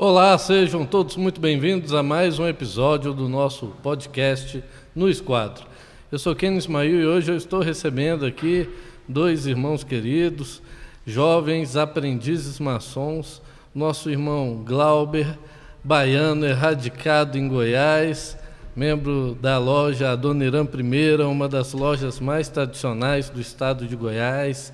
Olá, 0.00 0.38
sejam 0.38 0.86
todos 0.86 1.16
muito 1.16 1.40
bem-vindos 1.40 1.92
a 1.92 2.04
mais 2.04 2.38
um 2.38 2.46
episódio 2.46 3.12
do 3.12 3.28
nosso 3.28 3.66
podcast 3.82 4.62
no 4.94 5.10
Esquadro. 5.10 5.66
Eu 6.12 6.20
sou 6.20 6.36
Ken 6.36 6.56
Ismail 6.56 7.00
e 7.00 7.04
hoje 7.04 7.32
eu 7.32 7.36
estou 7.36 7.58
recebendo 7.58 8.24
aqui 8.24 8.70
dois 9.08 9.44
irmãos 9.44 9.82
queridos, 9.82 10.62
jovens 11.04 11.74
aprendizes 11.74 12.60
maçons, 12.60 13.42
nosso 13.74 14.08
irmão 14.08 14.62
Glauber, 14.64 15.36
baiano 15.82 16.46
erradicado 16.46 17.36
em 17.36 17.48
Goiás, 17.48 18.38
membro 18.76 19.36
da 19.42 19.58
loja 19.58 20.12
Adoniran 20.12 20.64
I, 20.64 21.22
uma 21.24 21.48
das 21.48 21.72
lojas 21.72 22.20
mais 22.20 22.48
tradicionais 22.48 23.30
do 23.30 23.40
estado 23.40 23.84
de 23.84 23.96
Goiás, 23.96 24.72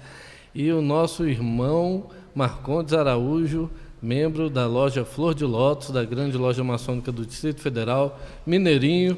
e 0.54 0.70
o 0.70 0.82
nosso 0.82 1.26
irmão 1.26 2.10
Marcondes 2.34 2.92
Araújo, 2.92 3.70
membro 4.04 4.50
da 4.50 4.66
loja 4.66 5.02
Flor 5.02 5.34
de 5.34 5.46
Lótus, 5.46 5.90
da 5.90 6.04
grande 6.04 6.36
loja 6.36 6.62
maçônica 6.62 7.10
do 7.10 7.24
Distrito 7.24 7.62
Federal, 7.62 8.20
mineirinho, 8.46 9.16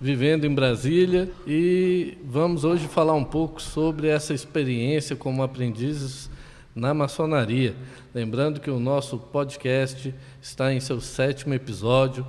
vivendo 0.00 0.46
em 0.46 0.54
Brasília. 0.54 1.30
E 1.46 2.16
vamos 2.24 2.64
hoje 2.64 2.88
falar 2.88 3.12
um 3.12 3.22
pouco 3.22 3.60
sobre 3.60 4.08
essa 4.08 4.32
experiência 4.32 5.14
como 5.14 5.42
aprendizes 5.42 6.30
na 6.74 6.94
maçonaria. 6.94 7.74
Lembrando 8.14 8.60
que 8.60 8.70
o 8.70 8.80
nosso 8.80 9.18
podcast 9.18 10.14
está 10.40 10.72
em 10.72 10.80
seu 10.80 11.02
sétimo 11.02 11.52
episódio. 11.52 12.26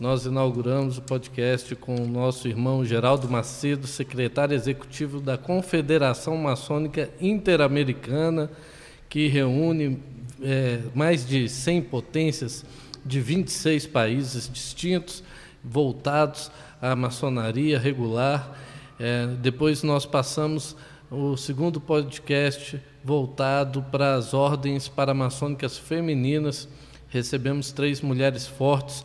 Nós 0.00 0.24
inauguramos 0.24 0.96
o 0.96 1.02
podcast 1.02 1.76
com 1.76 1.94
o 1.94 2.08
nosso 2.08 2.48
irmão 2.48 2.86
Geraldo 2.86 3.28
Macedo, 3.28 3.86
secretário 3.86 4.54
executivo 4.54 5.20
da 5.20 5.36
Confederação 5.36 6.38
Maçônica 6.38 7.10
Interamericana, 7.20 8.50
que 9.10 9.28
reúne 9.28 10.00
é, 10.44 10.80
mais 10.94 11.26
de 11.26 11.48
100 11.48 11.82
potências 11.82 12.64
de 13.04 13.20
26 13.20 13.86
países 13.86 14.48
distintos, 14.48 15.24
voltados 15.64 16.50
à 16.80 16.94
maçonaria 16.94 17.78
regular. 17.78 18.54
É, 19.00 19.26
depois 19.40 19.82
nós 19.82 20.04
passamos 20.04 20.76
o 21.10 21.36
segundo 21.36 21.80
podcast 21.80 22.80
voltado 23.02 23.82
para 23.84 24.14
as 24.14 24.34
ordens 24.34 24.86
paramaçônicas 24.86 25.78
femininas. 25.78 26.68
Recebemos 27.08 27.72
três 27.72 28.00
mulheres 28.02 28.46
fortes 28.46 29.04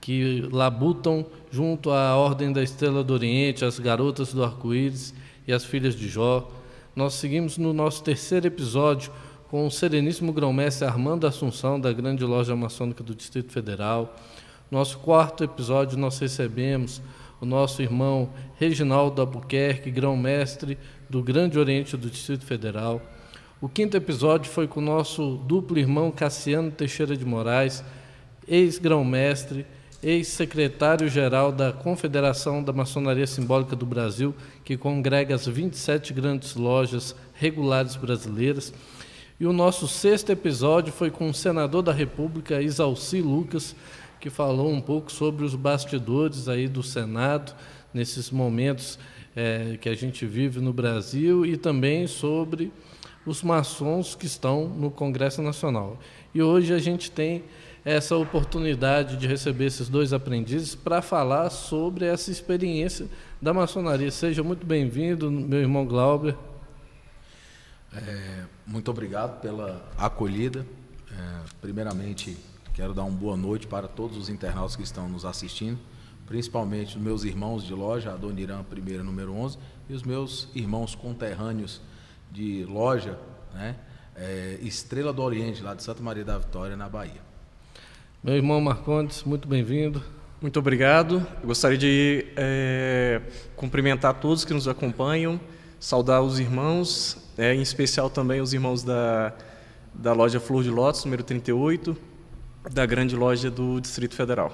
que 0.00 0.48
labutam 0.50 1.26
junto 1.50 1.90
à 1.90 2.16
Ordem 2.16 2.52
da 2.52 2.62
Estrela 2.62 3.04
do 3.04 3.12
Oriente, 3.12 3.64
as 3.64 3.78
Garotas 3.78 4.32
do 4.32 4.42
Arco-Íris 4.42 5.14
e 5.46 5.52
as 5.52 5.64
Filhas 5.64 5.94
de 5.94 6.08
Jó. 6.08 6.50
Nós 6.96 7.14
seguimos 7.14 7.58
no 7.58 7.72
nosso 7.72 8.02
terceiro 8.02 8.46
episódio 8.46 9.12
com 9.50 9.66
o 9.66 9.70
Sereníssimo 9.70 10.32
Grão-Mestre 10.32 10.86
Armando 10.86 11.26
Assunção, 11.26 11.80
da 11.80 11.92
Grande 11.92 12.24
Loja 12.24 12.54
Maçônica 12.54 13.02
do 13.02 13.16
Distrito 13.16 13.50
Federal. 13.50 14.14
Nosso 14.70 14.98
quarto 14.98 15.42
episódio, 15.42 15.98
nós 15.98 16.20
recebemos 16.20 17.02
o 17.40 17.44
nosso 17.44 17.82
irmão 17.82 18.30
Reginaldo 18.60 19.20
Albuquerque, 19.20 19.90
Grão-Mestre 19.90 20.78
do 21.08 21.20
Grande 21.20 21.58
Oriente 21.58 21.96
do 21.96 22.08
Distrito 22.08 22.46
Federal. 22.46 23.02
O 23.60 23.68
quinto 23.68 23.96
episódio 23.96 24.48
foi 24.48 24.68
com 24.68 24.78
o 24.78 24.84
nosso 24.84 25.40
duplo 25.44 25.76
irmão 25.80 26.12
Cassiano 26.12 26.70
Teixeira 26.70 27.16
de 27.16 27.24
Moraes, 27.24 27.82
ex-grão-mestre, 28.46 29.66
ex-secretário-geral 30.00 31.50
da 31.50 31.72
Confederação 31.72 32.62
da 32.62 32.72
Maçonaria 32.72 33.26
Simbólica 33.26 33.74
do 33.74 33.84
Brasil, 33.84 34.32
que 34.64 34.76
congrega 34.76 35.34
as 35.34 35.44
27 35.44 36.12
grandes 36.12 36.54
lojas 36.54 37.16
regulares 37.34 37.96
brasileiras 37.96 38.72
e 39.40 39.46
o 39.46 39.54
nosso 39.54 39.88
sexto 39.88 40.28
episódio 40.30 40.92
foi 40.92 41.10
com 41.10 41.30
o 41.30 41.32
senador 41.32 41.80
da 41.80 41.92
República, 41.92 42.60
Isalci 42.60 43.22
Lucas, 43.22 43.74
que 44.20 44.28
falou 44.28 44.70
um 44.70 44.82
pouco 44.82 45.10
sobre 45.10 45.46
os 45.46 45.54
bastidores 45.54 46.46
aí 46.46 46.68
do 46.68 46.82
Senado, 46.82 47.54
nesses 47.92 48.30
momentos 48.30 48.98
é, 49.34 49.78
que 49.80 49.88
a 49.88 49.94
gente 49.94 50.26
vive 50.26 50.60
no 50.60 50.74
Brasil, 50.74 51.46
e 51.46 51.56
também 51.56 52.06
sobre 52.06 52.70
os 53.24 53.42
maçons 53.42 54.14
que 54.14 54.26
estão 54.26 54.68
no 54.68 54.90
Congresso 54.90 55.40
Nacional. 55.40 55.98
E 56.34 56.42
hoje 56.42 56.74
a 56.74 56.78
gente 56.78 57.10
tem 57.10 57.42
essa 57.82 58.14
oportunidade 58.18 59.16
de 59.16 59.26
receber 59.26 59.64
esses 59.64 59.88
dois 59.88 60.12
aprendizes 60.12 60.74
para 60.74 61.00
falar 61.00 61.48
sobre 61.48 62.04
essa 62.04 62.30
experiência 62.30 63.06
da 63.40 63.54
maçonaria. 63.54 64.10
Seja 64.10 64.42
muito 64.42 64.66
bem-vindo, 64.66 65.30
meu 65.30 65.60
irmão 65.60 65.86
Glauber. 65.86 66.36
É, 67.92 68.44
muito 68.66 68.90
obrigado 68.90 69.40
pela 69.40 69.84
acolhida. 69.98 70.64
É, 71.10 71.40
primeiramente, 71.60 72.36
quero 72.72 72.94
dar 72.94 73.02
uma 73.02 73.16
boa 73.16 73.36
noite 73.36 73.66
para 73.66 73.88
todos 73.88 74.16
os 74.16 74.28
internautas 74.28 74.76
que 74.76 74.82
estão 74.82 75.08
nos 75.08 75.24
assistindo, 75.24 75.78
principalmente 76.26 76.96
os 76.96 77.02
meus 77.02 77.24
irmãos 77.24 77.64
de 77.64 77.74
loja, 77.74 78.12
a 78.12 78.16
Dona 78.16 78.40
Irã, 78.40 78.62
primeira, 78.62 79.02
número 79.02 79.34
11, 79.34 79.58
e 79.88 79.94
os 79.94 80.02
meus 80.04 80.48
irmãos 80.54 80.94
conterrâneos 80.94 81.80
de 82.30 82.64
loja, 82.64 83.18
né? 83.52 83.76
É, 84.14 84.58
Estrela 84.60 85.12
do 85.12 85.22
Oriente, 85.22 85.62
lá 85.62 85.74
de 85.74 85.82
Santa 85.82 86.02
Maria 86.02 86.24
da 86.24 86.38
Vitória, 86.38 86.76
na 86.76 86.88
Bahia. 86.88 87.22
Meu 88.22 88.34
irmão 88.34 88.60
Marcondes, 88.60 89.24
muito 89.24 89.48
bem-vindo. 89.48 90.02
Muito 90.42 90.58
obrigado. 90.58 91.26
Eu 91.40 91.48
gostaria 91.48 91.78
de 91.78 92.26
é, 92.36 93.22
cumprimentar 93.56 94.14
todos 94.20 94.44
que 94.44 94.52
nos 94.52 94.68
acompanham, 94.68 95.40
saudar 95.78 96.22
os 96.22 96.38
irmãos 96.38 97.29
é, 97.40 97.54
em 97.54 97.62
especial 97.62 98.10
também 98.10 98.38
os 98.42 98.52
irmãos 98.52 98.82
da, 98.82 99.32
da 99.94 100.12
loja 100.12 100.38
Flor 100.38 100.62
de 100.62 100.68
Lótus, 100.68 101.06
número 101.06 101.22
38, 101.22 101.96
da 102.70 102.84
grande 102.84 103.16
loja 103.16 103.50
do 103.50 103.80
Distrito 103.80 104.14
Federal. 104.14 104.52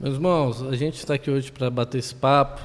Meus 0.00 0.16
irmãos, 0.16 0.62
a 0.64 0.74
gente 0.74 0.96
está 0.96 1.14
aqui 1.14 1.30
hoje 1.30 1.52
para 1.52 1.70
bater 1.70 1.98
esse 1.98 2.12
papo, 2.12 2.60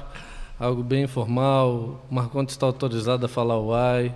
algo 0.58 0.82
bem 0.82 1.04
informal. 1.04 2.02
O 2.10 2.14
Marcondes 2.14 2.54
está 2.54 2.66
autorizado 2.66 3.26
a 3.26 3.28
falar 3.28 3.60
o 3.60 3.72
ai. 3.72 4.12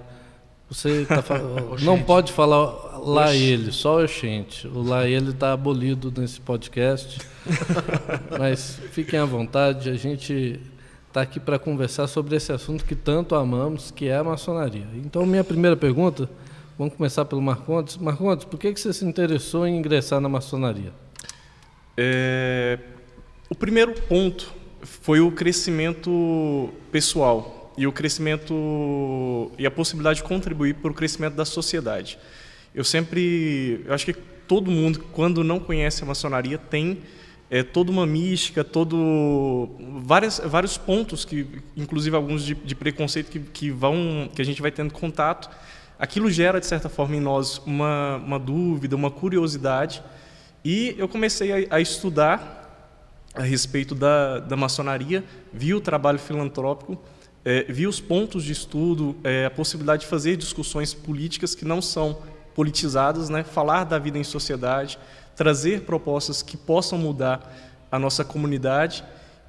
Você 0.69 1.07
tá 1.07 1.23
não 1.83 2.03
pode 2.03 2.33
falar 2.33 2.99
lá 2.99 3.33
ele, 3.33 3.71
só 3.71 3.99
o 3.99 4.07
gente. 4.09 4.67
O 4.67 4.83
lá 4.83 5.07
ele 5.07 5.31
está 5.31 5.53
abolido 5.53 6.13
nesse 6.21 6.41
podcast. 6.41 7.21
Mas 8.37 8.81
fiquem 8.91 9.21
à 9.21 9.25
vontade, 9.25 9.89
a 9.89 9.95
gente 9.95 10.59
está 11.13 11.21
aqui 11.21 11.39
para 11.39 11.59
conversar 11.59 12.07
sobre 12.07 12.35
esse 12.35 12.51
assunto 12.53 12.87
que 12.87 12.95
tanto 12.95 13.35
amamos, 13.35 13.91
que 13.91 14.09
é 14.09 14.17
a 14.17 14.25
maçonaria. 14.25 14.87
Então, 14.95 15.27
minha 15.27 15.45
primeira 15.45 15.77
pergunta, 15.77 16.29
vamos 16.79 16.95
começar 16.95 17.27
pelo 17.27 17.43
Marcondes. 17.43 17.99
Marcondes, 17.99 18.47
por 18.47 18.59
que, 18.59 18.73
que 18.73 18.81
você 18.81 18.95
se 18.95 19.05
interessou 19.05 19.67
em 19.67 19.77
ingressar 19.77 20.23
na 20.23 20.29
maçonaria? 20.31 20.91
É, 21.99 22.79
o 23.51 23.55
primeiro 23.55 23.93
ponto 23.93 24.55
foi 24.81 25.21
o 25.21 25.31
crescimento 25.31 26.73
pessoal 26.91 27.75
e 27.77 27.87
o 27.87 27.93
crescimento 27.93 29.53
e 29.59 29.67
a 29.67 29.71
possibilidade 29.71 30.17
de 30.17 30.23
contribuir 30.23 30.77
para 30.77 30.91
o 30.91 30.95
crescimento 30.95 31.35
da 31.35 31.45
sociedade. 31.45 32.19
Eu 32.75 32.85
sempre, 32.85 33.83
eu 33.85 33.93
acho 33.93 34.07
que 34.07 34.15
todo 34.49 34.71
mundo, 34.71 35.05
quando 35.13 35.45
não 35.45 35.61
conhece 35.61 36.03
a 36.03 36.07
maçonaria, 36.07 36.57
tem 36.57 37.01
é, 37.53 37.63
toda 37.63 37.91
uma 37.91 38.07
mística, 38.07 38.65
todo 38.65 39.69
várias, 40.03 40.41
vários 40.43 40.79
pontos 40.79 41.23
que, 41.23 41.47
inclusive 41.77 42.17
alguns 42.17 42.43
de, 42.43 42.55
de 42.55 42.75
preconceito 42.75 43.31
que, 43.31 43.41
que 43.41 43.71
vão, 43.71 44.31
que 44.35 44.41
a 44.41 44.45
gente 44.45 44.63
vai 44.63 44.71
tendo 44.71 44.91
contato. 44.91 45.51
Aquilo 45.99 46.31
gera 46.31 46.59
de 46.59 46.65
certa 46.65 46.89
forma 46.89 47.15
em 47.15 47.21
nós 47.21 47.59
uma, 47.67 48.17
uma 48.17 48.39
dúvida, 48.39 48.97
uma 48.97 49.11
curiosidade, 49.11 50.03
e 50.65 50.95
eu 50.97 51.07
comecei 51.07 51.67
a, 51.67 51.77
a 51.77 51.81
estudar 51.81 52.59
a 53.35 53.43
respeito 53.43 53.95
da, 53.95 54.39
da 54.39 54.57
maçonaria, 54.57 55.23
vi 55.53 55.75
o 55.75 55.81
trabalho 55.81 56.19
filantrópico, 56.19 56.99
é, 57.45 57.65
vi 57.65 57.87
os 57.87 58.01
pontos 58.01 58.45
de 58.45 58.53
estudo, 58.53 59.15
é, 59.23 59.45
a 59.45 59.51
possibilidade 59.51 60.05
de 60.05 60.09
fazer 60.09 60.39
discussões 60.39 60.95
políticas 60.95 61.55
que 61.55 61.67
não 61.67 61.83
são 61.83 62.17
politizadas, 62.55 63.29
né? 63.29 63.45
falar 63.45 63.85
da 63.85 63.99
vida 63.99 64.17
em 64.17 64.25
sociedade, 64.25 64.99
trazer 65.35 65.83
propostas 65.83 66.43
que 66.43 66.57
possam 66.57 66.99
mudar 66.99 67.53
a 67.91 67.99
nossa 67.99 68.25
comunidade 68.25 69.05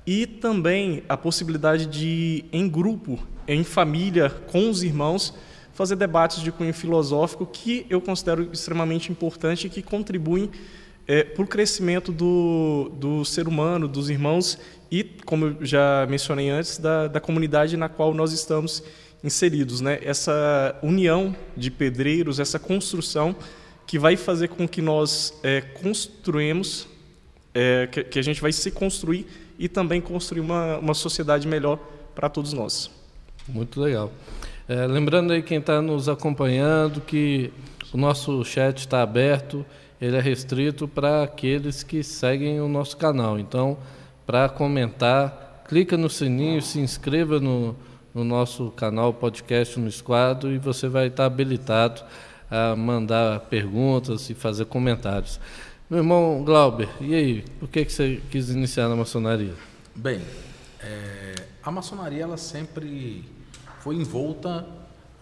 e 0.05 0.27
também 0.27 1.03
a 1.07 1.15
possibilidade 1.15 1.85
de, 1.85 2.45
em 2.51 2.67
grupo, 2.67 3.19
em 3.47 3.63
família, 3.63 4.29
com 4.29 4.69
os 4.69 4.83
irmãos, 4.83 5.33
fazer 5.73 5.95
debates 5.95 6.41
de 6.41 6.51
cunho 6.51 6.73
filosófico 6.73 7.45
que 7.45 7.85
eu 7.89 7.99
considero 7.99 8.49
extremamente 8.51 9.11
importante 9.11 9.67
e 9.67 9.69
que 9.69 9.81
contribuem 9.81 10.51
é, 11.07 11.23
para 11.23 11.43
o 11.43 11.47
crescimento 11.47 12.11
do, 12.11 12.91
do 12.95 13.25
ser 13.25 13.47
humano, 13.47 13.87
dos 13.87 14.09
irmãos 14.09 14.57
e, 14.91 15.03
como 15.25 15.47
eu 15.47 15.57
já 15.61 16.05
mencionei 16.09 16.49
antes, 16.49 16.77
da, 16.77 17.07
da 17.07 17.19
comunidade 17.19 17.75
na 17.75 17.89
qual 17.89 18.13
nós 18.13 18.31
estamos 18.31 18.83
inseridos. 19.23 19.81
Né? 19.81 19.99
Essa 20.03 20.77
união 20.83 21.35
de 21.57 21.71
pedreiros, 21.71 22.39
essa 22.39 22.59
construção 22.59 23.35
que 23.85 23.99
vai 23.99 24.15
fazer 24.15 24.49
com 24.49 24.67
que 24.67 24.81
nós 24.81 25.39
é, 25.43 25.61
construímos, 25.61 26.87
é, 27.53 27.87
que, 27.87 28.03
que, 28.03 28.19
a 28.19 28.21
gente 28.21 28.41
vai 28.41 28.51
se 28.51 28.71
construir 28.71 29.27
e 29.59 29.67
também 29.67 30.01
construir 30.01 30.41
uma, 30.41 30.77
uma 30.77 30.93
sociedade 30.93 31.47
melhor 31.47 31.77
para 32.15 32.29
todos 32.29 32.53
nós. 32.53 32.89
Muito 33.47 33.79
legal. 33.81 34.11
É, 34.67 34.87
lembrando 34.87 35.33
aí 35.33 35.41
quem 35.41 35.59
está 35.59 35.81
nos 35.81 36.07
acompanhando 36.07 37.01
que 37.01 37.51
o 37.93 37.97
nosso 37.97 38.43
chat 38.43 38.79
está 38.79 39.01
aberto. 39.01 39.65
ele 40.01 40.15
é 40.15 40.21
restrito 40.21 40.87
para 40.87 41.23
aqueles 41.23 41.83
que 41.83 42.03
seguem 42.03 42.61
o 42.61 42.67
nosso 42.67 42.97
canal. 42.97 43.37
Então, 43.37 43.77
para 44.25 44.47
comentar, 44.49 45.63
clica 45.67 45.97
no 45.97 46.09
sininho, 46.09 46.61
se 46.61 46.79
inscreva 46.79 47.39
no, 47.39 47.75
no 48.13 48.23
nosso 48.23 48.71
canal 48.71 49.13
podcast 49.13 49.79
no 49.79 49.87
Esquadro 49.87 50.51
e 50.51 50.57
você 50.57 50.87
vai 50.87 51.07
estar 51.07 51.25
habilitado 51.25 52.03
a 52.53 52.75
mandar 52.75 53.39
perguntas 53.41 54.29
e 54.29 54.35
fazer 54.35 54.65
comentários. 54.65 55.39
Meu 55.89 56.01
irmão 56.01 56.43
Glauber, 56.43 56.87
e 57.01 57.15
aí, 57.15 57.41
por 57.59 57.67
que, 57.67 57.83
que 57.83 57.91
você 57.91 58.21
quis 58.29 58.49
iniciar 58.51 58.87
na 58.87 58.95
maçonaria? 58.95 59.55
Bem, 59.95 60.21
é, 60.79 61.33
a 61.63 61.71
maçonaria 61.71 62.21
ela 62.21 62.37
sempre 62.37 63.25
foi 63.79 63.95
envolta 63.95 64.67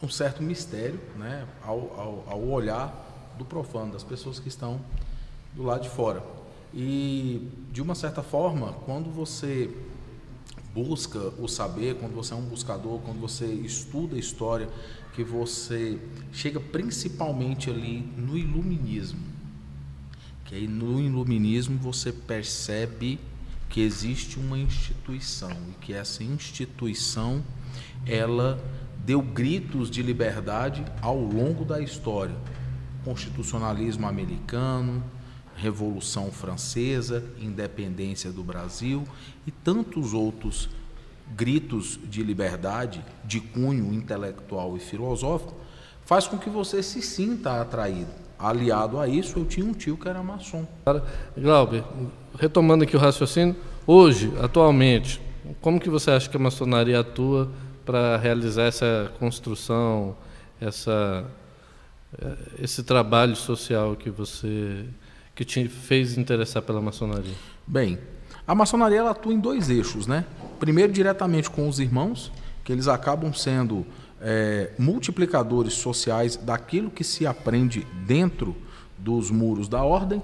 um 0.04 0.10
certo 0.10 0.44
mistério 0.44 1.00
né, 1.18 1.46
ao, 1.64 1.78
ao, 1.98 2.26
ao 2.28 2.44
olhar 2.50 3.34
do 3.38 3.46
profano, 3.46 3.94
das 3.94 4.04
pessoas 4.04 4.38
que 4.38 4.50
estão 4.50 4.82
do 5.54 5.64
lado 5.64 5.84
de 5.84 5.90
fora. 5.90 6.22
E, 6.74 7.50
de 7.72 7.82
uma 7.82 7.96
certa 7.96 8.22
forma, 8.22 8.74
quando 8.86 9.10
você 9.10 9.70
busca 10.74 11.20
o 11.38 11.48
saber, 11.48 11.96
quando 11.96 12.14
você 12.14 12.34
é 12.34 12.38
um 12.38 12.46
buscador, 12.46 13.00
quando 13.00 13.20
você 13.20 13.46
estuda 13.46 14.16
a 14.16 14.20
história, 14.20 14.70
que 15.14 15.24
você 15.24 16.00
chega 16.32 16.60
principalmente 16.60 17.70
ali 17.70 18.02
no 18.18 18.38
iluminismo. 18.38 19.20
Que 20.46 20.56
aí 20.56 20.68
no 20.68 21.00
iluminismo 21.00 21.78
você 21.78 22.12
percebe 22.12 23.20
que 23.70 23.82
existe 23.82 24.38
uma 24.38 24.58
instituição 24.58 25.52
e 25.70 25.74
que 25.80 25.94
essa 25.94 26.24
instituição 26.24 27.44
ela 28.06 28.62
deu 29.06 29.22
gritos 29.22 29.90
de 29.90 30.02
liberdade 30.02 30.84
ao 31.02 31.20
longo 31.20 31.64
da 31.66 31.80
história. 31.80 32.36
Constitucionalismo 33.04 34.08
americano, 34.08 35.04
Revolução 35.62 36.32
Francesa, 36.32 37.24
independência 37.40 38.32
do 38.32 38.44
Brasil 38.44 39.04
e 39.46 39.52
tantos 39.52 40.12
outros 40.12 40.68
gritos 41.36 42.00
de 42.04 42.24
liberdade, 42.24 43.06
de 43.24 43.40
cunho 43.40 43.94
intelectual 43.94 44.76
e 44.76 44.80
filosófico, 44.80 45.54
faz 46.04 46.28
com 46.28 46.38
que 46.38 46.50
você 46.50 46.82
se 46.82 47.00
sinta 47.02 47.62
atraído. 47.62 48.10
Aliado 48.40 49.00
a 49.00 49.08
isso, 49.08 49.38
eu 49.38 49.46
tinha 49.46 49.64
um 49.64 49.72
tio 49.72 49.96
que 49.96 50.10
era 50.10 50.24
maçom. 50.24 50.66
Glauber, 51.38 51.84
retomando 52.40 52.84
aqui 52.84 52.96
o 52.96 53.00
raciocínio, 53.00 53.56
hoje, 53.86 54.34
atualmente, 54.42 55.22
como 55.62 55.80
que 55.80 55.92
você 55.92 56.10
acha 56.10 56.28
que 56.28 56.38
a 56.38 56.40
maçonaria 56.40 57.00
atua 57.00 57.52
para 57.86 58.18
realizar 58.18 58.64
essa 58.64 59.12
construção, 59.20 60.18
essa, 60.60 61.24
eh, 62.20 62.38
esse 62.64 62.82
trabalho 62.82 63.36
social 63.36 63.96
que 63.96 64.10
você 64.10 64.86
que 65.36 65.46
te 65.46 65.68
fez 65.68 66.18
interessar 66.18 66.64
pela 66.64 66.82
maçonaria? 66.82 67.34
Bem, 67.66 68.00
a 68.48 68.56
maçonaria 68.56 69.00
ela 69.00 69.12
atua 69.12 69.34
em 69.34 69.40
dois 69.40 69.70
eixos, 69.70 70.08
né? 70.08 70.26
Primeiro, 70.60 70.92
diretamente 70.92 71.50
com 71.50 71.68
os 71.68 71.80
irmãos, 71.80 72.32
que 72.64 72.72
eles 72.72 72.88
acabam 72.88 73.34
sendo 73.34 73.86
é, 74.22 74.72
multiplicadores 74.78 75.74
sociais 75.74 76.36
daquilo 76.36 76.92
que 76.92 77.04
se 77.04 77.26
aprende 77.26 77.86
dentro 78.06 78.56
dos 78.98 79.32
muros 79.32 79.68
da 79.68 79.84
ordem, 79.84 80.22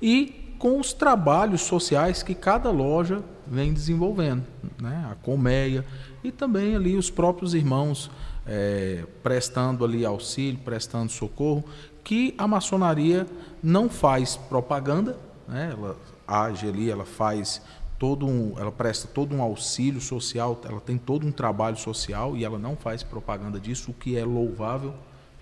e 0.00 0.54
com 0.58 0.80
os 0.80 0.92
trabalhos 0.92 1.62
sociais 1.62 2.22
que 2.22 2.34
cada 2.34 2.70
loja 2.70 3.22
vem 3.46 3.72
desenvolvendo, 3.72 4.44
né? 4.80 5.08
A 5.10 5.14
colmeia 5.14 5.84
e 6.24 6.32
também 6.32 6.74
ali 6.74 6.96
os 6.96 7.10
próprios 7.10 7.54
irmãos 7.54 8.10
é, 8.46 9.04
prestando 9.22 9.84
ali 9.84 10.04
auxílio, 10.04 10.58
prestando 10.64 11.12
socorro, 11.12 11.64
que 12.06 12.32
a 12.38 12.46
maçonaria 12.46 13.26
não 13.60 13.88
faz 13.88 14.36
propaganda, 14.36 15.18
né? 15.48 15.74
ela 15.76 15.96
age 16.24 16.68
ali, 16.68 16.88
ela 16.88 17.04
faz 17.04 17.60
todo 17.98 18.24
um, 18.24 18.54
ela 18.56 18.70
presta 18.70 19.08
todo 19.08 19.34
um 19.34 19.42
auxílio 19.42 20.00
social, 20.00 20.60
ela 20.64 20.80
tem 20.80 20.96
todo 20.96 21.26
um 21.26 21.32
trabalho 21.32 21.76
social 21.76 22.36
e 22.36 22.44
ela 22.44 22.60
não 22.60 22.76
faz 22.76 23.02
propaganda 23.02 23.58
disso, 23.58 23.90
o 23.90 23.94
que 23.94 24.16
é 24.16 24.24
louvável, 24.24 24.94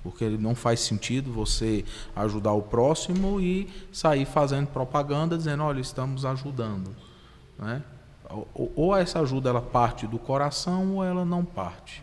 porque 0.03 0.27
não 0.27 0.55
faz 0.55 0.81
sentido 0.81 1.31
você 1.31 1.85
ajudar 2.17 2.55
o 2.55 2.63
próximo 2.63 3.43
e 3.43 3.69
sair 3.93 4.25
fazendo 4.25 4.69
propaganda 4.69 5.37
dizendo, 5.37 5.65
olha, 5.65 5.83
estamos 5.83 6.25
ajudando, 6.25 6.97
né? 7.59 7.83
Ou, 8.55 8.73
ou 8.75 8.97
essa 8.97 9.21
ajuda 9.21 9.51
ela 9.51 9.61
parte 9.61 10.07
do 10.07 10.19
coração 10.19 10.95
ou 10.95 11.05
ela 11.05 11.27
não 11.27 11.45
parte, 11.45 12.03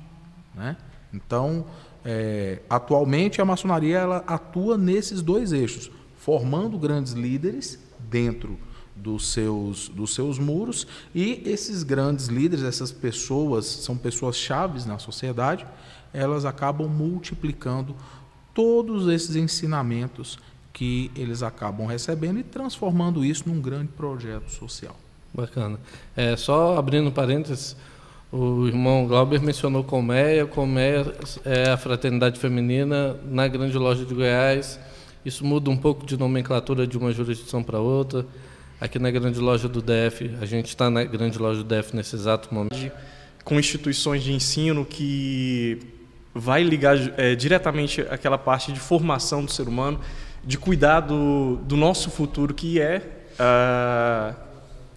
né? 0.53 0.77
Então, 1.11 1.65
é, 2.03 2.59
atualmente 2.69 3.41
a 3.41 3.45
maçonaria 3.45 3.99
ela 3.99 4.23
atua 4.27 4.77
nesses 4.77 5.21
dois 5.21 5.51
eixos, 5.51 5.91
formando 6.17 6.77
grandes 6.77 7.13
líderes 7.13 7.79
dentro 8.09 8.57
dos 8.95 9.31
seus, 9.31 9.89
dos 9.89 10.13
seus 10.13 10.37
muros 10.37 10.85
e 11.13 11.41
esses 11.45 11.83
grandes 11.83 12.27
líderes, 12.27 12.63
essas 12.63 12.91
pessoas, 12.91 13.65
são 13.65 13.97
pessoas 13.97 14.35
chaves 14.35 14.85
na 14.85 14.99
sociedade, 14.99 15.65
elas 16.13 16.45
acabam 16.45 16.87
multiplicando 16.87 17.95
todos 18.53 19.07
esses 19.07 19.35
ensinamentos 19.35 20.37
que 20.73 21.11
eles 21.15 21.41
acabam 21.43 21.87
recebendo 21.87 22.39
e 22.39 22.43
transformando 22.43 23.23
isso 23.25 23.47
num 23.47 23.61
grande 23.61 23.89
projeto 23.89 24.49
social. 24.49 24.95
Bacana. 25.33 25.79
É, 26.15 26.35
só 26.35 26.77
abrindo 26.77 27.11
parênteses, 27.11 27.75
o 28.31 28.65
irmão 28.65 29.05
Glauber 29.07 29.41
mencionou 29.41 29.83
Colmeia. 29.83 30.45
Colmeia 30.45 31.13
é 31.43 31.69
a 31.69 31.77
fraternidade 31.77 32.39
feminina 32.39 33.17
na 33.25 33.47
grande 33.47 33.77
loja 33.77 34.05
de 34.05 34.13
Goiás. 34.13 34.79
Isso 35.25 35.45
muda 35.45 35.69
um 35.69 35.75
pouco 35.75 36.05
de 36.05 36.17
nomenclatura 36.17 36.87
de 36.87 36.97
uma 36.97 37.11
jurisdição 37.11 37.61
para 37.61 37.79
outra. 37.79 38.25
Aqui 38.79 38.97
na 38.97 39.11
grande 39.11 39.39
loja 39.39 39.67
do 39.67 39.81
DF, 39.81 40.31
a 40.41 40.45
gente 40.45 40.67
está 40.67 40.89
na 40.89 41.03
grande 41.03 41.37
loja 41.37 41.61
do 41.61 41.65
DF 41.65 41.95
nesse 41.95 42.15
exato 42.15 42.53
momento. 42.53 42.91
Com 43.43 43.59
instituições 43.59 44.23
de 44.23 44.33
ensino 44.33 44.85
que 44.85 45.79
vai 46.33 46.63
ligar 46.63 46.97
é, 47.19 47.35
diretamente 47.35 48.01
aquela 48.09 48.37
parte 48.37 48.71
de 48.71 48.79
formação 48.79 49.43
do 49.43 49.51
ser 49.51 49.67
humano, 49.67 49.99
de 50.43 50.57
cuidar 50.57 51.01
do, 51.01 51.57
do 51.57 51.75
nosso 51.75 52.09
futuro, 52.09 52.53
que 52.53 52.79
é 52.79 53.01
uh, 53.33 54.35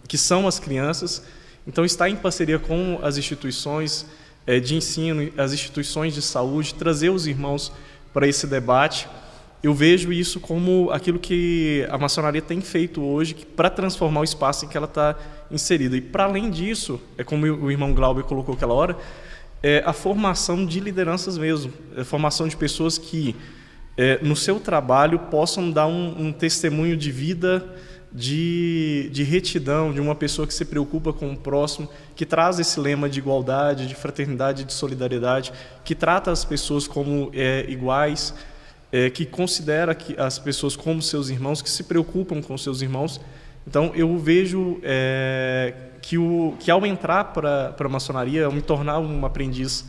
que 0.06 0.16
são 0.16 0.47
as 0.47 0.58
crianças 0.58 1.23
então, 1.66 1.85
estar 1.85 2.11
em 2.11 2.16
parceria 2.16 2.59
com 2.59 2.99
as 3.02 3.16
instituições 3.16 4.06
é, 4.47 4.61
de 4.61 4.75
ensino, 4.75 5.33
as 5.37 5.52
instituições 5.52 6.14
de 6.14 6.21
saúde, 6.21 6.75
trazer 6.75 7.09
os 7.09 7.26
irmãos 7.26 7.73
para 8.12 8.28
esse 8.28 8.47
debate, 8.47 9.09
eu 9.62 9.73
vejo 9.73 10.12
isso 10.12 10.38
como 10.40 10.90
aquilo 10.90 11.18
que 11.18 11.87
a 11.88 11.97
maçonaria 11.97 12.42
tem 12.42 12.61
feito 12.61 13.02
hoje 13.02 13.35
para 13.56 13.71
transformar 13.71 14.21
o 14.21 14.25
espaço 14.25 14.66
em 14.66 14.68
que 14.68 14.76
ela 14.76 14.85
está 14.85 15.16
inserida. 15.50 15.97
E, 15.97 16.02
para 16.02 16.25
além 16.25 16.50
disso, 16.50 17.00
é 17.16 17.25
como 17.25 17.47
o 17.47 17.71
irmão 17.71 17.94
Glauber 17.94 18.25
colocou 18.25 18.54
aquela 18.54 18.75
hora, 18.75 18.94
é 19.62 19.83
a 19.87 19.94
formação 19.94 20.66
de 20.66 20.80
lideranças 20.80 21.38
mesmo, 21.38 21.73
a 21.97 22.02
é 22.02 22.04
formação 22.04 22.47
de 22.47 22.54
pessoas 22.54 22.99
que, 22.99 23.35
é, 23.97 24.18
no 24.23 24.37
seu 24.37 24.61
trabalho, 24.61 25.18
possam 25.18 25.71
dar 25.71 25.87
um, 25.87 26.26
um 26.26 26.30
testemunho 26.30 26.94
de 26.94 27.11
vida 27.11 27.66
de, 28.14 29.11
de 29.12 29.25
retidão, 29.25 29.92
de 29.92 30.00
uma 30.00 30.14
pessoa 30.14 30.47
que 30.47 30.54
se 30.54 30.64
preocupa 30.64 31.12
com 31.12 31.33
o 31.33 31.37
próximo, 31.37 31.88
que 32.14 32.25
traz 32.25 32.61
esse 32.61 32.78
lema 32.78 33.09
de 33.09 33.18
igualdade, 33.18 33.88
de 33.88 33.94
fraternidade, 33.97 34.62
de 34.62 34.73
solidariedade, 34.73 35.52
que 35.85 35.97
trata 35.97 36.30
as 36.30 36.44
pessoas 36.44 36.87
como 36.87 37.33
é, 37.35 37.66
iguais, 37.68 38.33
é, 38.92 39.11
que 39.11 39.26
considera 39.26 39.97
que 39.97 40.14
as 40.16 40.38
pessoas 40.38 40.76
como 40.76 41.02
seus 41.02 41.28
irmãos, 41.28 41.61
que 41.61 41.68
se 41.68 41.83
preocupam 41.83 42.40
com 42.40 42.56
seus 42.56 42.80
irmãos. 42.83 43.21
Então, 43.66 43.90
eu 43.97 44.16
vejo 44.16 44.78
é, 44.85 45.75
que, 46.00 46.16
o, 46.16 46.54
que 46.61 46.71
ao 46.71 46.87
entrar 46.87 47.33
para 47.33 47.75
a 47.76 47.88
maçonaria, 47.88 48.47
ao 48.47 48.52
me 48.52 48.62
tornar 48.62 49.00
um 49.00 49.26
aprendiz 49.26 49.85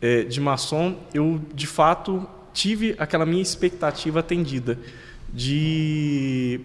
é, 0.00 0.22
de 0.22 0.40
maçom, 0.40 0.94
eu, 1.12 1.40
de 1.52 1.66
fato, 1.66 2.28
tive 2.54 2.94
aquela 2.96 3.26
minha 3.26 3.42
expectativa 3.42 4.20
atendida 4.20 4.78
de 5.32 6.60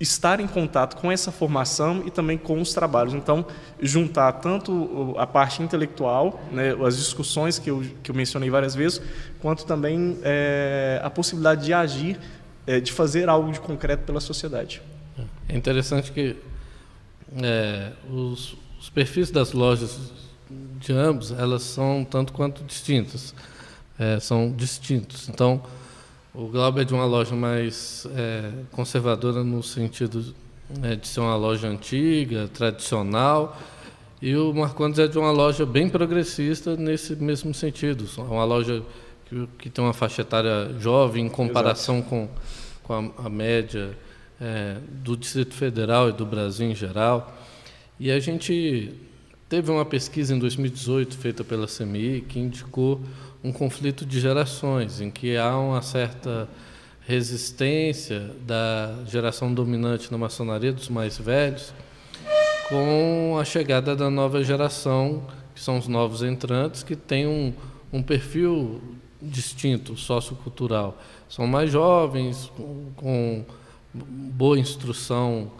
estar 0.00 0.40
em 0.40 0.46
contato 0.46 0.96
com 0.96 1.12
essa 1.12 1.30
formação 1.30 2.02
e 2.06 2.10
também 2.10 2.38
com 2.38 2.58
os 2.58 2.72
trabalhos. 2.72 3.12
Então, 3.12 3.44
juntar 3.78 4.32
tanto 4.32 5.14
a 5.18 5.26
parte 5.26 5.62
intelectual, 5.62 6.40
né, 6.50 6.74
as 6.84 6.96
discussões 6.96 7.58
que 7.58 7.70
eu, 7.70 7.84
que 8.02 8.10
eu 8.10 8.14
mencionei 8.14 8.48
várias 8.48 8.74
vezes, 8.74 9.02
quanto 9.40 9.66
também 9.66 10.18
é, 10.22 11.00
a 11.04 11.10
possibilidade 11.10 11.66
de 11.66 11.74
agir, 11.74 12.18
é, 12.66 12.80
de 12.80 12.90
fazer 12.92 13.28
algo 13.28 13.52
de 13.52 13.60
concreto 13.60 14.04
pela 14.04 14.20
sociedade. 14.20 14.80
É 15.46 15.54
interessante 15.54 16.10
que 16.12 16.36
é, 17.42 17.92
os, 18.10 18.56
os 18.80 18.88
perfis 18.88 19.30
das 19.30 19.52
lojas 19.52 19.98
de 20.78 20.92
ambos, 20.92 21.30
elas 21.30 21.62
são 21.62 22.06
tanto 22.08 22.32
quanto 22.32 22.64
distintas. 22.64 23.34
É, 23.98 24.18
são 24.18 24.50
distintos. 24.50 25.28
Então, 25.28 25.62
o 26.32 26.46
Glauber 26.46 26.82
é 26.82 26.84
de 26.84 26.94
uma 26.94 27.04
loja 27.04 27.34
mais 27.34 28.06
é, 28.14 28.52
conservadora 28.70 29.42
no 29.42 29.62
sentido 29.62 30.34
é, 30.82 30.94
de 30.94 31.08
ser 31.08 31.20
uma 31.20 31.34
loja 31.34 31.68
antiga, 31.68 32.48
tradicional, 32.48 33.58
e 34.22 34.36
o 34.36 34.52
Marcondes 34.52 34.98
é 34.98 35.08
de 35.08 35.18
uma 35.18 35.32
loja 35.32 35.66
bem 35.66 35.88
progressista 35.88 36.76
nesse 36.76 37.16
mesmo 37.16 37.52
sentido. 37.54 38.04
É 38.18 38.20
uma 38.20 38.44
loja 38.44 38.82
que, 39.26 39.48
que 39.58 39.70
tem 39.70 39.82
uma 39.82 39.94
faixa 39.94 40.22
etária 40.22 40.72
jovem 40.78 41.26
em 41.26 41.28
comparação 41.28 42.02
com, 42.02 42.28
com 42.82 42.92
a, 42.92 43.26
a 43.26 43.28
média 43.28 43.96
é, 44.40 44.76
do 44.88 45.16
Distrito 45.16 45.54
Federal 45.54 46.10
e 46.10 46.12
do 46.12 46.26
Brasil 46.26 46.70
em 46.70 46.74
geral. 46.74 47.34
E 47.98 48.10
a 48.10 48.20
gente 48.20 48.92
teve 49.48 49.70
uma 49.70 49.84
pesquisa 49.84 50.34
em 50.34 50.38
2018 50.38 51.16
feita 51.16 51.42
pela 51.42 51.66
CMI 51.66 52.20
que 52.20 52.38
indicou 52.38 53.00
um 53.42 53.52
conflito 53.52 54.04
de 54.04 54.20
gerações, 54.20 55.00
em 55.00 55.10
que 55.10 55.36
há 55.36 55.56
uma 55.58 55.82
certa 55.82 56.48
resistência 57.06 58.30
da 58.46 58.98
geração 59.06 59.52
dominante 59.52 60.12
na 60.12 60.18
maçonaria, 60.18 60.72
dos 60.72 60.88
mais 60.88 61.18
velhos, 61.18 61.72
com 62.68 63.36
a 63.40 63.44
chegada 63.44 63.96
da 63.96 64.10
nova 64.10 64.44
geração, 64.44 65.24
que 65.54 65.60
são 65.60 65.78
os 65.78 65.88
novos 65.88 66.22
entrantes, 66.22 66.82
que 66.82 66.94
têm 66.94 67.26
um, 67.26 67.52
um 67.92 68.02
perfil 68.02 68.80
distinto, 69.20 69.96
sociocultural. 69.96 70.96
São 71.28 71.46
mais 71.46 71.70
jovens, 71.70 72.50
com, 72.56 72.92
com 72.94 73.44
boa 73.92 74.58
instrução 74.58 75.50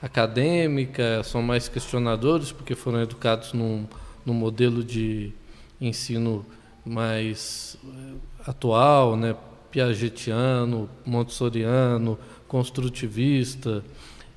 acadêmica, 0.00 1.22
são 1.24 1.42
mais 1.42 1.68
questionadores, 1.68 2.52
porque 2.52 2.74
foram 2.74 3.02
educados 3.02 3.52
num, 3.52 3.86
num 4.24 4.34
modelo 4.34 4.84
de 4.84 5.32
ensino 5.80 6.44
mais 6.84 7.76
eh, 7.84 8.14
atual, 8.46 9.16
né? 9.16 9.36
piagetiano, 9.70 10.88
montessoriano, 11.06 12.18
construtivista, 12.48 13.84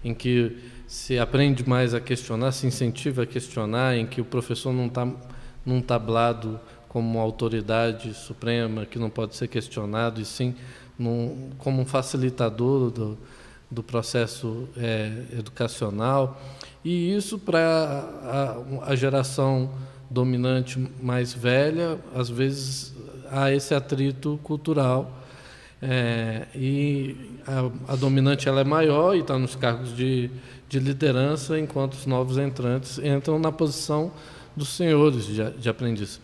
em 0.03 0.13
que 0.13 0.57
se 0.87 1.17
aprende 1.17 1.67
mais 1.67 1.93
a 1.93 1.99
questionar, 1.99 2.51
se 2.51 2.67
incentiva 2.67 3.23
a 3.23 3.25
questionar, 3.25 3.97
em 3.97 4.05
que 4.05 4.21
o 4.21 4.25
professor 4.25 4.71
não 4.71 4.85
está 4.85 5.07
num 5.65 5.81
tablado 5.81 6.59
como 6.87 7.09
uma 7.09 7.23
autoridade 7.23 8.13
suprema 8.13 8.85
que 8.85 8.99
não 8.99 9.09
pode 9.09 9.35
ser 9.35 9.47
questionado, 9.47 10.21
e 10.21 10.25
sim 10.25 10.53
num, 10.99 11.49
como 11.57 11.81
um 11.81 11.85
facilitador 11.85 12.91
do, 12.91 13.17
do 13.71 13.81
processo 13.81 14.69
é, 14.77 15.23
educacional. 15.37 16.39
E 16.85 17.15
isso 17.15 17.39
para 17.39 18.59
a, 18.83 18.91
a 18.91 18.95
geração 18.95 19.71
dominante 20.09 20.79
mais 21.01 21.33
velha, 21.33 21.99
às 22.15 22.29
vezes 22.29 22.93
há 23.31 23.51
esse 23.51 23.73
atrito 23.73 24.39
cultural. 24.43 25.19
É, 25.81 26.47
e 26.55 27.17
a, 27.45 27.93
a, 27.93 27.95
dominante 27.97 28.47
ela 28.47 28.61
é 28.61 28.63
maior 28.63 29.15
e 29.15 29.19
está 29.19 29.37
nos 29.37 29.53
cargos 29.53 29.93
de, 29.95 30.31
de 30.69 30.79
liderança, 30.79 31.59
enquanto 31.59 31.93
os 31.93 32.05
novos 32.05 32.37
entrantes 32.37 32.99
entram 32.99 33.37
na 33.37 33.51
posição 33.51 34.11
dos 34.55 34.69
senhores 34.69 35.25
de, 35.25 35.51
de 35.51 35.69
aprendiz. 35.69 36.21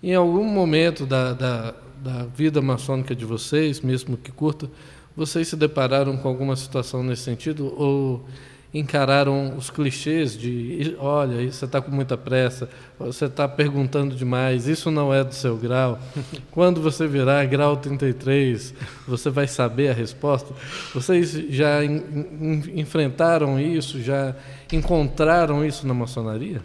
Em 0.00 0.14
algum 0.14 0.44
momento 0.44 1.04
da, 1.06 1.32
da, 1.32 1.74
da 2.02 2.24
vida 2.26 2.62
maçônica 2.62 3.14
de 3.14 3.24
vocês, 3.24 3.80
mesmo 3.80 4.16
que 4.16 4.30
curta, 4.30 4.70
vocês 5.16 5.48
se 5.48 5.56
depararam 5.56 6.16
com 6.16 6.28
alguma 6.28 6.54
situação 6.54 7.02
nesse 7.02 7.22
sentido? 7.22 7.74
Ou 7.76 8.24
encararam 8.72 9.56
os 9.56 9.68
clichês 9.68 10.38
de 10.38 10.94
olha, 10.98 11.50
você 11.50 11.64
está 11.64 11.80
com 11.80 11.90
muita 11.90 12.16
pressa, 12.16 12.68
você 12.98 13.24
está 13.24 13.48
perguntando 13.48 14.14
demais, 14.14 14.68
isso 14.68 14.90
não 14.90 15.12
é 15.12 15.24
do 15.24 15.34
seu 15.34 15.56
grau. 15.56 15.98
Quando 16.50 16.80
você 16.80 17.06
virar 17.06 17.44
grau 17.46 17.76
33, 17.76 18.72
você 19.08 19.28
vai 19.28 19.48
saber 19.48 19.88
a 19.88 19.92
resposta. 19.92 20.54
Vocês 20.94 21.32
já 21.50 21.84
in, 21.84 22.02
in, 22.40 22.80
enfrentaram 22.80 23.58
isso, 23.58 24.00
já 24.00 24.34
encontraram 24.72 25.64
isso 25.64 25.86
na 25.86 25.94
maçonaria? 25.94 26.60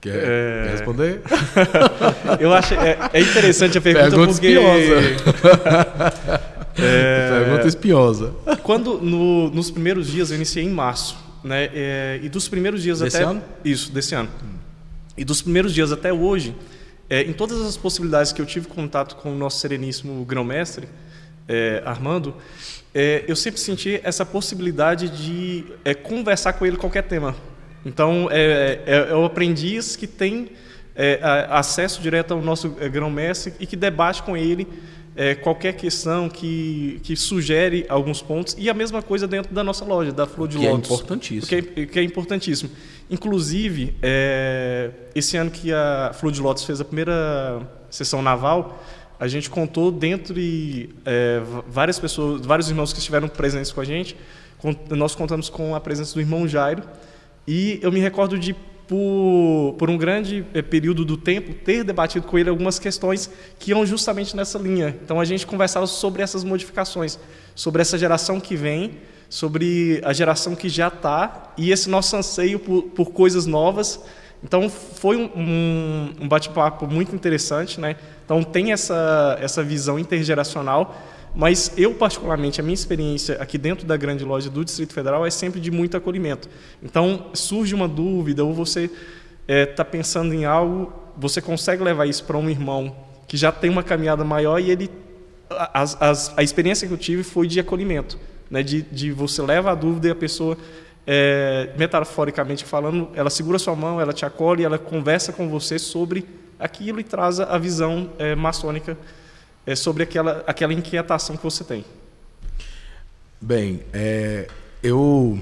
Quer, 0.00 0.16
é... 0.16 0.62
quer 0.64 0.70
responder? 0.72 1.22
Eu 2.40 2.52
acho 2.52 2.74
é, 2.74 2.98
é, 3.12 3.20
interessante 3.20 3.78
a 3.78 3.80
pergunta, 3.80 4.10
pergunta 4.10 4.32
porque 4.32 4.48
espiosa. 4.48 6.40
é... 6.78 7.44
Pergunta 7.44 7.68
espiosa. 7.68 8.34
Quando 8.62 8.98
no, 8.98 9.50
nos 9.50 9.70
primeiros 9.70 10.08
dias 10.08 10.30
eu 10.30 10.36
iniciei 10.36 10.64
em 10.64 10.70
março 10.70 11.27
né? 11.42 11.70
É, 11.72 12.20
e 12.22 12.28
dos 12.28 12.48
primeiros 12.48 12.82
dias 12.82 13.00
desse 13.00 13.16
até 13.16 13.26
ano? 13.26 13.42
isso 13.64 13.92
desse 13.92 14.14
ano. 14.14 14.28
Hum. 14.42 14.58
E 15.16 15.24
dos 15.24 15.42
primeiros 15.42 15.74
dias 15.74 15.90
até 15.90 16.12
hoje, 16.12 16.54
é, 17.10 17.22
em 17.22 17.32
todas 17.32 17.60
as 17.62 17.76
possibilidades 17.76 18.32
que 18.32 18.40
eu 18.40 18.46
tive 18.46 18.68
contato 18.68 19.16
com 19.16 19.32
o 19.32 19.36
nosso 19.36 19.58
sereníssimo 19.58 20.24
grão-mestre 20.24 20.88
é, 21.48 21.82
Armando, 21.84 22.36
é, 22.94 23.24
eu 23.26 23.34
sempre 23.34 23.60
senti 23.60 24.00
essa 24.04 24.24
possibilidade 24.24 25.08
de 25.08 25.64
é, 25.84 25.94
conversar 25.94 26.52
com 26.52 26.66
ele 26.66 26.76
qualquer 26.76 27.02
tema. 27.02 27.34
Então, 27.84 28.28
é, 28.30 28.80
é, 28.86 29.10
é 29.10 29.14
o 29.14 29.24
aprendiz 29.24 29.96
que 29.96 30.06
tem 30.06 30.50
acesso 31.48 32.02
direto 32.02 32.34
ao 32.34 32.42
nosso 32.42 32.70
grão-mestre 32.70 33.54
e 33.60 33.66
que 33.66 33.76
debate 33.76 34.20
com 34.24 34.36
ele 34.36 34.66
é, 35.18 35.34
qualquer 35.34 35.72
questão 35.72 36.28
que, 36.28 37.00
que 37.02 37.16
sugere 37.16 37.84
alguns 37.88 38.22
pontos. 38.22 38.54
E 38.56 38.70
a 38.70 38.74
mesma 38.74 39.02
coisa 39.02 39.26
dentro 39.26 39.52
da 39.52 39.64
nossa 39.64 39.84
loja, 39.84 40.12
da 40.12 40.28
Flor 40.28 40.46
de 40.46 40.58
que 40.58 40.64
é 40.64 40.70
Lótus. 40.70 40.90
É 40.92 40.94
importantíssimo. 40.94 41.48
Que 41.48 41.54
é, 41.56 41.86
que 41.86 41.98
é 41.98 42.02
importantíssimo. 42.04 42.70
Inclusive, 43.10 43.96
é, 44.00 44.92
esse 45.16 45.36
ano 45.36 45.50
que 45.50 45.72
a 45.72 46.12
Flor 46.14 46.30
de 46.30 46.40
Lótus 46.40 46.62
fez 46.62 46.80
a 46.80 46.84
primeira 46.84 47.68
sessão 47.90 48.22
naval, 48.22 48.80
a 49.18 49.26
gente 49.26 49.50
contou 49.50 49.90
dentro 49.90 50.34
de 50.34 50.90
é, 51.04 51.42
várias 51.66 51.98
pessoas, 51.98 52.46
vários 52.46 52.68
irmãos 52.70 52.92
que 52.92 53.00
estiveram 53.00 53.26
presentes 53.26 53.72
com 53.72 53.80
a 53.80 53.84
gente, 53.84 54.16
nós 54.88 55.16
contamos 55.16 55.50
com 55.50 55.74
a 55.74 55.80
presença 55.80 56.14
do 56.14 56.20
irmão 56.20 56.46
Jairo, 56.46 56.84
e 57.44 57.80
eu 57.82 57.90
me 57.90 57.98
recordo 57.98 58.38
de 58.38 58.54
por, 58.88 59.74
por 59.78 59.90
um 59.90 59.98
grande 59.98 60.44
eh, 60.54 60.62
período 60.62 61.04
do 61.04 61.18
tempo, 61.18 61.52
ter 61.52 61.84
debatido 61.84 62.26
com 62.26 62.38
ele 62.38 62.48
algumas 62.48 62.78
questões 62.78 63.30
que 63.58 63.70
iam 63.70 63.84
justamente 63.84 64.34
nessa 64.34 64.58
linha. 64.58 64.96
Então 65.04 65.20
a 65.20 65.26
gente 65.26 65.46
conversava 65.46 65.86
sobre 65.86 66.22
essas 66.22 66.42
modificações, 66.42 67.18
sobre 67.54 67.82
essa 67.82 67.98
geração 67.98 68.40
que 68.40 68.56
vem, 68.56 68.96
sobre 69.28 70.00
a 70.02 70.14
geração 70.14 70.56
que 70.56 70.70
já 70.70 70.88
está 70.88 71.52
e 71.58 71.70
esse 71.70 71.90
nosso 71.90 72.16
anseio 72.16 72.58
por, 72.58 72.84
por 72.84 73.10
coisas 73.12 73.44
novas. 73.44 74.00
Então 74.42 74.70
foi 74.70 75.16
um, 75.16 75.30
um, 75.36 76.14
um 76.22 76.28
bate-papo 76.28 76.86
muito 76.86 77.14
interessante, 77.14 77.78
né? 77.78 77.96
Então 78.24 78.42
tem 78.42 78.72
essa, 78.72 79.36
essa 79.38 79.62
visão 79.62 79.98
intergeracional 79.98 80.96
mas 81.34 81.72
eu, 81.76 81.94
particularmente, 81.94 82.60
a 82.60 82.64
minha 82.64 82.74
experiência 82.74 83.36
aqui 83.40 83.58
dentro 83.58 83.86
da 83.86 83.96
grande 83.96 84.24
loja 84.24 84.50
do 84.50 84.64
Distrito 84.64 84.92
Federal 84.92 85.26
é 85.26 85.30
sempre 85.30 85.60
de 85.60 85.70
muito 85.70 85.96
acolhimento. 85.96 86.48
Então, 86.82 87.26
surge 87.34 87.74
uma 87.74 87.88
dúvida 87.88 88.44
ou 88.44 88.52
você 88.52 88.84
está 88.84 88.94
é, 89.46 89.66
tá 89.66 89.84
pensando 89.84 90.34
em 90.34 90.44
algo, 90.44 90.92
você 91.16 91.40
consegue 91.40 91.82
levar 91.82 92.06
isso 92.06 92.24
para 92.24 92.36
um 92.36 92.48
irmão 92.48 92.94
que 93.26 93.36
já 93.36 93.52
tem 93.52 93.70
uma 93.70 93.82
caminhada 93.82 94.24
maior 94.24 94.58
e 94.58 94.70
ele. 94.70 94.90
As, 95.50 95.96
as, 96.00 96.34
a 96.36 96.42
experiência 96.42 96.86
que 96.86 96.92
eu 96.92 96.98
tive 96.98 97.22
foi 97.22 97.46
de 97.46 97.58
acolhimento, 97.58 98.18
né? 98.50 98.62
de, 98.62 98.82
de 98.82 99.10
você 99.10 99.40
leva 99.40 99.70
a 99.70 99.74
dúvida 99.74 100.08
e 100.08 100.10
a 100.10 100.14
pessoa, 100.14 100.58
é, 101.06 101.70
metaforicamente 101.78 102.64
falando, 102.66 103.08
ela 103.14 103.30
segura 103.30 103.58
sua 103.58 103.74
mão, 103.74 103.98
ela 103.98 104.12
te 104.12 104.26
acolhe, 104.26 104.62
ela 104.62 104.78
conversa 104.78 105.32
com 105.32 105.48
você 105.48 105.78
sobre 105.78 106.26
aquilo 106.58 107.00
e 107.00 107.04
traz 107.04 107.40
a 107.40 107.56
visão 107.56 108.10
é, 108.18 108.34
maçônica 108.34 108.96
é, 109.68 109.76
sobre 109.76 110.02
aquela, 110.02 110.42
aquela 110.46 110.72
inquietação 110.72 111.36
que 111.36 111.42
você 111.42 111.62
tem. 111.62 111.84
Bem, 113.38 113.82
é, 113.92 114.48
eu, 114.82 115.38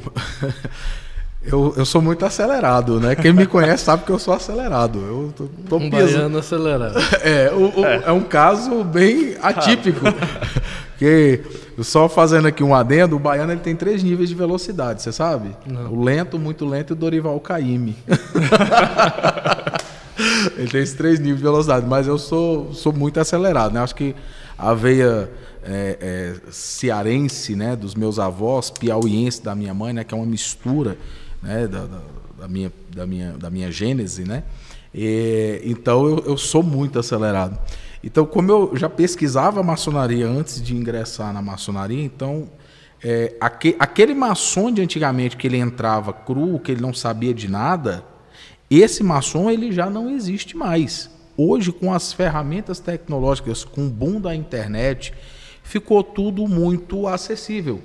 eu 1.45 1.73
eu 1.77 1.87
sou 1.87 2.03
muito 2.03 2.27
acelerado, 2.27 2.99
né? 2.99 3.15
Quem 3.15 3.33
me 3.33 3.47
conhece 3.47 3.85
sabe 3.85 4.03
que 4.05 4.11
eu 4.11 4.19
sou 4.19 4.35
acelerado. 4.35 4.99
Eu 4.99 5.33
tô, 5.37 5.49
tô 5.69 5.77
um 5.77 5.89
baiano 5.89 6.39
acelerado. 6.39 6.99
É, 7.23 7.53
o, 7.53 7.81
o, 7.81 7.87
é. 7.87 8.03
é 8.07 8.13
um 8.13 8.23
caso 8.23 8.83
bem 8.83 9.37
atípico. 9.41 10.01
que 10.99 11.43
só 11.83 12.09
fazendo 12.09 12.49
aqui 12.49 12.65
um 12.65 12.75
adendo, 12.75 13.15
o 13.15 13.21
baiano 13.21 13.53
ele 13.53 13.61
tem 13.61 13.77
três 13.77 14.03
níveis 14.03 14.29
de 14.29 14.35
velocidade, 14.35 15.03
você 15.03 15.13
sabe? 15.13 15.55
Não. 15.67 15.93
O 15.93 16.03
lento, 16.03 16.37
muito 16.37 16.65
lento 16.67 16.91
e 16.91 16.95
o 16.95 16.97
Dorival 16.97 17.39
Caymmi. 17.39 17.95
Ele 20.57 20.69
tem 20.69 20.83
esses 20.83 20.95
três 20.95 21.19
níveis 21.19 21.39
de 21.39 21.43
velocidade, 21.43 21.87
mas 21.87 22.07
eu 22.07 22.19
sou, 22.19 22.73
sou 22.73 22.93
muito 22.93 23.21
acelerado, 23.21 23.73
né? 23.73 23.81
Acho 23.81 23.95
que 23.95 24.15
a 24.57 24.73
veia 24.73 25.31
é, 25.63 25.99
é, 26.01 26.51
cearense, 26.51 27.55
né, 27.55 27.77
dos 27.77 27.95
meus 27.95 28.19
avós, 28.19 28.71
piauiense 28.71 29.43
da 29.43 29.55
minha 29.55 29.75
mãe, 29.75 29.93
né, 29.93 30.05
que 30.05 30.15
é 30.15 30.17
uma 30.17 30.27
mistura, 30.27 30.97
né, 31.43 31.67
da, 31.67 31.81
da, 31.87 32.01
da 32.39 32.49
minha, 32.49 32.73
da 32.95 33.07
minha, 33.07 33.33
da 33.33 33.51
minha 33.51 33.71
gênese, 33.71 34.25
né? 34.25 34.45
E, 34.95 35.61
então 35.65 36.07
eu, 36.07 36.25
eu 36.27 36.37
sou 36.39 36.63
muito 36.63 36.99
acelerado. 36.99 37.59
Então, 38.03 38.25
como 38.25 38.51
eu 38.51 38.71
já 38.75 38.89
pesquisava 38.89 39.63
maçonaria 39.63 40.27
antes 40.27 40.63
de 40.63 40.77
ingressar 40.77 41.33
na 41.35 41.43
maçonaria, 41.43 42.03
então 42.03 42.49
é, 43.03 43.35
aquele, 43.41 43.77
aquele 43.79 44.15
maçom 44.15 44.73
de 44.73 44.81
antigamente 44.81 45.37
que 45.37 45.47
ele 45.47 45.59
entrava 45.59 46.13
cru, 46.13 46.59
que 46.61 46.73
ele 46.73 46.81
não 46.81 46.95
sabia 46.95 47.35
de 47.35 47.49
nada, 47.49 48.05
esse 48.71 49.03
maçom 49.03 49.51
ele 49.51 49.71
já 49.71 49.89
não 49.89 50.11
existe 50.11 50.57
mais. 50.57 51.11
Hoje, 51.37 51.71
com 51.71 51.93
as 51.93 52.13
ferramentas 52.13 52.81
tecnológicas, 52.81 53.63
com 53.63 53.87
o 53.87 53.91
boom 53.91 54.21
da 54.21 54.35
internet, 54.35 55.13
ficou 55.63 56.03
tudo 56.03 56.49
muito 56.49 57.07
acessível. 57.07 57.83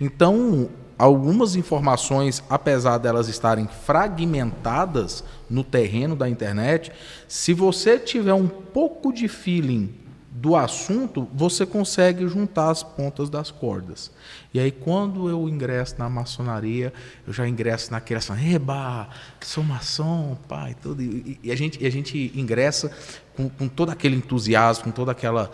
Então, 0.00 0.68
algumas 0.98 1.56
informações, 1.56 2.42
apesar 2.48 2.98
delas 2.98 3.28
estarem 3.28 3.66
fragmentadas 3.66 5.24
no 5.48 5.64
terreno 5.64 6.14
da 6.14 6.28
internet, 6.28 6.92
se 7.26 7.54
você 7.54 7.98
tiver 7.98 8.34
um 8.34 8.48
pouco 8.48 9.12
de 9.12 9.26
feeling 9.26 9.94
do 10.30 10.54
assunto, 10.54 11.28
você 11.34 11.66
consegue 11.66 12.28
juntar 12.28 12.70
as 12.70 12.84
pontas 12.84 13.28
das 13.28 13.50
cordas. 13.50 14.12
E 14.54 14.60
aí, 14.60 14.70
quando 14.70 15.28
eu 15.28 15.48
ingresso 15.48 15.96
na 15.98 16.08
maçonaria, 16.08 16.92
eu 17.26 17.32
já 17.32 17.48
ingresso 17.48 17.90
naquela 17.90 18.18
assim, 18.18 18.54
eba, 18.54 19.08
sou 19.40 19.64
maçom, 19.64 20.38
pai, 20.48 20.76
tudo. 20.80 21.02
E, 21.02 21.38
e, 21.42 21.50
a, 21.50 21.56
gente, 21.56 21.82
e 21.82 21.86
a 21.86 21.90
gente 21.90 22.32
ingressa 22.34 22.92
com, 23.36 23.48
com 23.48 23.66
todo 23.66 23.90
aquele 23.90 24.14
entusiasmo, 24.14 24.84
com 24.84 24.90
toda 24.92 25.10
aquela, 25.10 25.50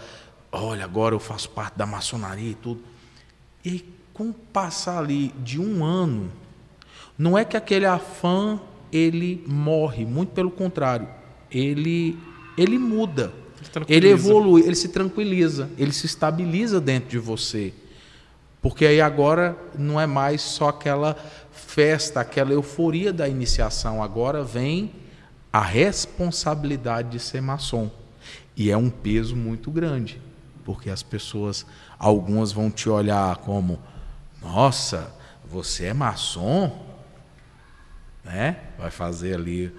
olha, 0.53 0.85
agora 0.85 1.15
eu 1.15 1.21
faço 1.21 1.49
parte 1.49 1.79
da 1.79 1.87
maçonaria 1.87 2.51
e 2.51 2.55
tudo. 2.55 2.83
E 3.65 3.71
aí, 3.71 3.95
com 4.13 4.31
passar 4.31 4.99
ali 4.99 5.33
de 5.43 5.59
um 5.59 5.83
ano, 5.83 6.31
não 7.17 7.37
é 7.37 7.47
que 7.47 7.57
aquele 7.57 7.87
afã 7.87 8.61
ele 8.93 9.43
morre, 9.47 10.05
muito 10.05 10.33
pelo 10.33 10.51
contrário, 10.51 11.09
ele, 11.51 12.19
ele 12.59 12.79
muda 12.79 13.33
ele 13.89 14.09
evolui, 14.09 14.63
ele 14.63 14.75
se 14.75 14.89
tranquiliza, 14.89 15.69
ele 15.77 15.93
se 15.93 16.07
estabiliza 16.07 16.81
dentro 16.81 17.11
de 17.11 17.19
você. 17.19 17.73
Porque 18.63 18.87
aí 18.87 19.01
agora 19.01 19.57
não 19.79 20.01
é 20.01 20.07
mais 20.07 20.41
só 20.43 20.69
aquela 20.69 21.17
festa, 21.53 22.21
aquela 22.21 22.53
euforia 22.53 23.13
da 23.13 23.29
iniciação, 23.29 24.03
agora 24.03 24.43
vem 24.43 24.93
a 25.53 25.61
responsabilidade 25.61 27.11
de 27.11 27.21
ser 27.21 27.41
maçom. 27.41 27.91
E 28.57 28.71
é 28.71 28.77
um 28.77 28.91
peso 28.91 29.37
muito 29.37 29.71
grande, 29.71 30.21
porque 30.65 30.91
as 30.91 31.03
pessoas, 31.03 31.67
algumas 31.99 32.53
vão 32.53 32.71
te 32.71 32.89
olhar 32.89 33.37
como: 33.39 33.79
nossa, 34.43 35.15
você 35.45 35.87
é 35.87 35.95
maçom? 35.95 36.85
Né? 38.25 38.57
Vai 38.79 38.91
fazer 38.91 39.35
ali. 39.35 39.73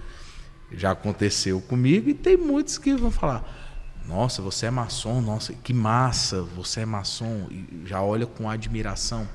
Já 0.70 0.90
aconteceu 0.90 1.60
comigo, 1.62 2.10
e 2.10 2.14
tem 2.14 2.36
muitos 2.36 2.78
que 2.78 2.94
vão 2.94 3.10
falar: 3.10 3.67
nossa, 4.08 4.40
você 4.40 4.66
é 4.66 4.70
maçom, 4.70 5.20
nossa, 5.20 5.52
que 5.52 5.74
massa, 5.74 6.42
você 6.42 6.80
é 6.80 6.86
maçom, 6.86 7.46
e 7.50 7.82
já 7.84 8.02
olha 8.02 8.26
com 8.26 8.48
admiração. 8.48 9.28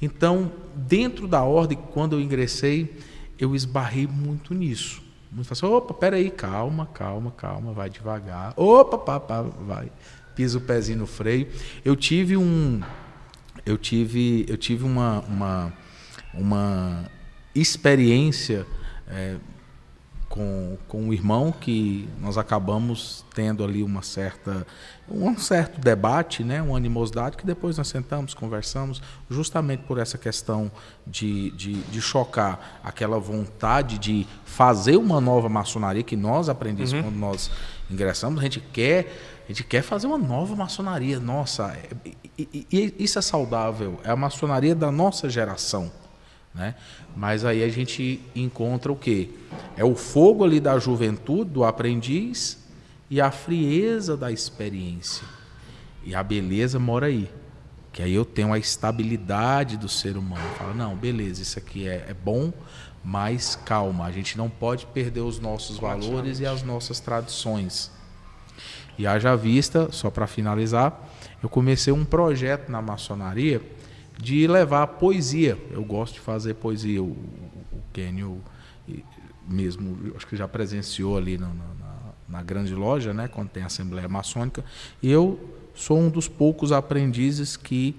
Então, 0.00 0.52
dentro 0.76 1.26
da 1.26 1.42
ordem, 1.42 1.76
quando 1.92 2.14
eu 2.14 2.20
ingressei, 2.20 2.96
eu 3.38 3.56
esbarrei 3.56 4.06
muito 4.06 4.54
nisso. 4.54 5.02
Muito 5.30 5.48
fácil. 5.48 5.72
Opa, 5.72 5.92
peraí, 5.92 6.30
calma, 6.30 6.86
calma, 6.86 7.32
calma, 7.32 7.72
vai 7.72 7.90
devagar. 7.90 8.54
Opa, 8.56 8.96
pá, 8.96 9.18
pá, 9.18 9.42
vai. 9.42 9.90
Pisa 10.36 10.58
o 10.58 10.60
pezinho 10.60 10.98
no 10.98 11.06
freio. 11.06 11.48
Eu 11.84 11.96
tive 11.96 12.36
um. 12.36 12.80
Eu 13.66 13.76
tive, 13.76 14.46
eu 14.48 14.56
tive 14.56 14.84
uma, 14.84 15.20
uma, 15.28 15.72
uma 16.32 17.04
experiência. 17.52 18.64
É, 19.08 19.36
com, 20.38 20.78
com 20.86 21.02
um 21.02 21.12
irmão 21.12 21.50
que 21.50 22.08
nós 22.20 22.38
acabamos 22.38 23.24
tendo 23.34 23.64
ali 23.64 23.82
uma 23.82 24.02
certa 24.02 24.64
um 25.10 25.36
certo 25.36 25.80
debate, 25.80 26.44
né, 26.44 26.62
uma 26.62 26.76
animosidade 26.76 27.36
que 27.36 27.44
depois 27.44 27.76
nós 27.76 27.88
sentamos, 27.88 28.34
conversamos, 28.34 29.02
justamente 29.28 29.82
por 29.82 29.98
essa 29.98 30.16
questão 30.16 30.70
de, 31.04 31.50
de, 31.52 31.72
de 31.82 32.00
chocar 32.00 32.78
aquela 32.84 33.18
vontade 33.18 33.98
de 33.98 34.28
fazer 34.44 34.96
uma 34.96 35.20
nova 35.20 35.48
maçonaria 35.48 36.04
que 36.04 36.14
nós 36.14 36.48
aprendemos 36.48 36.92
uhum. 36.92 37.02
quando 37.02 37.16
nós 37.16 37.50
ingressamos, 37.90 38.38
a 38.38 38.42
gente 38.44 38.60
quer 38.60 39.42
a 39.44 39.48
gente 39.48 39.64
quer 39.64 39.82
fazer 39.82 40.06
uma 40.06 40.18
nova 40.18 40.54
maçonaria, 40.54 41.18
nossa, 41.18 41.72
é, 41.72 41.88
e, 42.38 42.48
e, 42.52 42.66
e 42.70 42.94
isso 43.02 43.18
é 43.18 43.22
saudável, 43.22 43.98
é 44.04 44.10
a 44.10 44.16
maçonaria 44.16 44.74
da 44.74 44.92
nossa 44.92 45.28
geração. 45.28 45.90
Né? 46.58 46.74
Mas 47.16 47.44
aí 47.44 47.62
a 47.62 47.68
gente 47.68 48.20
encontra 48.34 48.90
o 48.90 48.96
quê? 48.96 49.30
É 49.76 49.84
o 49.84 49.94
fogo 49.94 50.44
ali 50.44 50.58
da 50.58 50.76
juventude, 50.76 51.50
do 51.50 51.64
aprendiz, 51.64 52.58
e 53.08 53.20
a 53.20 53.30
frieza 53.30 54.16
da 54.16 54.32
experiência. 54.32 55.24
E 56.04 56.16
a 56.16 56.22
beleza 56.22 56.80
mora 56.80 57.06
aí. 57.06 57.30
Que 57.92 58.02
aí 58.02 58.12
eu 58.12 58.24
tenho 58.24 58.52
a 58.52 58.58
estabilidade 58.58 59.76
do 59.76 59.88
ser 59.88 60.16
humano. 60.16 60.44
Fala, 60.58 60.74
não, 60.74 60.96
beleza, 60.96 61.40
isso 61.40 61.58
aqui 61.60 61.86
é, 61.88 62.06
é 62.08 62.14
bom, 62.14 62.52
mas 63.04 63.54
calma, 63.54 64.04
a 64.04 64.10
gente 64.10 64.36
não 64.36 64.50
pode 64.50 64.84
perder 64.86 65.20
os 65.20 65.38
nossos 65.38 65.78
valores 65.78 66.40
e 66.40 66.46
as 66.46 66.64
nossas 66.64 66.98
tradições. 66.98 67.90
E 68.98 69.06
haja 69.06 69.36
vista, 69.36 69.92
só 69.92 70.10
para 70.10 70.26
finalizar, 70.26 71.08
eu 71.40 71.48
comecei 71.48 71.92
um 71.92 72.04
projeto 72.04 72.68
na 72.68 72.82
maçonaria 72.82 73.62
de 74.18 74.46
levar 74.46 74.86
poesia. 74.86 75.56
Eu 75.70 75.84
gosto 75.84 76.14
de 76.14 76.20
fazer 76.20 76.54
poesia. 76.54 77.02
O, 77.02 77.10
o 77.72 77.82
Kenio 77.92 78.42
mesmo, 79.46 80.12
acho 80.14 80.26
que 80.26 80.36
já 80.36 80.46
presenciou 80.46 81.16
ali 81.16 81.38
na, 81.38 81.48
na, 81.48 81.96
na, 82.28 82.42
grande 82.42 82.74
loja, 82.74 83.14
né, 83.14 83.28
quando 83.28 83.48
tem 83.48 83.62
a 83.62 83.66
Assembleia 83.66 84.08
Maçônica. 84.08 84.62
Eu 85.02 85.56
sou 85.74 85.98
um 85.98 86.10
dos 86.10 86.28
poucos 86.28 86.70
aprendizes 86.70 87.56
que 87.56 87.96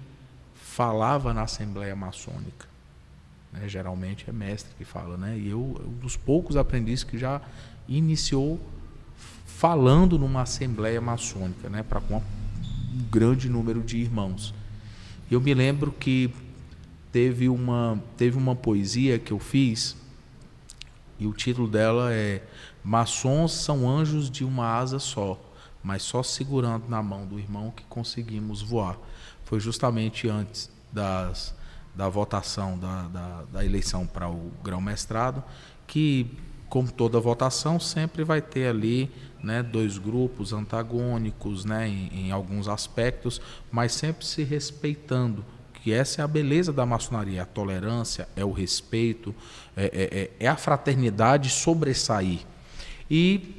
falava 0.53 1.34
na 1.34 1.43
Assembleia 1.43 1.95
Maçônica. 1.95 2.67
Né, 3.51 3.67
geralmente 3.67 4.29
é 4.29 4.32
mestre 4.32 4.71
que 4.77 4.86
fala, 4.86 5.17
né? 5.17 5.36
E 5.38 5.49
eu, 5.49 5.60
um 5.60 5.99
dos 5.99 6.15
poucos 6.15 6.55
aprendizes 6.55 7.03
que 7.03 7.17
já 7.17 7.41
iniciou 7.88 8.60
falando 9.45 10.19
numa 10.19 10.43
Assembleia 10.43 11.01
Maçônica, 11.01 11.67
né, 11.67 11.82
para 11.82 11.99
um 11.99 12.21
grande 13.10 13.49
número 13.49 13.82
de 13.82 13.97
irmãos. 13.97 14.53
Eu 15.30 15.39
me 15.39 15.54
lembro 15.54 15.92
que 15.92 16.34
teve 17.12 17.50
uma, 17.50 18.02
teve 18.18 18.38
uma 18.38 18.56
poesia 18.56 19.20
que 19.20 19.32
eu 19.32 19.39
fiz 19.39 19.96
e 21.20 21.28
o 21.28 21.34
título 21.34 21.68
dela 21.68 22.12
é 22.13 22.42
Maçons 22.84 23.52
são 23.52 23.88
anjos 23.88 24.30
de 24.30 24.44
uma 24.44 24.65
asa 24.65 24.98
só, 24.98 25.39
mas 25.84 26.02
só 26.02 26.24
segurando 26.24 26.88
na 26.88 27.04
mão 27.04 27.28
do 27.28 27.38
irmão 27.38 27.72
que 27.72 27.84
conseguimos 27.84 28.62
voar. 28.62 28.98
Foi 29.44 29.60
justamente 29.60 30.28
antes 30.28 30.72
das, 30.92 31.54
da 31.94 32.10
votação 32.10 32.80
da, 32.80 33.04
da, 33.10 33.44
da 33.52 33.65
eleição 33.65 34.08
para 34.08 34.30
o 34.30 34.52
grão-mestrado 34.63 35.44
que 35.86 36.38
como 36.70 36.92
toda 36.92 37.20
votação, 37.20 37.80
sempre 37.80 38.24
vai 38.24 38.42
ter 38.42 38.68
ali 38.68 39.12
né, 39.43 39.63
dois 39.63 39.97
grupos 39.97 40.54
antagônicos 40.54 41.65
né, 41.65 41.88
em, 41.88 42.28
em, 42.28 42.32
alguns 42.32 42.67
aspectos, 42.67 43.41
mas 43.71 43.93
sempre 43.93 44.25
se 44.25 44.43
respeitando, 44.43 45.45
que 45.82 45.93
essa 45.93 46.21
é 46.21 46.23
a 46.23 46.28
beleza 46.28 46.73
da 46.73 46.86
maçonaria, 46.86 47.43
a 47.43 47.45
tolerância, 47.45 48.28
é 48.36 48.43
o 48.43 48.52
respeito, 48.52 49.34
é, 49.75 49.86
é, 49.86 50.19
é, 50.19 50.45
é 50.45 50.47
a 50.47 50.58
fraternidade 50.58 51.49
sobressair. 51.49 52.39
E 53.10 53.56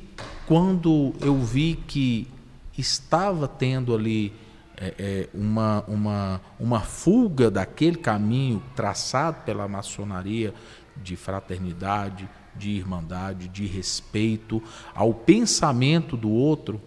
quando 0.47 1.15
eu 1.21 1.39
vi 1.41 1.77
que 1.87 2.29
estava 2.77 3.49
tendo 3.49 3.95
ali 3.95 4.33
é, 4.77 4.95
é, 4.99 5.29
uma, 5.35 5.85
uma, 5.87 6.41
uma 6.59 6.81
fuga 6.81 7.51
daquele 7.51 7.97
caminho 7.97 8.63
traçado 8.75 9.43
pela 9.45 9.69
maçonaria 9.69 10.55
de 10.97 11.17
fraternidade, 11.17 12.29
de 12.57 12.71
irmandade, 12.71 13.49
de 13.49 13.67
respeito 13.67 14.63
ao 14.95 15.15
pensamento 15.15 16.17
do 16.17 16.31
outro, 16.31 16.81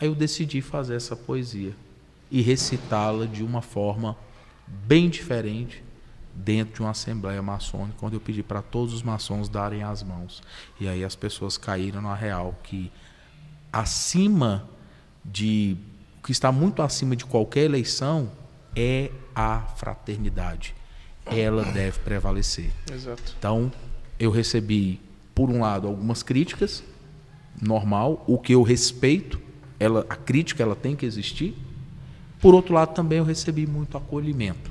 aí 0.00 0.08
eu 0.08 0.14
decidi 0.14 0.60
fazer 0.60 0.96
essa 0.96 1.14
poesia 1.14 1.74
e 2.30 2.40
recitá-la 2.40 3.26
de 3.26 3.42
uma 3.42 3.62
forma 3.62 4.16
bem 4.66 5.08
diferente 5.08 5.82
dentro 6.34 6.74
de 6.74 6.80
uma 6.80 6.90
assembleia 6.90 7.40
maçônica, 7.40 7.96
onde 8.02 8.16
eu 8.16 8.20
pedi 8.20 8.42
para 8.42 8.60
todos 8.60 8.92
os 8.92 9.02
maçons 9.02 9.48
darem 9.48 9.82
as 9.82 10.02
mãos. 10.02 10.42
E 10.80 10.88
aí 10.88 11.04
as 11.04 11.14
pessoas 11.14 11.56
caíram 11.56 12.02
na 12.02 12.14
real 12.14 12.58
que 12.62 12.90
acima 13.72 14.68
de 15.24 15.76
que 16.24 16.32
está 16.32 16.50
muito 16.50 16.80
acima 16.82 17.14
de 17.14 17.24
qualquer 17.24 17.64
eleição 17.64 18.30
é 18.74 19.10
a 19.34 19.60
fraternidade. 19.76 20.74
Ela 21.26 21.64
deve 21.64 21.98
prevalecer. 22.00 22.70
Exato. 22.90 23.34
Então, 23.38 23.70
eu 24.18 24.30
recebi, 24.30 25.00
por 25.34 25.50
um 25.50 25.60
lado, 25.60 25.86
algumas 25.88 26.22
críticas, 26.22 26.82
normal, 27.60 28.24
o 28.26 28.38
que 28.38 28.54
eu 28.54 28.62
respeito, 28.62 29.40
ela, 29.78 30.06
a 30.08 30.16
crítica 30.16 30.62
ela 30.62 30.76
tem 30.76 30.94
que 30.94 31.04
existir. 31.04 31.54
Por 32.40 32.54
outro 32.54 32.74
lado, 32.74 32.94
também 32.94 33.18
eu 33.18 33.24
recebi 33.24 33.66
muito 33.66 33.96
acolhimento. 33.96 34.70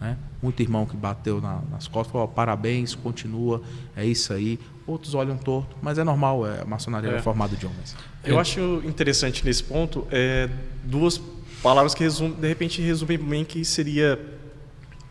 Né? 0.00 0.16
Muito 0.42 0.60
irmão 0.60 0.84
que 0.84 0.96
bateu 0.96 1.40
na, 1.40 1.62
nas 1.70 1.88
costas, 1.88 2.12
falou, 2.12 2.28
parabéns, 2.28 2.94
continua, 2.94 3.62
é 3.96 4.04
isso 4.04 4.32
aí. 4.32 4.58
Outros 4.86 5.14
olham 5.14 5.36
torto, 5.36 5.76
mas 5.82 5.98
é 5.98 6.04
normal, 6.04 6.46
é, 6.46 6.62
a 6.62 6.64
maçonaria 6.64 7.10
é, 7.10 7.16
é 7.16 7.22
formada 7.22 7.56
de 7.56 7.66
homens. 7.66 7.96
Eu 8.24 8.36
é. 8.36 8.40
acho 8.40 8.82
interessante 8.84 9.44
nesse 9.44 9.64
ponto 9.64 10.06
é, 10.10 10.48
duas 10.84 11.20
palavras 11.62 11.94
que 11.94 12.04
resumem, 12.04 12.34
de 12.34 12.46
repente 12.46 12.82
resumem 12.82 13.18
bem 13.18 13.44
que 13.44 13.64
seria 13.64 14.35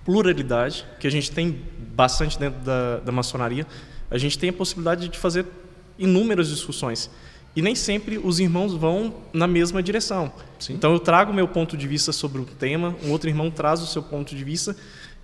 pluralidade, 0.05 0.85
que 0.99 1.07
a 1.07 1.09
gente 1.09 1.31
tem 1.31 1.59
bastante 1.95 2.37
dentro 2.37 2.61
da, 2.61 2.97
da 2.97 3.11
maçonaria, 3.11 3.65
a 4.09 4.17
gente 4.17 4.37
tem 4.37 4.49
a 4.49 4.53
possibilidade 4.53 5.09
de 5.09 5.17
fazer 5.17 5.45
inúmeras 5.97 6.47
discussões. 6.47 7.09
E 7.55 7.61
nem 7.61 7.73
sempre 7.73 8.17
os 8.17 8.39
irmãos 8.39 8.73
vão 8.73 9.15
na 9.33 9.47
mesma 9.47 9.81
direção. 9.81 10.31
Sim. 10.59 10.73
Então 10.73 10.91
eu 10.93 10.99
trago 10.99 11.33
meu 11.33 11.47
ponto 11.47 11.75
de 11.75 11.87
vista 11.87 12.11
sobre 12.11 12.41
o 12.41 12.45
tema, 12.45 12.95
um 13.03 13.11
outro 13.11 13.29
irmão 13.29 13.49
traz 13.49 13.81
o 13.81 13.87
seu 13.87 14.03
ponto 14.03 14.35
de 14.35 14.43
vista 14.43 14.75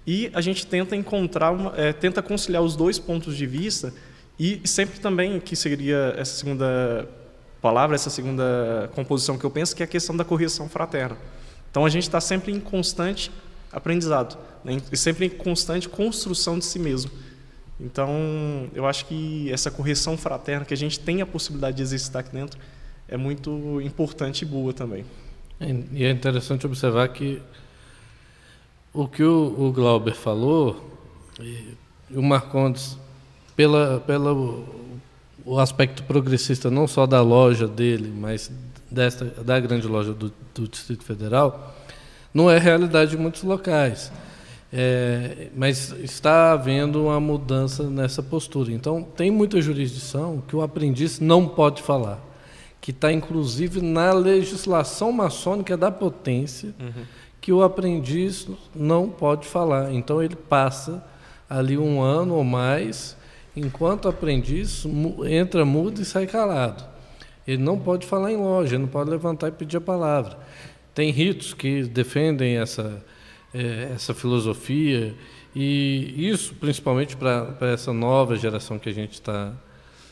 e 0.08 0.32
a 0.34 0.42
gente 0.42 0.66
tenta 0.66 0.96
encontrar, 0.96 1.52
uma, 1.52 1.74
é, 1.76 1.94
tenta 1.94 2.22
conciliar 2.22 2.64
os 2.64 2.76
dois 2.76 2.98
pontos 2.98 3.36
de 3.36 3.46
vista 3.46 3.94
e 4.40 4.62
sempre 4.64 5.00
também 5.00 5.40
que 5.40 5.56
seria 5.56 6.16
essa 6.18 6.34
segunda 6.38 7.08
palavra, 7.62 7.96
essa 7.96 8.10
segunda 8.10 8.90
composição 8.96 9.38
que 9.38 9.44
eu 9.44 9.52
penso, 9.52 9.76
que 9.76 9.84
é 9.84 9.86
a 9.86 9.88
questão 9.88 10.16
da 10.16 10.24
correção 10.24 10.68
fraterna. 10.68 11.18
Então 11.70 11.86
a 11.86 11.90
gente 11.90 12.04
está 12.04 12.20
sempre 12.20 12.52
em 12.52 12.60
constante 12.60 13.30
aprendizado, 13.72 14.38
né? 14.64 14.82
e 14.92 14.98
sempre 14.98 15.26
em 15.26 15.30
constante 15.30 15.88
construção 15.88 16.60
de 16.60 16.66
si 16.66 16.80
mesmo. 16.80 17.12
Então 17.80 18.70
eu 18.74 18.86
acho 18.86 19.06
que 19.06 19.52
essa 19.52 19.72
correção 19.72 20.18
fraterna 20.18 20.66
que 20.66 20.74
a 20.74 20.78
gente 20.78 21.00
tem 21.00 21.22
a 21.22 21.26
possibilidade 21.26 21.78
de 21.78 21.84
exercitar 21.84 22.22
aqui 22.22 22.32
dentro 22.32 22.60
é 23.08 23.18
muito 23.18 23.82
importante 23.82 24.44
e 24.44 24.46
boa 24.46 24.72
também. 24.72 25.06
E 25.92 26.04
é 26.04 26.10
interessante 26.10 26.66
observar 26.66 27.08
que 27.10 27.42
o 28.94 29.08
que 29.08 29.24
o, 29.24 29.72
Glauber 29.72 30.16
falou, 30.16 30.98
o 32.10 32.22
Marcondes, 32.22 32.98
pela, 33.56 34.00
pela 34.00 34.34
o 35.46 35.60
aspecto 35.60 36.04
progressista 36.04 36.70
não 36.70 36.88
só 36.88 37.06
da 37.06 37.22
loja 37.22 37.68
dele, 37.68 38.12
mas 38.16 38.52
desta, 38.90 39.26
da 39.26 39.60
grande 39.60 39.88
loja 39.88 40.14
do, 40.14 40.32
do 40.54 40.68
Distrito 40.68 41.04
Federal, 41.04 41.76
não 42.34 42.50
é 42.50 42.58
realidade 42.58 43.12
de 43.12 43.18
muitos 43.18 43.44
locais. 43.44 44.12
É, 44.74 45.50
mas 45.54 45.92
está 46.02 46.54
havendo 46.54 47.04
uma 47.04 47.20
mudança 47.20 47.84
nessa 47.90 48.24
postura. 48.24 48.72
Então, 48.72 49.04
tem 49.04 49.30
muita 49.30 49.62
jurisdição 49.62 50.42
que 50.48 50.56
o 50.56 50.62
aprendiz 50.62 51.20
não 51.20 51.46
pode 51.46 51.82
falar, 51.82 52.20
que 52.80 52.92
está 52.92 53.12
inclusive 53.12 53.82
na 53.82 54.14
legislação 54.14 55.12
maçônica 55.12 55.76
da 55.76 55.92
potência, 55.92 56.74
uhum. 56.80 57.04
que 57.42 57.52
o 57.52 57.62
aprendiz 57.62 58.48
não 58.74 59.10
pode 59.10 59.46
falar. 59.46 59.92
Então, 59.92 60.24
ele 60.24 60.38
passa 60.38 61.04
ali 61.50 61.78
um 61.78 62.02
ano 62.02 62.36
ou 62.36 62.44
mais, 62.46 63.18
enquanto 63.54 64.08
aprendiz, 64.08 64.86
entra 65.28 65.66
mudo 65.66 66.02
e 66.02 66.06
sai 66.06 66.26
calado. 66.26 66.86
Ele 67.46 67.62
não 67.62 67.78
pode 67.78 68.08
falar 68.08 68.32
em 68.32 68.38
loja, 68.38 68.76
ele 68.76 68.84
não 68.84 68.90
pode 68.90 69.10
levantar 69.10 69.50
e 69.50 69.52
pedir 69.52 69.76
a 69.76 69.82
palavra. 69.82 70.38
Tem 70.94 71.12
ritos 71.12 71.54
que 71.54 71.84
defendem 71.84 72.58
essa, 72.58 73.04
é, 73.54 73.92
essa 73.94 74.14
filosofia, 74.14 75.16
e 75.56 76.30
isso, 76.30 76.56
principalmente 76.56 77.16
para 77.16 77.56
essa 77.62 77.92
nova 77.92 78.36
geração 78.36 78.80
que 78.80 78.90
a 78.90 78.94
gente 78.94 79.14
está 79.14 79.54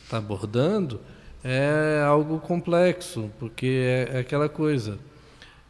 tá 0.10 0.18
abordando, 0.18 1.00
é 1.44 2.04
algo 2.06 2.40
complexo, 2.40 3.30
porque 3.40 3.66
é, 3.66 4.18
é, 4.18 4.20
aquela 4.20 4.50
coisa. 4.50 4.98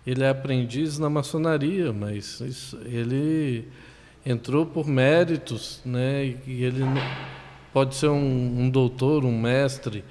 Ele 0.08 0.24
é 0.24 0.30
aprendiz 0.30 0.98
na 0.98 1.10
maçonaria, 1.10 1.94
mas 1.94 2.40
isso, 2.40 2.80
ele 2.86 3.68
entrou 4.26 4.66
por 4.66 4.88
méritos, 4.88 5.82
né? 5.86 6.36
E 6.48 6.64
ele 6.64 6.84
pode 7.72 7.96
ser 7.96 8.08
um, 8.08 8.62
um 8.62 8.70
doutor, 8.70 9.24
um 9.24 9.38
mestre, 9.38 10.04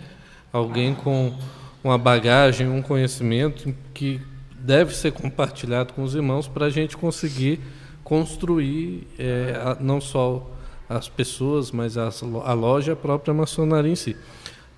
alguém 0.53 0.95
com 0.95 1.37
uma 1.83 1.99
bagagem, 1.99 2.69
um 2.69 2.83
conhecimento 2.83 3.75
que 3.93 4.21
deve 4.59 4.95
ser 4.95 5.13
compartilhado 5.13 5.93
com 5.93 6.03
os 6.03 6.15
irmãos 6.15 6.49
para 6.49 6.67
a 6.67 6.71
gente 6.71 6.97
conseguir 6.97 7.61
construir 8.03 9.07
é, 9.19 9.77
não 9.81 10.01
só 10.01 10.51
as 10.89 11.09
pessoas, 11.09 11.71
mas 11.71 11.99
a, 11.99 12.11
a 12.45 12.53
loja, 12.55 12.95
a 12.95 12.97
própria 12.97 13.35
maçonaria 13.35 13.93
em 13.93 13.97
si. 13.97 14.17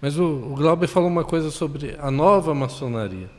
Mas 0.01 0.19
o, 0.19 0.25
o 0.25 0.55
Glauber 0.57 0.89
falou 0.89 1.09
uma 1.09 1.25
coisa 1.25 1.51
sobre 1.51 1.97
a 2.01 2.11
nova 2.11 2.55
maçonaria. 2.55 3.31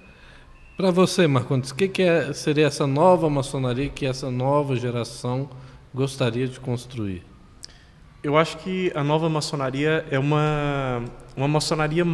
Para 0.78 0.90
você, 0.90 1.28
Marcondes, 1.28 1.72
o 1.72 1.76
que, 1.76 1.88
que 1.88 2.02
é, 2.02 2.32
seria 2.34 2.68
essa 2.68 2.88
nova 2.88 3.30
maçonaria 3.30 3.90
que 3.90 4.06
essa 4.06 4.32
nova 4.32 4.76
geração 4.76 5.50
gostaria 5.94 6.48
de 6.48 6.60
construir? 6.60 7.24
Eu 8.24 8.38
acho 8.38 8.58
que 8.60 8.92
a 8.96 9.04
nova 9.04 9.30
maçonaria 9.30 10.06
é 10.10 10.18
uma, 10.18 11.04
uma 11.36 11.48
maçonaria 11.48 12.06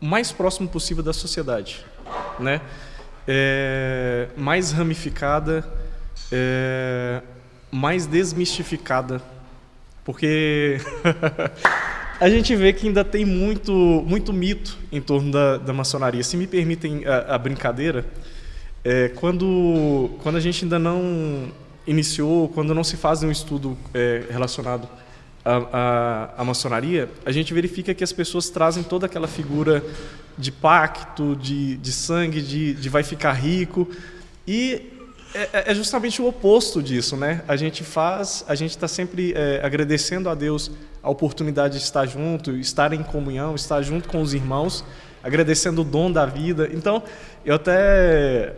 mais 0.00 0.32
próximo 0.32 0.68
possível 0.68 1.02
da 1.02 1.12
sociedade, 1.12 1.84
né? 2.38 2.60
É, 3.26 4.28
mais 4.36 4.72
ramificada, 4.72 5.66
é, 6.30 7.22
mais 7.70 8.06
desmistificada, 8.06 9.22
porque 10.04 10.78
a 12.20 12.28
gente 12.28 12.54
vê 12.54 12.72
que 12.72 12.86
ainda 12.86 13.04
tem 13.04 13.24
muito, 13.24 13.72
muito 14.06 14.32
mito 14.32 14.78
em 14.92 15.00
torno 15.00 15.32
da, 15.32 15.56
da 15.56 15.72
maçonaria. 15.72 16.22
Se 16.22 16.36
me 16.36 16.46
permitem 16.46 17.06
a, 17.06 17.34
a 17.34 17.38
brincadeira, 17.38 18.04
é, 18.84 19.08
quando, 19.08 20.10
quando 20.22 20.36
a 20.36 20.40
gente 20.40 20.64
ainda 20.64 20.78
não 20.78 21.50
iniciou, 21.86 22.48
quando 22.48 22.74
não 22.74 22.84
se 22.84 22.96
faz 22.96 23.22
um 23.22 23.30
estudo 23.30 23.76
é, 23.92 24.24
relacionado 24.30 24.88
à, 25.44 26.42
maçonaria, 26.44 27.08
a 27.24 27.32
gente 27.32 27.52
verifica 27.52 27.94
que 27.94 28.02
as 28.02 28.12
pessoas 28.12 28.48
trazem 28.48 28.82
toda 28.82 29.06
aquela 29.06 29.28
figura 29.28 29.82
de 30.36 30.50
pacto, 30.50 31.36
de, 31.36 31.76
de 31.76 31.92
sangue, 31.92 32.40
de, 32.42 32.74
de 32.74 32.88
vai 32.88 33.02
ficar 33.02 33.32
rico. 33.32 33.88
E 34.46 34.90
é, 35.34 35.48
é, 35.52 35.72
é 35.72 35.74
justamente 35.74 36.22
o 36.22 36.28
oposto 36.28 36.82
disso, 36.82 37.16
né? 37.16 37.42
A 37.48 37.56
gente 37.56 37.82
faz, 37.82 38.44
a 38.46 38.54
gente 38.54 38.70
está 38.70 38.86
sempre 38.86 39.32
é, 39.34 39.60
agradecendo 39.62 40.28
a 40.28 40.34
Deus 40.34 40.70
a 41.02 41.10
oportunidade 41.10 41.78
de 41.78 41.84
estar 41.84 42.06
junto, 42.06 42.52
estar 42.52 42.92
em 42.92 43.02
comunhão, 43.02 43.54
estar 43.54 43.82
junto 43.82 44.08
com 44.08 44.22
os 44.22 44.32
irmãos, 44.32 44.84
agradecendo 45.22 45.82
o 45.82 45.84
dom 45.84 46.10
da 46.10 46.24
vida. 46.24 46.70
Então, 46.72 47.02
eu 47.44 47.54
até 47.56 48.54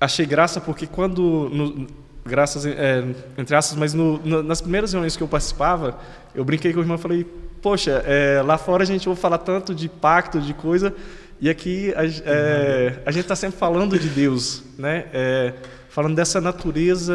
achei 0.00 0.26
graça 0.26 0.60
porque 0.60 0.86
quando 0.86 1.48
no, 1.50 1.86
graças, 2.24 2.66
é, 2.66 3.04
entre 3.36 3.56
aspas, 3.56 3.78
mas 3.78 3.94
no, 3.94 4.18
no, 4.18 4.42
nas 4.42 4.60
primeiras 4.60 4.92
reuniões 4.92 5.16
que 5.16 5.22
eu 5.22 5.28
participava, 5.28 5.98
eu 6.34 6.44
brinquei 6.44 6.72
com 6.72 6.78
o 6.78 6.82
irmão 6.82 6.96
e 6.96 7.00
falei, 7.00 7.26
poxa, 7.62 8.02
é, 8.04 8.42
lá 8.42 8.58
fora 8.58 8.82
a 8.82 8.86
gente 8.86 9.08
ouve 9.08 9.20
falar 9.20 9.38
tanto 9.38 9.74
de 9.74 9.88
pacto, 9.88 10.40
de 10.40 10.52
coisa, 10.52 10.94
e 11.40 11.48
aqui 11.48 11.94
a, 11.96 12.04
é, 12.04 13.00
a 13.06 13.10
gente 13.10 13.22
está 13.22 13.36
sempre 13.36 13.58
falando 13.58 13.98
de 13.98 14.08
Deus, 14.08 14.62
né? 14.76 15.06
É, 15.12 15.54
falando 15.88 16.16
dessa 16.16 16.40
natureza 16.40 17.14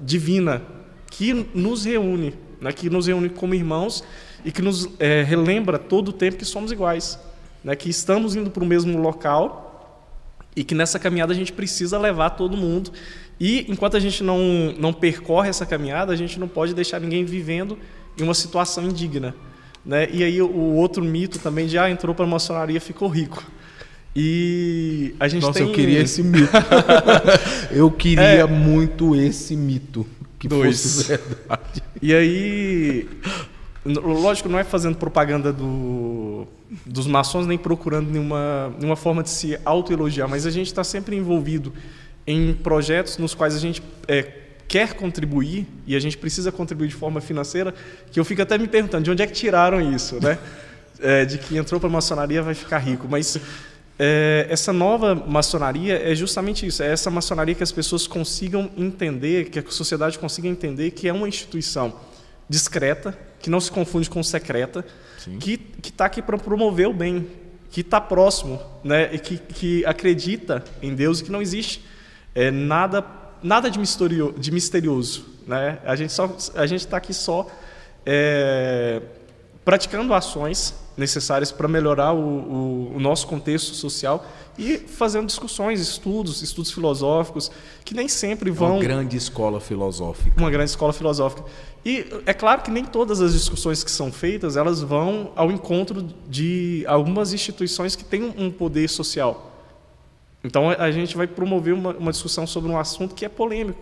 divina 0.00 0.62
que 1.10 1.48
nos 1.54 1.84
reúne, 1.84 2.34
né? 2.60 2.70
que 2.70 2.90
nos 2.90 3.06
reúne 3.06 3.30
como 3.30 3.54
irmãos 3.54 4.04
e 4.44 4.52
que 4.52 4.60
nos 4.60 4.88
é, 4.98 5.22
relembra 5.22 5.78
todo 5.78 6.08
o 6.08 6.12
tempo 6.12 6.36
que 6.36 6.44
somos 6.44 6.70
iguais, 6.70 7.18
né? 7.64 7.74
que 7.74 7.88
estamos 7.88 8.36
indo 8.36 8.50
para 8.50 8.62
o 8.62 8.66
mesmo 8.66 9.00
local 9.00 10.04
e 10.54 10.62
que 10.62 10.74
nessa 10.74 10.98
caminhada 10.98 11.32
a 11.32 11.36
gente 11.36 11.50
precisa 11.50 11.98
levar 11.98 12.30
todo 12.30 12.58
mundo 12.58 12.92
e 13.40 13.64
enquanto 13.68 13.96
a 13.96 14.00
gente 14.00 14.22
não, 14.22 14.38
não 14.78 14.92
percorre 14.92 15.48
essa 15.48 15.64
caminhada, 15.64 16.12
a 16.12 16.16
gente 16.16 16.38
não 16.38 16.46
pode 16.46 16.74
deixar 16.74 17.00
ninguém 17.00 17.24
vivendo 17.24 17.78
em 18.18 18.22
uma 18.22 18.34
situação 18.34 18.84
indigna. 18.84 19.34
Né? 19.88 20.06
E 20.12 20.22
aí 20.22 20.42
o 20.42 20.74
outro 20.74 21.02
mito 21.02 21.38
também 21.38 21.66
de 21.66 21.78
ah, 21.78 21.88
entrou 21.88 22.14
para 22.14 22.26
a 22.26 22.28
maçonaria 22.28 22.78
ficou 22.78 23.08
rico. 23.08 23.42
E 24.14 25.14
a 25.18 25.26
gente 25.28 25.40
Nossa, 25.40 25.60
tem... 25.60 25.66
eu 25.66 25.72
queria 25.72 26.00
esse 26.00 26.22
mito. 26.22 26.52
eu 27.72 27.90
queria 27.90 28.22
é... 28.22 28.46
muito 28.46 29.16
esse 29.16 29.56
mito 29.56 30.06
que 30.38 30.46
Dois. 30.46 30.82
fosse 30.82 31.08
verdade. 31.08 31.82
E 32.02 32.14
aí, 32.14 33.08
lógico, 33.86 34.46
não 34.50 34.58
é 34.58 34.64
fazendo 34.64 34.98
propaganda 34.98 35.54
do, 35.54 36.46
dos 36.84 37.06
maçons 37.06 37.46
nem 37.46 37.56
procurando 37.56 38.10
nenhuma, 38.10 38.70
nenhuma 38.78 38.96
forma 38.96 39.22
de 39.22 39.30
se 39.30 39.58
autoelogiar, 39.64 40.28
mas 40.28 40.44
a 40.44 40.50
gente 40.50 40.66
está 40.66 40.84
sempre 40.84 41.16
envolvido 41.16 41.72
em 42.26 42.52
projetos 42.52 43.16
nos 43.16 43.32
quais 43.32 43.54
a 43.54 43.58
gente 43.58 43.82
é, 44.06 44.47
quer 44.68 44.92
contribuir 44.92 45.66
e 45.86 45.96
a 45.96 46.00
gente 46.00 46.18
precisa 46.18 46.52
contribuir 46.52 46.88
de 46.88 46.94
forma 46.94 47.20
financeira, 47.20 47.74
que 48.12 48.20
eu 48.20 48.24
fico 48.24 48.42
até 48.42 48.58
me 48.58 48.68
perguntando 48.68 49.04
de 49.04 49.10
onde 49.10 49.22
é 49.22 49.26
que 49.26 49.32
tiraram 49.32 49.80
isso, 49.80 50.22
né? 50.22 50.38
É, 51.00 51.24
de 51.24 51.38
que 51.38 51.56
entrou 51.56 51.78
para 51.78 51.88
a 51.88 51.92
maçonaria 51.92 52.42
vai 52.42 52.54
ficar 52.54 52.78
rico, 52.78 53.06
mas 53.08 53.38
é, 53.96 54.48
essa 54.50 54.72
nova 54.72 55.14
maçonaria 55.14 55.96
é 55.96 56.12
justamente 56.12 56.66
isso, 56.66 56.82
é 56.82 56.90
essa 56.90 57.08
maçonaria 57.08 57.54
que 57.54 57.62
as 57.62 57.70
pessoas 57.70 58.04
consigam 58.04 58.68
entender, 58.76 59.48
que 59.48 59.60
a 59.60 59.64
sociedade 59.68 60.18
consiga 60.18 60.48
entender 60.48 60.90
que 60.90 61.06
é 61.06 61.12
uma 61.12 61.28
instituição 61.28 61.94
discreta, 62.48 63.16
que 63.38 63.48
não 63.48 63.60
se 63.60 63.70
confunde 63.70 64.10
com 64.10 64.20
secreta, 64.24 64.84
Sim. 65.18 65.38
que 65.38 65.60
está 65.84 66.06
aqui 66.06 66.20
para 66.20 66.36
promover 66.36 66.88
o 66.88 66.92
bem, 66.92 67.28
que 67.70 67.82
está 67.82 68.00
próximo, 68.00 68.60
né? 68.82 69.08
e 69.12 69.20
que, 69.20 69.38
que 69.38 69.86
acredita 69.86 70.64
em 70.82 70.96
Deus 70.96 71.20
e 71.20 71.24
que 71.24 71.30
não 71.30 71.40
existe 71.40 71.80
é 72.34 72.50
nada, 72.50 73.04
nada 73.42 73.70
de, 73.70 73.78
misterio, 73.78 74.34
de 74.36 74.50
misterioso. 74.50 75.24
Né? 75.46 75.78
A 75.84 75.96
gente 76.66 76.80
está 76.80 76.96
aqui 76.96 77.14
só 77.14 77.46
é, 78.04 79.02
praticando 79.64 80.14
ações 80.14 80.74
necessárias 80.96 81.52
para 81.52 81.68
melhorar 81.68 82.12
o, 82.12 82.18
o, 82.18 82.96
o, 82.96 83.00
nosso 83.00 83.26
contexto 83.26 83.72
social 83.74 84.26
e 84.58 84.78
fazendo 84.78 85.26
discussões, 85.26 85.80
estudos, 85.80 86.42
estudos 86.42 86.72
filosóficos, 86.72 87.50
que 87.84 87.94
nem 87.94 88.08
sempre 88.08 88.50
vão... 88.50 88.72
Uma 88.72 88.80
grande 88.80 89.16
escola 89.16 89.60
filosófica. 89.60 90.40
Uma 90.40 90.50
grande 90.50 90.70
escola 90.70 90.92
filosófica. 90.92 91.44
E 91.84 92.04
é 92.26 92.34
claro 92.34 92.62
que 92.62 92.70
nem 92.70 92.84
todas 92.84 93.20
as 93.20 93.32
discussões 93.32 93.84
que 93.84 93.90
são 93.90 94.10
feitas, 94.10 94.56
elas 94.56 94.82
vão 94.82 95.30
ao 95.36 95.52
encontro 95.52 96.02
de 96.28 96.84
algumas 96.88 97.32
instituições 97.32 97.94
que 97.94 98.04
têm 98.04 98.34
um 98.36 98.50
poder 98.50 98.88
social. 98.88 99.47
Então 100.42 100.70
a 100.70 100.90
gente 100.90 101.16
vai 101.16 101.26
promover 101.26 101.74
uma, 101.74 101.90
uma, 101.94 102.12
discussão 102.12 102.46
sobre 102.46 102.70
um 102.70 102.78
assunto 102.78 103.14
que 103.14 103.24
é 103.24 103.28
polêmico. 103.28 103.80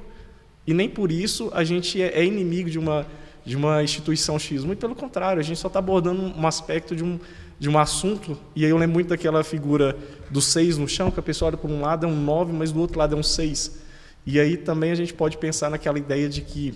E 0.66 0.72
nem 0.72 0.88
por 0.88 1.12
isso 1.12 1.50
a 1.52 1.62
gente 1.62 2.00
é, 2.00 2.18
é 2.18 2.24
inimigo 2.24 2.70
de 2.70 2.78
uma, 2.78 3.06
de 3.44 3.56
uma 3.56 3.82
instituição 3.82 4.38
X. 4.38 4.64
Muito 4.64 4.78
pelo 4.78 4.94
contrário, 4.94 5.38
a 5.38 5.42
gente 5.42 5.58
só 5.58 5.68
está 5.68 5.78
abordando 5.78 6.22
um 6.22 6.46
aspecto 6.46 6.96
de, 6.96 7.04
um, 7.04 7.20
de 7.58 7.68
um 7.68 7.78
assunto, 7.78 8.38
e 8.54 8.64
aí 8.64 8.70
eu 8.70 8.76
lembro 8.78 8.94
muito 8.94 9.08
daquela 9.08 9.44
figura 9.44 9.96
do 10.30 10.40
seis 10.40 10.76
no 10.78 10.88
chão, 10.88 11.10
que 11.10 11.20
a 11.20 11.22
pessoa 11.22 11.50
olha 11.50 11.56
por 11.56 11.70
um 11.70 11.80
lado 11.80 12.06
é 12.06 12.08
um 12.08 12.16
nove, 12.16 12.52
mas 12.52 12.72
do 12.72 12.80
outro 12.80 12.98
lado 12.98 13.14
é 13.14 13.18
um 13.18 13.22
seis. 13.22 13.80
E 14.24 14.40
aí 14.40 14.56
também 14.56 14.90
a 14.90 14.94
gente 14.94 15.14
pode 15.14 15.36
pensar 15.36 15.70
naquela 15.70 15.98
ideia 15.98 16.28
de 16.28 16.40
que 16.40 16.74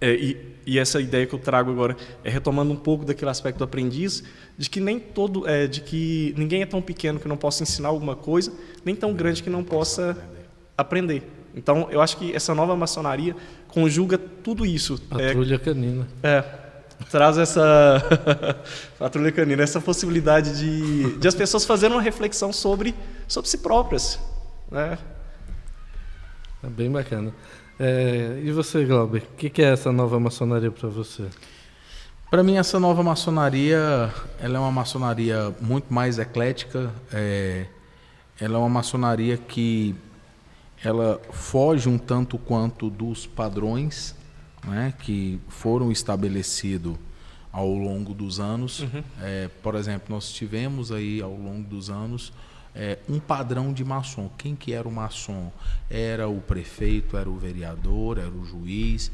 é, 0.00 0.14
e, 0.14 0.56
e, 0.66 0.78
essa 0.78 1.00
ideia 1.00 1.26
que 1.26 1.34
eu 1.34 1.38
trago 1.38 1.70
agora 1.70 1.96
é 2.22 2.30
retomando 2.30 2.72
um 2.72 2.76
pouco 2.76 3.04
daquele 3.04 3.30
aspecto 3.30 3.58
do 3.58 3.64
aprendiz, 3.64 4.24
de 4.56 4.68
que 4.68 4.80
nem 4.80 4.98
todo, 4.98 5.48
é, 5.48 5.66
de 5.66 5.80
que 5.80 6.34
ninguém 6.36 6.62
é 6.62 6.66
tão 6.66 6.80
pequeno 6.82 7.20
que 7.20 7.28
não 7.28 7.36
possa 7.36 7.62
ensinar 7.62 7.88
alguma 7.88 8.16
coisa, 8.16 8.52
nem 8.84 8.94
tão 8.94 9.12
grande 9.12 9.42
que 9.42 9.50
não 9.50 9.62
possa 9.62 10.16
aprender. 10.76 11.22
Então, 11.54 11.88
eu 11.90 12.00
acho 12.00 12.16
que 12.16 12.34
essa 12.34 12.54
nova 12.54 12.74
maçonaria 12.74 13.36
conjuga 13.68 14.18
tudo 14.18 14.66
isso. 14.66 15.00
Patrulha 15.02 15.54
é, 15.54 15.58
canina. 15.58 16.08
É, 16.22 16.44
traz 17.10 17.38
essa 17.38 18.02
patrulha 18.98 19.30
canina, 19.30 19.62
essa 19.62 19.80
possibilidade 19.80 20.58
de, 20.58 21.18
de 21.18 21.28
as 21.28 21.34
pessoas 21.34 21.64
fazerem 21.64 21.96
uma 21.96 22.02
reflexão 22.02 22.52
sobre 22.52 22.94
sobre 23.28 23.48
si 23.48 23.58
próprias, 23.58 24.18
né? 24.70 24.98
É 26.62 26.66
bem 26.68 26.90
bacana. 26.90 27.32
É, 27.78 28.40
e 28.44 28.52
você, 28.52 28.84
Glauber, 28.84 29.22
o 29.22 29.36
que, 29.36 29.50
que, 29.50 29.62
é 29.62 29.72
essa 29.72 29.90
nova 29.90 30.18
maçonaria 30.20 30.70
para 30.70 30.88
você? 30.88 31.24
Para 32.30 32.42
mim, 32.42 32.56
essa 32.56 32.78
nova 32.80 33.02
maçonaria, 33.02 34.12
ela 34.40 34.56
é 34.56 34.58
uma 34.58 34.72
maçonaria 34.72 35.54
muito 35.60 35.92
mais 35.92 36.18
eclética. 36.18 36.92
É, 37.12 37.66
ela 38.40 38.56
é 38.56 38.58
uma 38.58 38.68
maçonaria 38.68 39.36
que 39.36 39.94
ela 40.82 41.20
foge 41.30 41.88
um 41.88 41.98
tanto 41.98 42.38
quanto 42.38 42.90
dos 42.90 43.26
padrões 43.26 44.14
né, 44.66 44.92
que 45.00 45.40
foram 45.48 45.90
estabelecidos 45.90 46.96
ao 47.52 47.68
longo 47.68 48.12
dos 48.12 48.40
anos. 48.40 48.80
Uhum. 48.80 49.02
É, 49.20 49.48
por 49.62 49.74
exemplo, 49.74 50.06
nós 50.14 50.32
tivemos 50.32 50.90
aí 50.90 51.22
ao 51.22 51.34
longo 51.34 51.68
dos 51.68 51.90
anos 51.90 52.32
é, 52.74 52.98
um 53.08 53.20
padrão 53.20 53.72
de 53.72 53.84
maçom. 53.84 54.28
Quem 54.36 54.56
que 54.56 54.72
era 54.72 54.88
o 54.88 54.92
maçom? 54.92 55.52
Era 55.88 56.28
o 56.28 56.40
prefeito, 56.40 57.16
era 57.16 57.30
o 57.30 57.36
vereador, 57.36 58.18
era 58.18 58.30
o 58.30 58.44
juiz. 58.44 59.10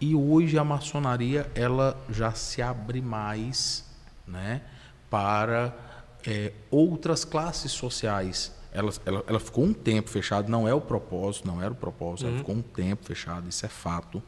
E 0.00 0.14
hoje 0.14 0.58
a 0.58 0.64
maçonaria 0.64 1.50
ela 1.54 1.98
já 2.10 2.32
se 2.32 2.62
abre 2.62 3.00
mais 3.00 3.84
né, 4.26 4.62
para 5.08 5.74
é, 6.26 6.52
outras 6.70 7.24
classes 7.24 7.72
sociais. 7.72 8.54
Ela, 8.72 8.92
ela, 9.04 9.24
ela, 9.26 9.40
ficou 9.40 9.64
um 9.64 9.74
tempo 9.74 10.08
fechada, 10.08 10.48
não 10.48 10.68
é 10.68 10.72
o 10.72 10.80
propósito, 10.80 11.46
não 11.46 11.60
era 11.60 11.72
o 11.72 11.76
propósito, 11.76 12.26
uhum. 12.26 12.30
ela 12.30 12.38
ficou 12.38 12.54
um 12.54 12.62
tempo 12.62 13.04
fechada, 13.04 13.48
isso 13.48 13.66
é 13.66 13.68
fato. 13.68 14.22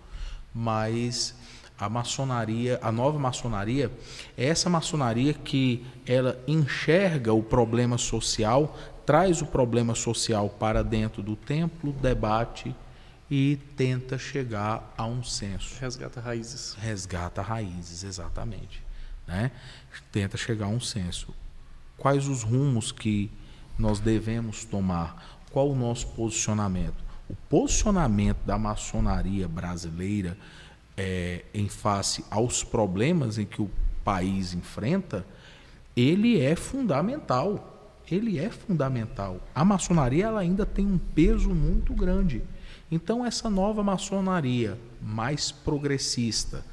Mas 0.52 1.34
a 1.82 1.88
maçonaria, 1.88 2.78
a 2.80 2.92
nova 2.92 3.18
maçonaria, 3.18 3.90
é 4.38 4.46
essa 4.46 4.70
maçonaria 4.70 5.34
que 5.34 5.84
ela 6.06 6.40
enxerga 6.46 7.32
o 7.32 7.42
problema 7.42 7.98
social, 7.98 8.78
traz 9.04 9.42
o 9.42 9.46
problema 9.46 9.92
social 9.92 10.48
para 10.48 10.84
dentro 10.84 11.24
do 11.24 11.34
templo, 11.34 11.92
debate 11.94 12.72
e 13.28 13.58
tenta 13.76 14.16
chegar 14.16 14.94
a 14.96 15.04
um 15.04 15.24
senso. 15.24 15.76
Resgata 15.80 16.20
raízes. 16.20 16.74
Resgata 16.74 17.42
raízes, 17.42 18.04
exatamente. 18.04 18.80
Né? 19.26 19.50
Tenta 20.12 20.36
chegar 20.36 20.66
a 20.66 20.68
um 20.68 20.80
senso. 20.80 21.34
Quais 21.98 22.28
os 22.28 22.44
rumos 22.44 22.92
que 22.92 23.28
nós 23.76 23.98
devemos 23.98 24.64
tomar? 24.64 25.40
Qual 25.50 25.68
o 25.68 25.74
nosso 25.74 26.06
posicionamento? 26.08 27.02
O 27.28 27.34
posicionamento 27.48 28.38
da 28.44 28.56
maçonaria 28.56 29.48
brasileira 29.48 30.38
é, 30.96 31.44
em 31.54 31.68
face 31.68 32.24
aos 32.30 32.62
problemas 32.62 33.38
em 33.38 33.46
que 33.46 33.62
o 33.62 33.70
país 34.04 34.54
enfrenta, 34.54 35.24
ele 35.96 36.40
é 36.40 36.56
fundamental. 36.56 37.68
Ele 38.10 38.38
é 38.38 38.50
fundamental. 38.50 39.40
A 39.54 39.64
maçonaria 39.64 40.26
ela 40.26 40.40
ainda 40.40 40.66
tem 40.66 40.86
um 40.86 40.98
peso 40.98 41.50
muito 41.50 41.94
grande. 41.94 42.42
Então, 42.90 43.24
essa 43.24 43.48
nova 43.48 43.82
maçonaria 43.82 44.78
mais 45.00 45.50
progressista, 45.50 46.64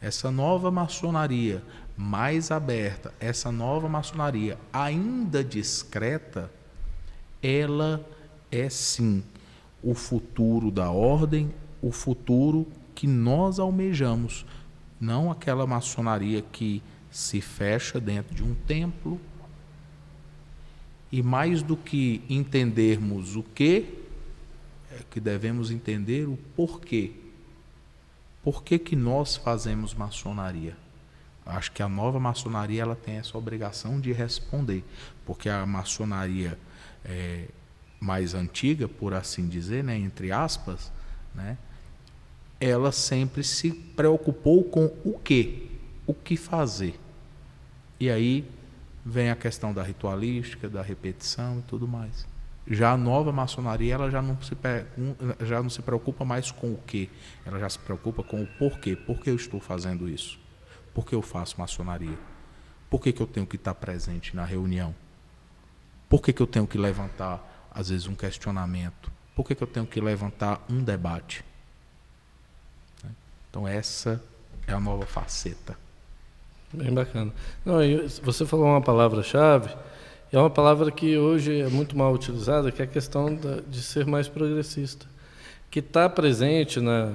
essa 0.00 0.30
nova 0.30 0.70
maçonaria 0.70 1.62
mais 1.96 2.50
aberta, 2.50 3.12
essa 3.18 3.50
nova 3.50 3.88
maçonaria 3.88 4.58
ainda 4.72 5.42
discreta, 5.42 6.50
ela 7.42 8.04
é 8.50 8.68
sim 8.68 9.22
o 9.82 9.94
futuro 9.94 10.70
da 10.70 10.90
ordem, 10.90 11.52
o 11.82 11.92
futuro 11.92 12.66
que 12.96 13.06
nós 13.06 13.58
almejamos, 13.58 14.46
não 14.98 15.30
aquela 15.30 15.66
maçonaria 15.66 16.40
que 16.40 16.82
se 17.10 17.42
fecha 17.42 18.00
dentro 18.00 18.34
de 18.34 18.42
um 18.42 18.54
templo. 18.54 19.20
E 21.12 21.22
mais 21.22 21.62
do 21.62 21.76
que 21.76 22.22
entendermos 22.28 23.36
o 23.36 23.42
que, 23.42 23.86
é 24.90 25.00
que 25.10 25.20
devemos 25.20 25.70
entender 25.70 26.26
o 26.26 26.36
porquê. 26.56 27.12
Por 28.42 28.64
que, 28.64 28.78
que 28.78 28.96
nós 28.96 29.36
fazemos 29.36 29.92
maçonaria? 29.94 30.76
Acho 31.44 31.70
que 31.72 31.82
a 31.82 31.88
nova 31.88 32.18
maçonaria 32.18 32.82
ela 32.82 32.96
tem 32.96 33.16
essa 33.16 33.36
obrigação 33.36 34.00
de 34.00 34.10
responder, 34.10 34.82
porque 35.24 35.48
a 35.48 35.64
maçonaria 35.66 36.58
é, 37.04 37.46
mais 38.00 38.34
antiga, 38.34 38.88
por 38.88 39.14
assim 39.14 39.46
dizer, 39.46 39.84
né, 39.84 39.96
entre 39.96 40.32
aspas, 40.32 40.90
né, 41.34 41.56
ela 42.60 42.92
sempre 42.92 43.44
se 43.44 43.70
preocupou 43.70 44.64
com 44.64 44.86
o 45.04 45.18
que, 45.18 45.70
o 46.06 46.14
que 46.14 46.36
fazer. 46.36 46.98
E 48.00 48.10
aí 48.10 48.48
vem 49.04 49.30
a 49.30 49.36
questão 49.36 49.72
da 49.72 49.82
ritualística, 49.82 50.68
da 50.68 50.82
repetição 50.82 51.58
e 51.58 51.62
tudo 51.62 51.86
mais. 51.86 52.26
Já 52.68 52.92
a 52.92 52.96
nova 52.96 53.30
maçonaria, 53.30 53.94
ela 53.94 54.10
já 54.10 54.20
não 54.20 54.40
se, 54.42 54.56
já 55.44 55.62
não 55.62 55.70
se 55.70 55.80
preocupa 55.80 56.24
mais 56.24 56.50
com 56.50 56.72
o 56.72 56.78
que, 56.78 57.08
ela 57.44 57.60
já 57.60 57.68
se 57.68 57.78
preocupa 57.78 58.24
com 58.24 58.42
o 58.42 58.46
porquê. 58.58 58.96
Por 58.96 59.20
que 59.20 59.30
eu 59.30 59.36
estou 59.36 59.60
fazendo 59.60 60.08
isso? 60.08 60.38
Por 60.92 61.06
que 61.06 61.14
eu 61.14 61.22
faço 61.22 61.60
maçonaria? 61.60 62.18
Por 62.90 63.00
que, 63.00 63.12
que 63.12 63.22
eu 63.22 63.26
tenho 63.26 63.46
que 63.46 63.56
estar 63.56 63.74
presente 63.74 64.34
na 64.34 64.44
reunião? 64.44 64.94
Por 66.08 66.20
que, 66.22 66.32
que 66.32 66.40
eu 66.40 66.46
tenho 66.46 66.66
que 66.66 66.78
levantar, 66.78 67.68
às 67.70 67.88
vezes, 67.88 68.06
um 68.06 68.14
questionamento? 68.14 69.12
Por 69.34 69.44
que, 69.44 69.54
que 69.54 69.62
eu 69.62 69.66
tenho 69.66 69.86
que 69.86 70.00
levantar 70.00 70.64
um 70.68 70.82
debate? 70.82 71.44
Então 73.56 73.66
essa 73.66 74.22
é 74.66 74.72
a 74.74 74.78
nova 74.78 75.06
faceta. 75.06 75.78
Bem 76.70 76.92
bacana. 76.92 77.32
Não, 77.64 77.76
você 78.22 78.44
falou 78.44 78.66
uma 78.66 78.82
palavra-chave, 78.82 79.74
é 80.30 80.38
uma 80.38 80.50
palavra 80.50 80.90
que 80.90 81.16
hoje 81.16 81.62
é 81.62 81.68
muito 81.68 81.96
mal 81.96 82.12
utilizada, 82.12 82.70
que 82.70 82.82
é 82.82 82.84
a 82.84 82.88
questão 82.88 83.34
de 83.66 83.80
ser 83.80 84.04
mais 84.04 84.28
progressista, 84.28 85.06
que 85.70 85.78
está 85.78 86.06
presente 86.06 86.80
na, 86.80 87.14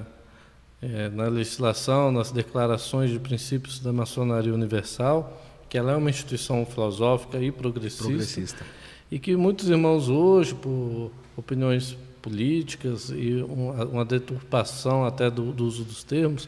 é, 0.81 1.09
na 1.09 1.27
legislação, 1.27 2.11
nas 2.11 2.31
declarações 2.31 3.11
de 3.11 3.19
princípios 3.19 3.79
da 3.79 3.93
maçonaria 3.93 4.51
universal, 4.51 5.39
que 5.69 5.77
ela 5.77 5.91
é 5.91 5.95
uma 5.95 6.09
instituição 6.09 6.65
filosófica 6.65 7.37
e 7.37 7.51
progressista, 7.51 8.03
progressista. 8.05 8.65
e 9.11 9.19
que 9.19 9.35
muitos 9.35 9.69
irmãos 9.69 10.09
hoje, 10.09 10.55
por 10.55 11.11
opiniões 11.37 11.95
políticas 12.21 13.09
e 13.09 13.43
uma, 13.47 13.85
uma 13.85 14.05
deturpação 14.05 15.05
até 15.05 15.29
do, 15.29 15.51
do, 15.51 15.65
uso 15.65 15.83
dos 15.83 16.03
termos, 16.03 16.47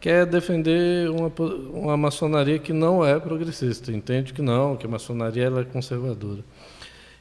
quer 0.00 0.26
defender 0.26 1.10
uma, 1.10 1.32
uma 1.72 1.96
maçonaria 1.96 2.58
que 2.58 2.72
não 2.72 3.04
é 3.04 3.18
progressista, 3.18 3.92
entende 3.92 4.32
que 4.32 4.42
não, 4.42 4.76
que 4.76 4.86
a 4.86 4.88
maçonaria 4.88 5.46
é 5.46 5.64
conservadora. 5.64 6.44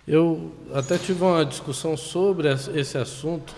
Eu 0.07 0.51
até 0.73 0.97
tive 0.97 1.23
uma 1.23 1.45
discussão 1.45 1.95
sobre 1.95 2.49
esse 2.49 2.97
assunto 2.97 3.55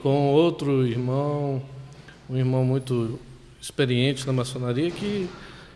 com 0.00 0.32
outro 0.32 0.86
irmão, 0.86 1.62
um 2.30 2.36
irmão 2.36 2.64
muito 2.64 3.18
experiente 3.60 4.26
na 4.26 4.32
maçonaria, 4.32 4.90
que 4.90 5.28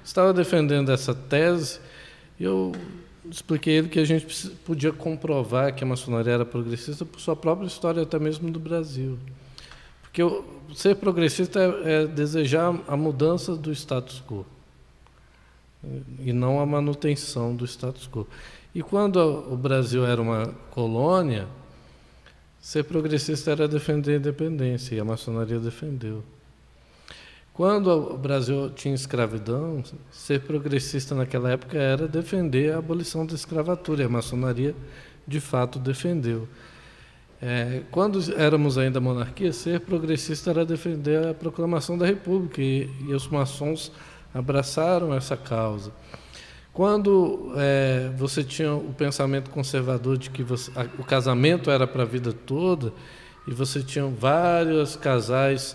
estava 0.05 0.33
defendendo 0.33 0.91
essa 0.91 1.15
tese. 1.15 1.81
E 2.39 2.45
eu 2.45 2.73
expliquei 3.31 3.75
ele 3.75 3.89
que 3.89 3.99
a 3.99 4.05
gente 4.05 4.51
podia 4.65 4.93
comprovar 4.93 5.75
que 5.75 5.85
a 5.85 5.87
maçonaria 5.87 6.33
era 6.33 6.45
progressista 6.45 7.05
por 7.05 7.21
sua 7.21 7.37
própria 7.37 7.67
história, 7.67 8.03
até 8.03 8.19
mesmo 8.19 8.51
do 8.51 8.59
Brasil. 8.59 9.19
Porque 10.03 10.23
ser 10.75 10.97
progressista 10.97 11.61
é, 11.61 12.05
é 12.05 12.07
desejar 12.07 12.75
a 12.87 12.97
mudança 12.97 13.55
do 13.57 13.73
status 13.73 14.23
quo 14.27 14.47
e 16.21 16.33
não 16.33 16.61
a 16.61 16.67
manutenção 16.67 17.55
do 17.55 17.65
status 17.65 18.09
quo. 18.09 18.27
E 18.75 18.83
quando 18.83 19.17
o 19.17 19.57
Brasil 19.57 20.05
era 20.05 20.21
uma 20.21 20.55
colônia, 20.71 21.47
ser 22.61 22.85
progressista 22.85 23.51
era 23.51 23.69
defender 23.69 24.15
a 24.15 24.17
independência, 24.17 24.95
e 24.95 25.01
a 25.01 25.05
maçonaria 25.05 25.59
defendeu. 25.59 26.23
Quando 27.57 27.87
o 27.87 28.19
Brasil 28.19 28.69
tinha 28.69 28.95
escravidão, 28.95 29.83
ser 30.11 30.43
progressista 30.43 31.15
naquela 31.15 31.51
época 31.53 31.79
era 31.79 32.07
defender 32.07 32.75
a 32.75 32.77
abolição 32.77 33.25
da 33.25 33.35
escravatura, 33.35 34.03
e 34.03 34.05
a 34.05 34.11
maçonaria 34.11 34.77
de 35.27 35.41
fato 35.41 35.79
defendeu. 35.79 36.47
É, 37.41 37.81
quando 37.91 38.21
éramos 38.37 38.77
ainda 38.77 39.01
monarquia, 39.01 39.55
ser 39.55 39.81
progressista 39.81 40.51
era 40.51 40.67
defender 40.67 41.29
a 41.29 41.33
proclamação 41.33 41.97
da 41.97 42.05
República, 42.05 42.61
e, 42.61 42.91
e 43.09 43.15
os 43.15 43.27
maçons 43.27 43.91
abraçaram 44.35 45.15
essa 45.15 45.35
causa. 45.35 45.93
Quando 46.75 47.55
é, 47.57 48.11
você 48.19 48.45
tinha 48.45 48.75
o 48.75 48.93
pensamento 48.93 49.49
conservador 49.49 50.19
de 50.19 50.29
que 50.29 50.43
você, 50.43 50.71
a, 50.77 50.83
o 50.99 51.05
casamento 51.05 51.71
era 51.71 51.87
para 51.87 52.03
a 52.03 52.07
vida 52.07 52.35
toda, 52.35 52.93
e 53.49 53.55
você 53.55 53.83
tinha 53.83 54.07
vários 54.07 54.95
casais 54.95 55.75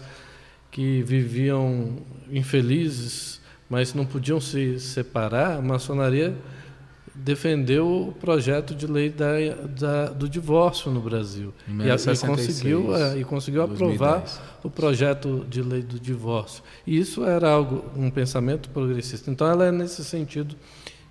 que 0.71 1.03
viviam 1.03 1.97
infelizes, 2.31 3.41
mas 3.69 3.93
não 3.93 4.05
podiam 4.05 4.39
se 4.39 4.79
separar, 4.79 5.57
a 5.57 5.61
maçonaria 5.61 6.35
defendeu 7.13 8.07
o 8.07 8.11
projeto 8.13 8.73
de 8.73 8.87
lei 8.87 9.09
da, 9.09 9.33
da, 9.67 10.05
do 10.07 10.27
divórcio 10.27 10.89
no 10.89 11.01
Brasil. 11.01 11.53
E, 11.67 11.71
e, 11.87 12.27
conseguiu 12.27 12.95
é, 12.95 13.17
e 13.19 13.23
conseguiu 13.23 13.61
aprovar 13.61 14.19
2010. 14.19 14.41
o 14.63 14.69
projeto 14.69 15.45
de 15.49 15.61
lei 15.61 15.81
do 15.81 15.99
divórcio. 15.99 16.63
E 16.87 16.97
isso 16.97 17.23
era 17.23 17.49
algo 17.49 17.83
um 17.95 18.09
pensamento 18.09 18.69
progressista. 18.69 19.29
Então 19.29 19.45
ela 19.47 19.65
é 19.65 19.71
nesse 19.71 20.03
sentido 20.03 20.55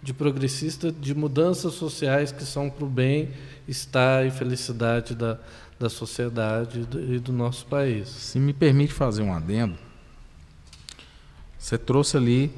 de 0.03 0.15
progressista 0.15 0.91
de 0.91 1.15
mudanças 1.15 1.75
sociais 1.75 2.33
que 2.33 2.45
são 2.45 2.71
para 2.71 2.85
o 2.85 2.89
bem 2.89 3.29
estar 3.69 4.27
e 4.27 4.31
felicidade 4.31 5.15
da, 5.15 5.39
da 5.81 5.89
sociedade 5.89 6.87
e 7.09 7.19
do 7.19 7.33
nosso 7.33 7.67
país 7.67 8.09
se 8.09 8.39
me 8.39 8.53
permite 8.53 8.93
fazer 8.93 9.23
um 9.23 9.35
adendo 9.35 9.77
você 11.59 11.77
trouxe 11.77 12.17
ali 12.17 12.53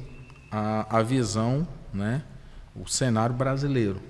a, 0.51 0.99
a 0.99 1.01
visão 1.01 1.67
né 1.91 2.23
o 2.75 2.87
cenário 2.87 3.35
brasileiro. 3.35 4.01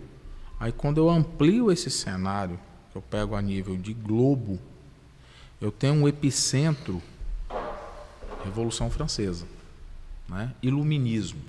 Aí 0.60 0.72
quando 0.72 0.98
eu 0.98 1.10
amplio 1.10 1.72
esse 1.72 1.90
cenário, 1.90 2.60
eu 2.96 3.02
pego 3.02 3.36
a 3.36 3.42
nível 3.42 3.76
de 3.76 3.94
globo, 3.94 4.60
eu 5.60 5.72
tenho 5.72 5.96
um 5.96 6.08
epicentro 6.08 7.02
Revolução 8.44 8.90
Francesa, 8.90 9.48
né? 10.28 10.54
Iluminismo. 10.62 11.42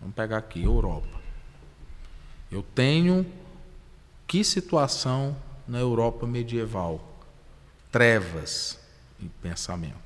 Vamos 0.00 0.14
pegar 0.14 0.38
aqui 0.38 0.62
Europa. 0.62 1.20
Eu 2.50 2.62
tenho 2.62 3.26
que 4.26 4.44
situação 4.44 5.36
na 5.70 5.78
Europa 5.78 6.26
medieval? 6.26 7.00
Trevas 7.90 8.78
e 9.18 9.28
pensamento. 9.40 9.96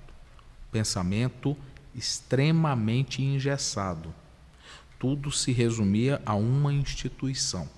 Pensamento 0.70 1.56
extremamente 1.94 3.22
engessado 3.22 4.14
tudo 5.04 5.30
se 5.30 5.52
resumia 5.52 6.22
a 6.24 6.34
uma 6.34 6.72
instituição. 6.72 7.68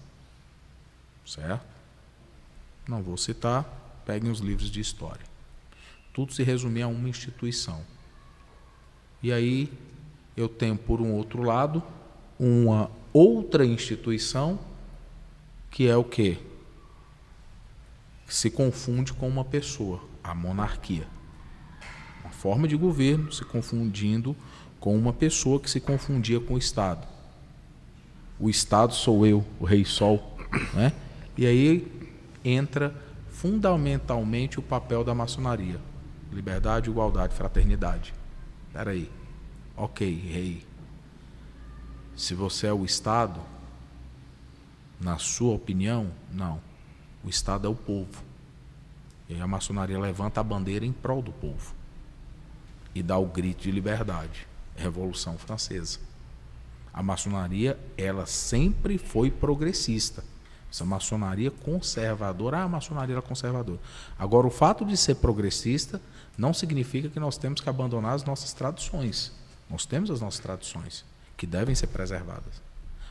Certo? 1.25 1.66
Não 2.87 3.03
vou 3.03 3.16
citar, 3.16 3.64
peguem 4.07 4.31
os 4.31 4.38
livros 4.38 4.70
de 4.70 4.79
história. 4.79 5.27
Tudo 6.12 6.33
se 6.33 6.44
resumia 6.44 6.85
a 6.85 6.88
uma 6.88 7.09
instituição. 7.09 7.83
E 9.20 9.33
aí 9.33 9.72
eu 10.37 10.49
tenho, 10.49 10.77
por 10.77 11.01
um 11.01 11.14
outro 11.14 11.42
lado, 11.42 11.83
uma 12.38 12.92
outra 13.12 13.66
instituição 13.66 14.57
que 15.68 15.88
é 15.88 15.96
o 15.96 16.05
quê? 16.05 16.38
Se 18.26 18.50
confunde 18.50 19.12
com 19.12 19.28
uma 19.28 19.44
pessoa, 19.44 20.00
a 20.22 20.34
monarquia. 20.34 21.06
Uma 22.22 22.30
forma 22.30 22.66
de 22.66 22.76
governo 22.76 23.32
se 23.32 23.44
confundindo 23.44 24.36
com 24.80 24.96
uma 24.96 25.12
pessoa 25.12 25.60
que 25.60 25.70
se 25.70 25.80
confundia 25.80 26.40
com 26.40 26.54
o 26.54 26.58
Estado 26.58 27.06
o 28.38 28.50
Estado 28.50 28.94
sou 28.94 29.26
eu, 29.26 29.44
o 29.58 29.64
Rei 29.64 29.84
Sol. 29.84 30.36
Né? 30.74 30.92
E 31.36 31.46
aí 31.46 32.10
entra 32.44 32.94
fundamentalmente 33.30 34.58
o 34.58 34.62
papel 34.62 35.02
da 35.02 35.14
maçonaria: 35.14 35.80
liberdade, 36.32 36.90
igualdade, 36.90 37.34
fraternidade. 37.34 38.12
Espera 38.68 38.90
aí. 38.90 39.10
Ok, 39.76 40.08
rei. 40.08 40.66
Se 42.14 42.34
você 42.34 42.66
é 42.66 42.72
o 42.72 42.84
Estado, 42.84 43.40
na 44.98 45.18
sua 45.18 45.54
opinião, 45.54 46.10
não. 46.32 46.60
O 47.26 47.28
Estado 47.28 47.66
é 47.66 47.70
o 47.70 47.74
povo. 47.74 48.22
E 49.28 49.40
a 49.40 49.46
maçonaria 49.46 49.98
levanta 49.98 50.40
a 50.40 50.44
bandeira 50.44 50.86
em 50.86 50.92
prol 50.92 51.20
do 51.20 51.32
povo 51.32 51.74
e 52.94 53.02
dá 53.02 53.18
o 53.18 53.26
grito 53.26 53.64
de 53.64 53.70
liberdade. 53.70 54.46
Revolução 54.74 55.36
Francesa. 55.36 55.98
A 56.94 57.02
maçonaria, 57.02 57.78
ela 57.98 58.24
sempre 58.24 58.96
foi 58.96 59.30
progressista. 59.30 60.24
Essa 60.70 60.84
maçonaria 60.84 61.50
conservadora, 61.50 62.58
ah, 62.58 62.62
a 62.62 62.68
maçonaria 62.68 63.14
era 63.14 63.22
conservadora. 63.22 63.78
Agora, 64.18 64.46
o 64.46 64.50
fato 64.50 64.84
de 64.84 64.96
ser 64.96 65.16
progressista 65.16 66.00
não 66.38 66.54
significa 66.54 67.08
que 67.08 67.20
nós 67.20 67.36
temos 67.36 67.60
que 67.60 67.68
abandonar 67.68 68.14
as 68.14 68.24
nossas 68.24 68.52
tradições. 68.52 69.32
Nós 69.68 69.84
temos 69.84 70.10
as 70.10 70.20
nossas 70.20 70.40
tradições, 70.40 71.04
que 71.36 71.46
devem 71.46 71.74
ser 71.74 71.88
preservadas. 71.88 72.62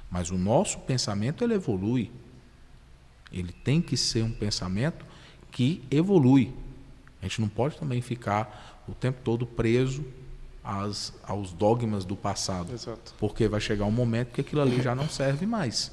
Mas 0.10 0.32
o 0.32 0.38
nosso 0.38 0.80
pensamento, 0.80 1.44
ele 1.44 1.54
evolui. 1.54 2.12
Ele 3.32 3.52
tem 3.52 3.82
que 3.82 3.98
ser 3.98 4.24
um 4.24 4.32
pensamento 4.32 5.06
que 5.52 5.84
evolui. 5.90 6.54
A 7.22 7.26
gente 7.26 7.42
não 7.42 7.48
pode 7.48 7.78
também 7.78 8.02
ficar 8.02 8.84
o 8.88 8.94
tempo 8.94 9.20
todo 9.24 9.46
preso 9.46 10.06
as, 10.64 11.14
aos 11.24 11.52
dogmas 11.54 12.06
do 12.06 12.16
passado. 12.16 12.74
Exato. 12.74 13.14
Porque 13.20 13.48
vai 13.48 13.60
chegar 13.60 13.86
um 13.86 13.92
momento 13.92 14.34
que 14.34 14.42
aquilo 14.42 14.62
ali 14.62 14.82
já 14.82 14.96
não 14.96 15.08
serve 15.08 15.46
mais. 15.46 15.92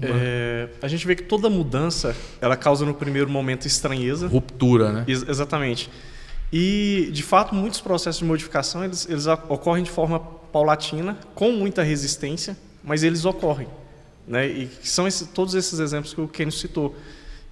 É, 0.00 0.70
a 0.80 0.88
gente 0.88 1.06
vê 1.06 1.14
que 1.14 1.24
toda 1.24 1.50
mudança 1.50 2.16
ela 2.40 2.56
causa 2.56 2.86
no 2.86 2.94
primeiro 2.94 3.28
momento 3.28 3.66
estranheza. 3.66 4.28
Ruptura, 4.28 4.92
né? 4.92 5.04
Ex 5.06 5.28
exatamente. 5.28 5.90
E, 6.52 7.10
de 7.12 7.22
fato, 7.22 7.54
muitos 7.54 7.80
processos 7.80 8.20
de 8.20 8.24
modificação 8.24 8.84
eles, 8.84 9.08
eles 9.08 9.26
ocorrem 9.26 9.82
de 9.82 9.90
forma 9.90 10.20
paulatina, 10.20 11.18
com 11.34 11.50
muita 11.50 11.82
resistência, 11.82 12.56
mas 12.82 13.02
eles 13.02 13.24
ocorrem. 13.24 13.66
Né? 14.26 14.46
E 14.46 14.70
são 14.82 15.08
todos 15.34 15.54
esses 15.54 15.78
exemplos 15.78 16.14
que 16.14 16.20
o 16.20 16.28
Kenny 16.28 16.52
citou. 16.52 16.94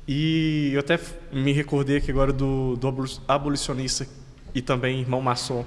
E 0.06 0.70
eu 0.72 0.80
até 0.80 0.98
me 1.32 1.52
recordei 1.52 1.98
aqui 1.98 2.10
agora 2.10 2.32
do, 2.32 2.76
do 2.76 2.88
abolicionista 3.28 4.06
e 4.54 4.60
também 4.60 5.00
irmão 5.00 5.20
maçom 5.20 5.64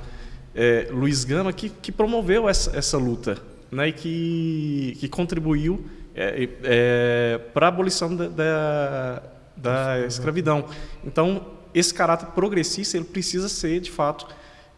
é, 0.56 0.88
Luiz 0.90 1.26
Gama, 1.26 1.52
que, 1.52 1.70
que 1.70 1.92
promoveu 1.92 2.48
essa, 2.48 2.76
essa 2.76 2.98
luta 2.98 3.38
né, 3.70 3.90
e 3.90 3.92
que, 3.92 4.98
que 5.00 5.10
contribuiu 5.10 5.86
é, 6.16 6.48
é, 6.64 7.38
para 7.54 7.66
a 7.66 7.70
abolição 7.70 8.16
da, 8.16 8.30
da, 8.30 9.24
da, 9.58 10.00
escravidão. 10.08 10.66
Então, 11.04 11.46
esse 11.74 11.94
caráter 11.94 12.28
progressista 12.28 12.96
ele 12.96 13.06
precisa 13.06 13.50
ser, 13.50 13.82
de 13.82 13.92
fato, 13.92 14.28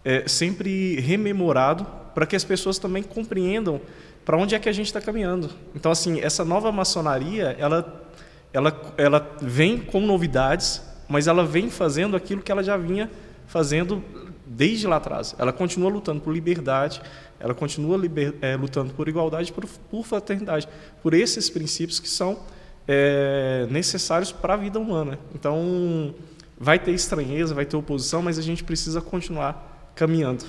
é, 0.03 0.27
sempre 0.27 0.99
rememorado 0.99 1.85
para 2.15 2.25
que 2.25 2.35
as 2.35 2.43
pessoas 2.43 2.79
também 2.79 3.03
compreendam 3.03 3.79
para 4.27 4.35
onde 4.35 4.53
é 4.53 4.59
que 4.59 4.67
a 4.67 4.73
gente 4.73 4.87
está 4.87 4.99
caminhando. 4.99 5.49
Então, 5.73 5.89
assim, 5.89 6.19
essa 6.19 6.43
nova 6.43 6.69
maçonaria, 6.69 7.55
ela, 7.57 8.05
ela, 8.51 8.93
ela 8.97 9.37
vem 9.41 9.77
com 9.77 10.01
novidades, 10.01 10.81
mas 11.07 11.27
ela 11.27 11.45
vem 11.45 11.69
fazendo 11.69 12.13
aquilo 12.13 12.41
que 12.41 12.51
ela 12.51 12.61
já 12.61 12.75
vinha 12.75 13.09
fazendo 13.45 14.03
desde 14.45 14.85
lá 14.85 14.97
atrás. 14.97 15.33
Ela 15.39 15.53
continua 15.53 15.89
lutando 15.89 16.19
por 16.19 16.33
liberdade, 16.33 17.01
ela 17.39 17.55
continua 17.55 17.95
liber, 17.97 18.35
é, 18.41 18.57
lutando 18.57 18.93
por 18.93 19.07
igualdade, 19.07 19.53
por, 19.53 19.65
por, 19.65 20.03
fraternidade, 20.03 20.67
por 21.01 21.13
esses 21.13 21.49
princípios 21.49 21.97
que 21.97 22.09
são 22.09 22.37
é, 22.85 23.65
necessários 23.71 24.33
para 24.33 24.55
a 24.55 24.57
vida 24.57 24.77
humana. 24.77 25.17
Então, 25.33 26.13
vai 26.59 26.77
ter 26.77 26.91
estranheza, 26.91 27.55
vai 27.55 27.65
ter 27.65 27.77
oposição, 27.77 28.21
mas 28.21 28.37
a 28.37 28.41
gente 28.41 28.61
precisa 28.61 28.99
continuar 28.99 29.93
caminhando. 29.95 30.43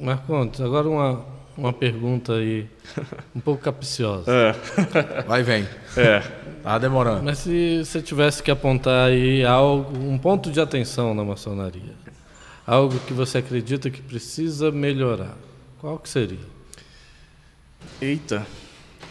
Marcondes, 0.00 0.60
agora 0.60 0.88
uma, 0.88 1.33
uma 1.56 1.72
pergunta 1.72 2.34
aí, 2.34 2.66
um 3.34 3.40
pouco 3.40 3.62
capciosa. 3.62 4.30
É. 4.30 5.22
Vai 5.22 5.42
vem. 5.42 5.66
É. 5.96 6.22
Tá 6.62 6.78
demorando. 6.78 7.22
Mas 7.22 7.38
se 7.38 7.84
você 7.84 8.00
tivesse 8.00 8.42
que 8.42 8.50
apontar 8.50 9.08
aí 9.08 9.44
algo, 9.44 9.96
um 9.98 10.18
ponto 10.18 10.50
de 10.50 10.60
atenção 10.60 11.14
na 11.14 11.24
maçonaria, 11.24 11.92
algo 12.66 12.98
que 13.00 13.12
você 13.12 13.38
acredita 13.38 13.90
que 13.90 14.02
precisa 14.02 14.70
melhorar, 14.70 15.36
qual 15.80 15.98
que 15.98 16.08
seria? 16.08 16.38
Eita. 18.00 18.46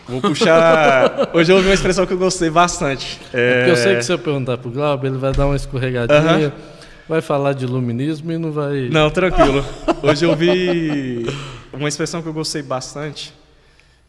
Vou 0.07 0.19
puxar. 0.19 1.29
Hoje 1.33 1.51
eu 1.51 1.55
ouvi 1.55 1.69
uma 1.69 1.73
expressão 1.73 2.05
que 2.05 2.13
eu 2.13 2.17
gostei 2.17 2.49
bastante. 2.49 3.19
É... 3.31 3.57
Porque 3.57 3.71
eu 3.71 3.77
sei 3.77 3.95
que 3.95 4.03
se 4.03 4.11
eu 4.11 4.19
perguntar 4.19 4.57
pro 4.57 4.69
Glauber, 4.69 5.07
ele 5.07 5.17
vai 5.17 5.31
dar 5.31 5.45
uma 5.45 5.55
escorregadinha, 5.55 6.19
uh 6.19 6.51
-huh. 6.51 6.53
vai 7.07 7.21
falar 7.21 7.53
de 7.53 7.63
iluminismo 7.63 8.31
e 8.31 8.37
não 8.37 8.51
vai. 8.51 8.89
Não, 8.89 9.09
tranquilo. 9.09 9.63
Hoje 10.03 10.25
eu 10.25 10.31
ouvi 10.31 11.25
uma 11.73 11.89
expressão 11.89 12.21
que 12.21 12.27
eu 12.27 12.33
gostei 12.33 12.61
bastante, 12.61 13.33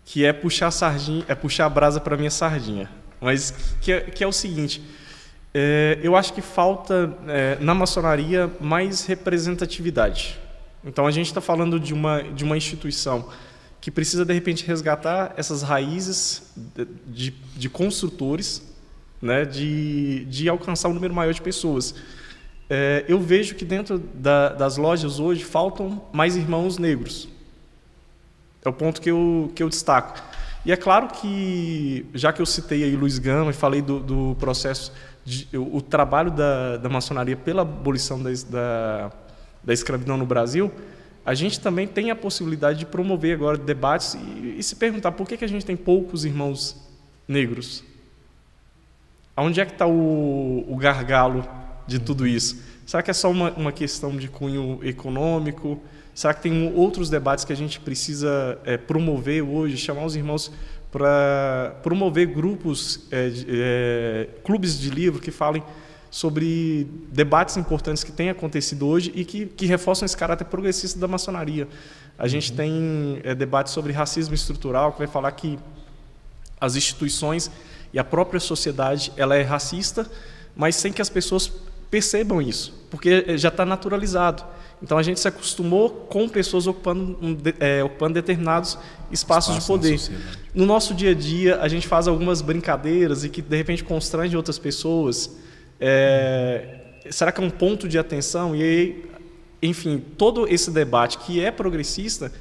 que 0.04 0.24
é 0.24 0.32
puxar 0.32 0.70
sardinha, 0.70 1.24
é 1.28 1.34
puxar 1.34 1.66
a 1.66 1.68
brasa 1.68 2.00
para 2.00 2.16
minha 2.16 2.30
sardinha. 2.30 2.90
Mas 3.20 3.54
que 3.80 3.92
é, 3.92 4.00
que 4.00 4.22
é 4.22 4.26
o 4.26 4.32
seguinte, 4.32 4.82
é, 5.52 5.98
eu 6.02 6.14
acho 6.14 6.32
que 6.32 6.42
falta 6.42 7.16
é, 7.26 7.56
na 7.60 7.74
maçonaria 7.74 8.50
mais 8.60 9.06
representatividade. 9.06 10.38
Então 10.84 11.06
a 11.06 11.10
gente 11.10 11.26
está 11.26 11.40
falando 11.40 11.80
de 11.80 11.94
uma, 11.94 12.22
de 12.22 12.44
uma 12.44 12.56
instituição 12.56 13.28
que 13.80 13.90
precisa 13.90 14.24
de 14.24 14.32
repente 14.34 14.64
resgatar 14.66 15.34
essas 15.36 15.62
raízes 15.62 16.42
de, 17.06 17.30
de 17.56 17.68
construtores, 17.68 18.62
né, 19.20 19.44
de, 19.44 20.24
de 20.26 20.48
alcançar 20.48 20.88
um 20.88 20.94
número 20.94 21.14
maior 21.14 21.32
de 21.32 21.40
pessoas. 21.40 21.94
É, 22.68 23.04
eu 23.08 23.20
vejo 23.20 23.54
que 23.54 23.64
dentro 23.64 23.98
da, 23.98 24.50
das 24.50 24.76
lojas 24.76 25.20
hoje 25.20 25.44
faltam 25.44 26.02
mais 26.12 26.36
irmãos 26.36 26.78
negros. 26.78 27.28
É 28.64 28.68
o 28.68 28.72
ponto 28.72 29.00
que 29.00 29.10
eu, 29.10 29.52
que 29.54 29.62
eu 29.62 29.68
destaco. 29.68 30.22
E 30.64 30.72
é 30.72 30.76
claro 30.76 31.08
que, 31.08 32.06
já 32.14 32.32
que 32.32 32.40
eu 32.40 32.46
citei 32.46 32.84
aí 32.84 32.96
Luiz 32.96 33.18
Gama 33.18 33.50
e 33.50 33.54
falei 33.54 33.82
do, 33.82 34.00
do 34.00 34.36
processo, 34.38 34.92
de, 35.24 35.46
o, 35.56 35.76
o, 35.76 35.82
trabalho 35.82 36.30
da, 36.30 36.78
da 36.78 36.88
maçonaria 36.88 37.36
pela 37.36 37.62
abolição 37.62 38.22
da, 38.22 38.30
da, 38.48 39.12
da 39.62 39.72
escravidão 39.72 40.16
no 40.16 40.24
Brasil, 40.24 40.72
a 41.24 41.34
gente 41.34 41.60
também 41.60 41.86
tem 41.86 42.10
a 42.10 42.16
possibilidade 42.16 42.78
de 42.78 42.86
promover 42.86 43.34
agora 43.34 43.56
debates 43.56 44.14
e, 44.14 44.56
e 44.58 44.62
se 44.62 44.76
perguntar 44.76 45.12
por 45.12 45.26
que, 45.28 45.36
que 45.36 45.44
a 45.44 45.48
gente 45.48 45.64
tem 45.64 45.76
poucos 45.76 46.24
irmãos 46.24 46.76
negros. 47.28 47.84
Onde 49.36 49.60
é 49.60 49.64
que 49.64 49.72
está 49.72 49.86
o, 49.86 50.64
o, 50.68 50.76
gargalo 50.76 51.46
de 51.86 51.98
tudo 51.98 52.26
isso? 52.26 52.62
Será 52.86 53.02
que 53.02 53.10
é 53.10 53.14
só 53.14 53.30
uma, 53.30 53.50
uma 53.52 53.72
questão 53.72 54.16
de 54.16 54.28
cunho 54.28 54.78
econômico? 54.82 55.80
Será 56.14 56.34
que 56.34 56.42
tem 56.42 56.72
outros 56.74 57.10
debates 57.10 57.44
que 57.44 57.52
a 57.52 57.56
gente 57.56 57.80
precisa 57.80 58.58
é, 58.64 58.76
promover 58.76 59.42
hoje, 59.42 59.76
chamar 59.76 60.04
os 60.04 60.14
irmãos 60.14 60.52
para 60.92 61.74
promover 61.82 62.26
grupos, 62.26 63.00
é, 63.10 63.32
é, 63.48 64.28
clubes 64.44 64.78
de 64.78 64.90
livro 64.90 65.20
que 65.20 65.32
falem 65.32 65.62
sobre 66.08 66.86
debates 67.10 67.56
importantes 67.56 68.04
que 68.04 68.12
têm 68.12 68.30
acontecido 68.30 68.86
hoje 68.86 69.10
e 69.16 69.24
que, 69.24 69.46
que 69.46 69.66
reforçam 69.66 70.06
esse 70.06 70.16
caráter 70.16 70.44
progressista 70.44 70.96
da 71.00 71.08
maçonaria. 71.08 71.66
A 72.16 72.28
gente 72.28 72.52
uhum. 72.52 72.56
tem 72.56 73.20
é, 73.24 73.34
debates 73.34 73.72
sobre 73.72 73.92
racismo 73.92 74.34
estrutural, 74.34 74.92
que 74.92 74.98
vai 74.98 75.08
falar 75.08 75.32
que 75.32 75.58
as 76.60 76.76
instituições 76.76 77.50
e 77.92 77.98
a 77.98 78.04
própria 78.04 78.38
sociedade 78.38 79.12
ela 79.16 79.34
é 79.34 79.42
racista, 79.42 80.08
mas 80.54 80.76
sem 80.76 80.92
que 80.92 81.02
as 81.02 81.08
pessoas 81.08 81.52
percebam 81.94 82.42
isso, 82.42 82.74
porque 82.90 83.38
já 83.38 83.50
está 83.50 83.64
naturalizado. 83.64 84.42
Então 84.82 84.98
a 84.98 85.02
gente 85.04 85.20
se 85.20 85.28
acostumou 85.28 85.88
com 85.88 86.28
pessoas 86.28 86.66
ocupando, 86.66 87.16
é, 87.60 87.84
ocupando 87.84 88.14
determinados 88.14 88.76
espaços 89.12 89.54
Espaço 89.54 89.60
de 89.60 89.64
poder. 89.64 90.00
No 90.52 90.66
nosso 90.66 90.92
dia 90.92 91.12
a 91.12 91.14
dia, 91.14 91.60
a 91.60 91.68
gente 91.68 91.86
faz 91.86 92.08
algumas 92.08 92.42
brincadeiras 92.42 93.22
e 93.22 93.28
que 93.28 93.40
de 93.40 93.56
repente 93.56 93.84
constrange 93.84 94.36
outras 94.36 94.58
pessoas. 94.58 95.36
É, 95.78 96.80
será 97.10 97.30
que 97.30 97.40
é 97.40 97.44
um 97.44 97.50
ponto 97.50 97.86
de 97.86 97.96
atenção? 97.96 98.56
E 98.56 98.62
aí, 98.64 99.04
enfim, 99.62 100.02
todo 100.18 100.48
esse 100.48 100.72
debate 100.72 101.18
que 101.18 101.40
é 101.40 101.52
progressista, 101.52 102.32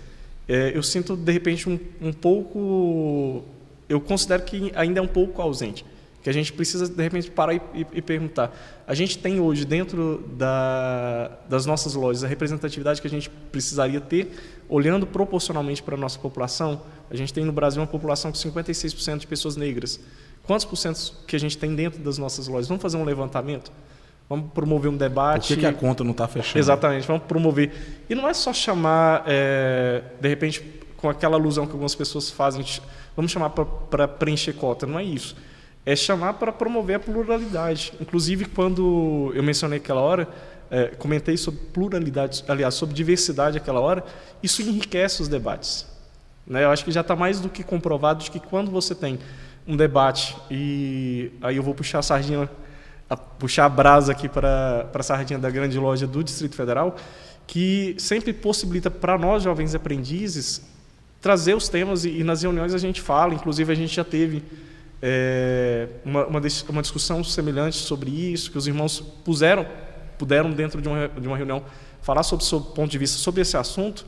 é, 0.47 0.71
eu 0.73 0.81
sinto 0.81 1.15
de 1.15 1.31
repente 1.31 1.69
um, 1.69 1.79
um 2.01 2.11
pouco. 2.11 3.43
Eu 3.87 4.01
considero 4.01 4.41
que 4.41 4.71
ainda 4.73 4.99
é 4.99 5.03
um 5.03 5.07
pouco 5.07 5.39
ausente 5.43 5.85
que 6.23 6.29
a 6.29 6.33
gente 6.33 6.53
precisa 6.53 6.87
de 6.87 7.03
repente 7.03 7.29
parar 7.29 7.53
e, 7.53 7.61
e, 7.75 7.85
e 7.95 8.01
perguntar. 8.01 8.55
A 8.87 8.93
gente 8.95 9.17
tem 9.17 9.41
hoje 9.41 9.65
dentro 9.65 10.23
da, 10.37 11.37
das 11.49 11.65
nossas 11.65 11.95
lojas 11.95 12.23
a 12.23 12.27
representatividade 12.27 13.01
que 13.01 13.07
a 13.07 13.09
gente 13.09 13.29
precisaria 13.29 13.99
ter, 13.99 14.31
olhando 14.69 15.05
proporcionalmente 15.05 15.83
para 15.83 15.95
a 15.95 15.97
nossa 15.97 16.17
população. 16.17 16.81
A 17.11 17.15
gente 17.15 17.33
tem 17.33 17.43
no 17.43 17.51
Brasil 17.51 17.81
uma 17.81 17.87
população 17.87 18.31
com 18.31 18.37
56% 18.37 19.17
de 19.17 19.27
pessoas 19.27 19.57
negras. 19.57 19.99
Quantos 20.43 20.65
por 20.65 20.77
cento 20.77 21.13
que 21.27 21.35
a 21.35 21.39
gente 21.39 21.57
tem 21.57 21.75
dentro 21.75 22.01
das 22.01 22.17
nossas 22.17 22.47
lojas? 22.47 22.69
Vamos 22.69 22.81
fazer 22.81 22.95
um 22.95 23.03
levantamento? 23.03 23.69
Vamos 24.29 24.51
promover 24.53 24.89
um 24.89 24.97
debate. 24.97 25.49
Por 25.49 25.55
que, 25.55 25.59
que 25.59 25.65
a 25.65 25.73
conta 25.73 26.05
não 26.05 26.11
está 26.11 26.27
fechando? 26.27 26.57
Exatamente, 26.57 27.05
vamos 27.05 27.23
promover. 27.23 28.05
E 28.09 28.15
não 28.15 28.27
é 28.29 28.33
só 28.33 28.53
chamar, 28.53 29.23
é, 29.27 30.01
de 30.21 30.29
repente, 30.29 30.63
com 30.95 31.09
aquela 31.09 31.35
alusão 31.35 31.65
que 31.65 31.73
algumas 31.73 31.93
pessoas 31.93 32.29
fazem, 32.29 32.65
vamos 33.13 33.29
chamar 33.29 33.49
para 33.49 34.07
preencher 34.07 34.53
cota. 34.53 34.85
Não 34.87 34.97
é 34.97 35.03
isso. 35.03 35.35
É 35.85 35.95
chamar 35.95 36.33
para 36.33 36.51
promover 36.51 36.95
a 36.95 36.99
pluralidade. 36.99 37.93
Inclusive, 37.99 38.45
quando 38.45 39.31
eu 39.35 39.43
mencionei 39.43 39.79
aquela 39.79 40.01
hora, 40.01 40.27
é, 40.71 40.87
comentei 40.87 41.37
sobre 41.37 41.59
pluralidade, 41.73 42.43
aliás, 42.47 42.73
sobre 42.73 42.95
diversidade 42.95 43.57
aquela 43.57 43.79
hora, 43.79 44.03
isso 44.41 44.61
enriquece 44.61 45.21
os 45.21 45.27
debates. 45.27 45.85
Né? 46.47 46.63
Eu 46.63 46.71
acho 46.71 46.83
que 46.83 46.91
já 46.91 47.01
está 47.01 47.15
mais 47.15 47.39
do 47.39 47.49
que 47.49 47.63
comprovado 47.63 48.23
de 48.23 48.31
que 48.31 48.39
quando 48.39 48.71
você 48.71 48.95
tem 48.95 49.19
um 49.67 49.77
debate 49.77 50.35
e 50.51 51.31
aí 51.41 51.57
eu 51.57 51.63
vou 51.63 51.73
puxar 51.73 51.99
a 51.99 52.01
sardinha, 52.01 52.49
a, 53.09 53.15
puxar 53.15 53.65
a 53.65 53.69
brasa 53.69 54.11
aqui 54.11 54.27
para 54.27 54.89
a 54.93 55.03
sardinha 55.03 55.39
da 55.39 55.49
grande 55.49 55.77
loja 55.77 56.05
do 56.05 56.23
Distrito 56.23 56.55
Federal, 56.55 56.95
que 57.45 57.95
sempre 57.97 58.33
possibilita 58.33 58.89
para 58.89 59.17
nós 59.17 59.43
jovens 59.43 59.75
aprendizes 59.75 60.61
trazer 61.21 61.55
os 61.55 61.69
temas 61.69 62.03
e, 62.03 62.09
e, 62.09 62.23
nas 62.23 62.41
reuniões 62.41 62.73
a 62.73 62.77
gente 62.77 62.99
fala, 63.01 63.33
inclusive 63.33 63.71
a 63.71 63.75
gente 63.75 63.95
já 63.95 64.03
teve 64.03 64.43
é, 65.05 65.89
uma, 66.05 66.25
uma, 66.25 66.41
uma, 66.69 66.81
discussão 66.81 67.21
semelhante 67.25 67.75
sobre 67.75 68.09
isso, 68.09 68.49
que 68.49 68.57
os 68.57 68.67
irmãos 68.67 69.01
puseram, 69.01 69.67
puderam 70.17 70.49
dentro 70.49 70.81
de 70.81 70.87
uma, 70.87 71.09
de 71.09 71.27
uma 71.27 71.35
reunião 71.35 71.61
falar 72.01 72.23
sobre 72.23 72.45
o 72.45 72.47
seu 72.47 72.61
ponto 72.61 72.89
de 72.89 72.97
vista 72.97 73.17
sobre 73.17 73.41
esse 73.41 73.57
assunto, 73.57 74.05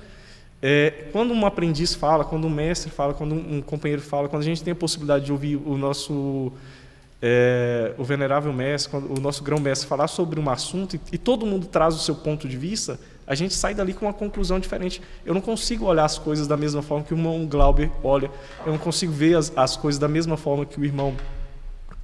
é, 0.62 1.10
quando 1.12 1.34
um 1.34 1.46
aprendiz 1.46 1.94
fala, 1.94 2.24
quando 2.24 2.48
um 2.48 2.50
mestre 2.50 2.90
fala, 2.90 3.14
quando 3.14 3.36
um 3.36 3.62
companheiro 3.62 4.02
fala, 4.02 4.30
quando 4.30 4.42
a 4.42 4.46
gente 4.46 4.64
tem 4.64 4.72
a 4.72 4.76
possibilidade 4.76 5.26
de 5.26 5.34
ouvir 5.34 5.58
o 5.58 5.78
nosso 5.78 6.54
é, 7.22 7.94
o 7.98 8.04
venerável 8.06 8.54
mestre, 8.54 8.90
quando 8.90 9.18
o 9.18 9.20
nosso 9.20 9.44
grão 9.44 9.60
mestre 9.60 9.90
falar 9.90 10.08
sobre 10.08 10.40
um 10.40 10.50
assunto 10.50 10.96
e, 10.96 11.02
e, 11.12 11.18
todo 11.18 11.46
mundo 11.46 11.68
traz 11.68 11.94
o 11.94 12.00
seu 12.00 12.16
ponto 12.16 12.48
de 12.48 12.56
vista, 12.56 12.98
a 13.28 13.36
gente 13.36 13.54
sai 13.54 13.74
dali 13.74 13.94
com 13.94 14.06
uma 14.06 14.14
conclusão 14.14 14.60
diferente. 14.60 15.02
Eu 15.26 15.34
não 15.34 15.42
consigo 15.42 15.86
olhar 15.86 16.06
as 16.06 16.18
coisas 16.18 16.48
da 16.48 16.56
mesma 16.56 16.82
forma 16.82 17.04
que 17.04 17.14
o 17.14 17.18
irmão 17.18 17.46
Glauber 17.46 17.92
olha, 18.04 18.30
eu 18.66 18.72
não 18.72 18.80
consigo 18.80 19.12
ver 19.12 19.36
as, 19.36 19.52
as 19.56 19.76
coisas 19.76 20.00
da 20.00 20.08
mesma 20.08 20.38
forma 20.38 20.66
que 20.66 20.80
o 20.80 20.86
irmão 20.86 21.16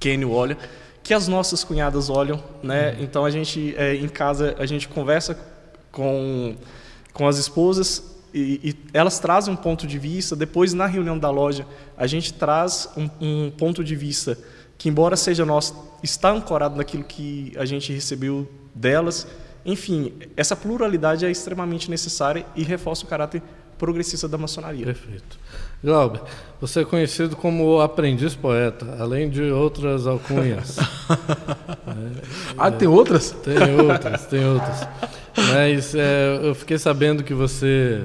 Kenio 0.00 0.32
olha, 0.32 0.56
que 1.02 1.14
as 1.14 1.28
nossas 1.28 1.62
cunhadas 1.62 2.10
olham, 2.10 2.42
né? 2.62 2.96
Então 3.00 3.24
a 3.24 3.30
gente 3.30 3.74
é, 3.76 3.94
em 3.94 4.08
casa 4.08 4.54
a 4.58 4.66
gente 4.66 4.88
conversa 4.88 5.38
com 5.90 6.56
com 7.12 7.28
as 7.28 7.36
esposas 7.36 8.12
e, 8.34 8.60
e, 8.64 8.76
elas 8.94 9.18
trazem 9.18 9.52
um 9.52 9.56
ponto 9.56 9.86
de 9.86 9.98
vista. 9.98 10.34
Depois, 10.34 10.72
na 10.72 10.86
reunião 10.86 11.18
da 11.18 11.30
loja, 11.30 11.66
a 11.96 12.06
gente 12.06 12.32
traz 12.32 12.88
um, 12.96 13.08
um, 13.20 13.50
ponto 13.50 13.84
de 13.84 13.94
vista 13.94 14.38
que, 14.78 14.88
embora 14.88 15.16
seja 15.16 15.44
nosso, 15.44 15.76
está 16.02 16.30
ancorado 16.30 16.76
naquilo 16.76 17.04
que 17.04 17.52
a 17.56 17.64
gente 17.64 17.92
recebeu 17.92 18.48
delas. 18.74 19.26
Enfim, 19.64 20.12
essa 20.36 20.56
pluralidade 20.56 21.24
é 21.24 21.30
extremamente 21.30 21.90
necessária 21.90 22.44
e 22.56 22.62
reforça 22.62 23.04
o 23.04 23.08
caráter 23.08 23.42
progressista 23.78 24.28
da 24.28 24.38
maçonaria. 24.38 24.84
Perfeito. 24.84 25.38
Glauber, 25.82 26.20
você 26.60 26.82
é 26.82 26.84
conhecido 26.84 27.34
como 27.34 27.80
aprendiz 27.80 28.34
poeta, 28.34 28.96
além 29.00 29.28
de 29.28 29.42
outras 29.50 30.06
alcunhas. 30.06 30.78
é, 30.78 30.82
ah, 32.56 32.70
tem 32.70 32.86
outras? 32.86 33.32
Tem 33.32 33.80
outras, 33.80 34.26
tem 34.26 34.44
outras. 34.46 34.88
Mas 35.36 35.94
é, 35.94 36.38
eu 36.42 36.54
fiquei 36.54 36.78
sabendo 36.78 37.24
que 37.24 37.34
você 37.34 38.04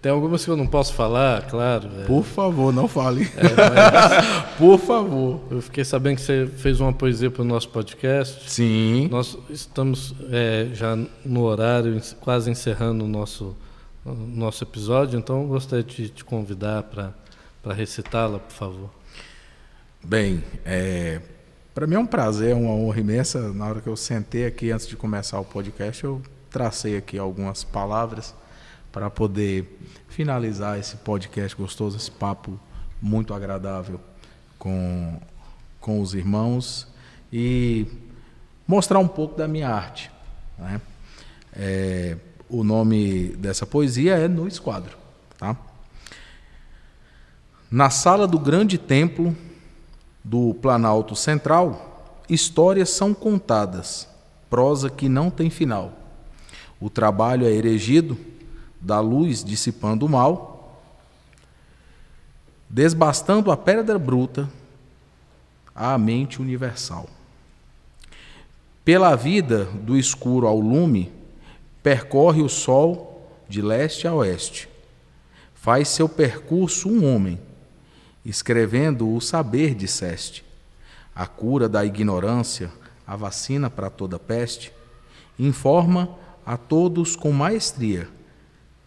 tem 0.00 0.10
algumas 0.10 0.42
que 0.42 0.50
eu 0.50 0.56
não 0.56 0.66
posso 0.66 0.94
falar, 0.94 1.46
claro. 1.46 1.90
É. 2.00 2.04
Por 2.04 2.24
favor, 2.24 2.72
não 2.72 2.88
fale. 2.88 3.24
É, 3.36 3.42
mas... 3.42 4.56
Por 4.56 4.78
favor. 4.78 5.40
Eu 5.50 5.60
fiquei 5.60 5.84
sabendo 5.84 6.16
que 6.16 6.22
você 6.22 6.46
fez 6.46 6.80
uma 6.80 6.92
poesia 6.92 7.30
para 7.30 7.42
o 7.42 7.44
nosso 7.44 7.68
podcast. 7.68 8.50
Sim. 8.50 9.08
Nós 9.10 9.36
estamos 9.50 10.14
é, 10.30 10.68
já 10.72 10.96
no 11.22 11.42
horário, 11.42 12.00
quase 12.18 12.50
encerrando 12.50 13.04
o 13.04 13.08
nosso, 13.08 13.54
o 14.02 14.12
nosso 14.14 14.64
episódio, 14.64 15.18
então 15.18 15.46
gostaria 15.46 15.84
de 15.84 16.08
te 16.08 16.24
convidar 16.24 16.84
para 16.84 17.74
recitá-la, 17.74 18.38
por 18.38 18.52
favor. 18.52 18.90
Bem, 20.02 20.42
é, 20.64 21.20
para 21.74 21.86
mim 21.86 21.96
é 21.96 21.98
um 21.98 22.06
prazer, 22.06 22.52
é 22.52 22.54
uma 22.54 22.72
honra 22.72 23.00
imensa. 23.00 23.52
Na 23.52 23.66
hora 23.66 23.82
que 23.82 23.88
eu 23.88 23.96
sentei 23.96 24.46
aqui 24.46 24.70
antes 24.70 24.86
de 24.86 24.96
começar 24.96 25.38
o 25.38 25.44
podcast, 25.44 26.02
eu 26.04 26.22
tracei 26.48 26.96
aqui 26.96 27.18
algumas 27.18 27.62
palavras 27.62 28.34
para 28.92 29.08
poder 29.08 29.78
finalizar 30.08 30.78
esse 30.78 30.96
podcast 30.96 31.56
gostoso, 31.56 31.96
esse 31.96 32.10
papo 32.10 32.58
muito 33.00 33.32
agradável 33.32 34.00
com, 34.58 35.20
com 35.80 36.00
os 36.00 36.14
irmãos 36.14 36.86
e 37.32 37.86
mostrar 38.66 38.98
um 38.98 39.08
pouco 39.08 39.36
da 39.36 39.46
minha 39.46 39.68
arte. 39.68 40.10
Né? 40.58 40.80
É, 41.54 42.16
o 42.48 42.64
nome 42.64 43.28
dessa 43.36 43.64
poesia 43.64 44.16
é 44.16 44.28
No 44.28 44.46
Esquadro. 44.46 44.96
Tá? 45.38 45.56
Na 47.70 47.88
sala 47.88 48.26
do 48.26 48.38
grande 48.38 48.76
templo 48.76 49.36
do 50.24 50.54
Planalto 50.54 51.14
Central, 51.14 52.22
histórias 52.28 52.90
são 52.90 53.14
contadas, 53.14 54.08
prosa 54.50 54.90
que 54.90 55.08
não 55.08 55.30
tem 55.30 55.48
final. 55.48 55.92
O 56.80 56.90
trabalho 56.90 57.46
é 57.46 57.50
erigido 57.50 58.18
da 58.80 59.00
luz 59.00 59.44
dissipando 59.44 60.06
o 60.06 60.08
mal, 60.08 60.80
desbastando 62.68 63.50
a 63.50 63.56
pedra 63.56 63.98
bruta 63.98 64.48
à 65.74 65.98
mente 65.98 66.40
universal. 66.40 67.08
Pela 68.84 69.14
vida 69.14 69.64
do 69.64 69.96
escuro 69.96 70.46
ao 70.46 70.58
lume, 70.58 71.12
percorre 71.82 72.42
o 72.42 72.48
sol 72.48 73.28
de 73.48 73.60
leste 73.60 74.08
a 74.08 74.14
oeste. 74.14 74.68
Faz 75.54 75.88
seu 75.88 76.08
percurso 76.08 76.88
um 76.88 77.04
homem, 77.04 77.38
escrevendo 78.24 79.14
o 79.14 79.20
saber 79.20 79.74
disseste. 79.74 80.44
A 81.14 81.26
cura 81.26 81.68
da 81.68 81.84
ignorância, 81.84 82.72
a 83.06 83.14
vacina 83.16 83.68
para 83.68 83.90
toda 83.90 84.18
peste, 84.18 84.72
informa 85.38 86.16
a 86.46 86.56
todos 86.56 87.14
com 87.14 87.32
maestria 87.32 88.08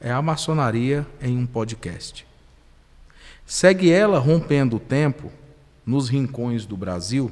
é 0.03 0.11
a 0.11 0.21
maçonaria 0.21 1.07
em 1.21 1.37
um 1.37 1.45
podcast. 1.45 2.27
Segue 3.45 3.89
ela 3.89 4.19
rompendo 4.19 4.75
o 4.75 4.79
tempo 4.79 5.31
nos 5.85 6.09
rincões 6.09 6.65
do 6.65 6.75
Brasil, 6.75 7.31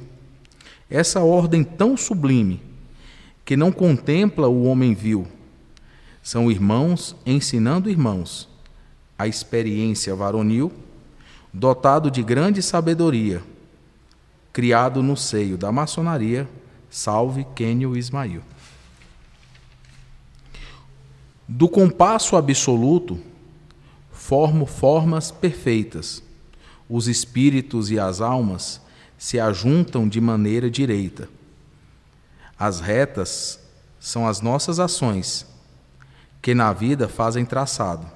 essa 0.88 1.20
ordem 1.20 1.62
tão 1.62 1.96
sublime 1.96 2.62
que 3.44 3.56
não 3.56 3.70
contempla 3.70 4.48
o 4.48 4.64
homem 4.64 4.94
vil. 4.94 5.26
São 6.22 6.50
irmãos 6.50 7.14
ensinando 7.26 7.90
irmãos, 7.90 8.48
a 9.18 9.26
experiência 9.26 10.14
varonil, 10.14 10.72
dotado 11.52 12.10
de 12.10 12.22
grande 12.22 12.62
sabedoria, 12.62 13.42
criado 14.50 15.02
no 15.02 15.16
seio 15.16 15.58
da 15.58 15.70
maçonaria, 15.70 16.48
salve 16.88 17.46
Quênio 17.54 17.96
Ismail. 17.96 18.42
Do 21.54 21.68
compasso 21.68 22.34
absoluto, 22.34 23.20
formo 24.10 24.64
formas 24.64 25.30
perfeitas. 25.30 26.22
Os 26.88 27.08
espíritos 27.08 27.90
e 27.90 28.00
as 28.00 28.22
almas 28.22 28.80
se 29.18 29.38
ajuntam 29.38 30.08
de 30.08 30.18
maneira 30.18 30.70
direita. 30.70 31.28
As 32.58 32.80
retas 32.80 33.60
são 34.00 34.26
as 34.26 34.40
nossas 34.40 34.80
ações, 34.80 35.46
que 36.40 36.54
na 36.54 36.72
vida 36.72 37.06
fazem 37.06 37.44
traçado. 37.44 38.10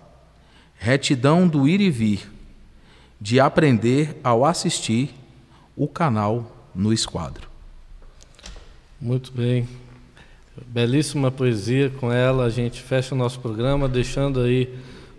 Retidão 0.74 1.46
do 1.46 1.68
ir 1.68 1.82
e 1.82 1.90
vir, 1.90 2.32
de 3.20 3.38
aprender 3.38 4.18
ao 4.24 4.46
assistir 4.46 5.14
o 5.76 5.86
canal 5.86 6.70
no 6.74 6.90
esquadro. 6.90 7.50
Muito 8.98 9.30
bem. 9.30 9.68
Belíssima 10.66 11.30
poesia 11.30 11.90
com 11.90 12.12
ela. 12.12 12.44
A 12.44 12.50
gente 12.50 12.80
fecha 12.80 13.14
o 13.14 13.18
nosso 13.18 13.40
programa, 13.40 13.88
deixando 13.88 14.40
aí, 14.40 14.72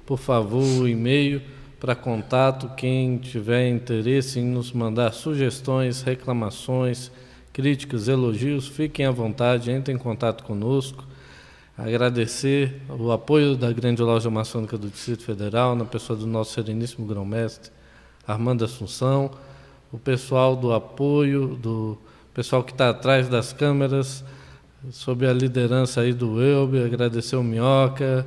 por 0.06 0.18
favor, 0.18 0.64
o 0.64 0.88
e-mail 0.88 1.42
para 1.80 1.96
contato. 1.96 2.70
Quem 2.76 3.18
tiver 3.18 3.70
interesse 3.70 4.40
em 4.40 4.46
nos 4.46 4.72
mandar 4.72 5.12
sugestões, 5.14 6.02
reclamações, 6.02 7.12
críticas, 7.54 8.08
elogios, 8.08 8.68
fiquem 8.68 9.06
à 9.06 9.12
vontade, 9.12 9.72
entrem 9.72 9.96
em 9.96 10.00
contato 10.00 10.44
conosco. 10.44 11.04
Agradecer 11.78 12.82
o 12.90 13.12
apoio 13.12 13.56
da 13.56 13.72
Grande 13.72 14.02
Loja 14.02 14.32
Maçônica 14.32 14.78
do 14.78 14.90
Distrito 14.90 15.24
Federal, 15.24 15.76
na 15.76 15.86
pessoa 15.86 16.18
do 16.18 16.26
nosso 16.26 16.54
Sereníssimo 16.54 17.06
Grão-Mestre 17.06 17.72
Armando 18.28 18.66
Assunção, 18.66 19.32
o 19.92 19.98
pessoal 19.98 20.56
do 20.56 20.74
apoio, 20.74 21.56
do 21.56 21.98
pessoal 22.34 22.64
que 22.64 22.72
está 22.72 22.90
atrás 22.90 23.30
das 23.30 23.54
câmeras, 23.54 24.24
sob 24.92 25.26
a 25.28 25.34
liderança 25.34 26.02
aí 26.02 26.14
do 26.14 26.42
Elber, 26.42 26.86
agradecer 26.86 27.36
o 27.36 27.44
Minhoca 27.44 28.26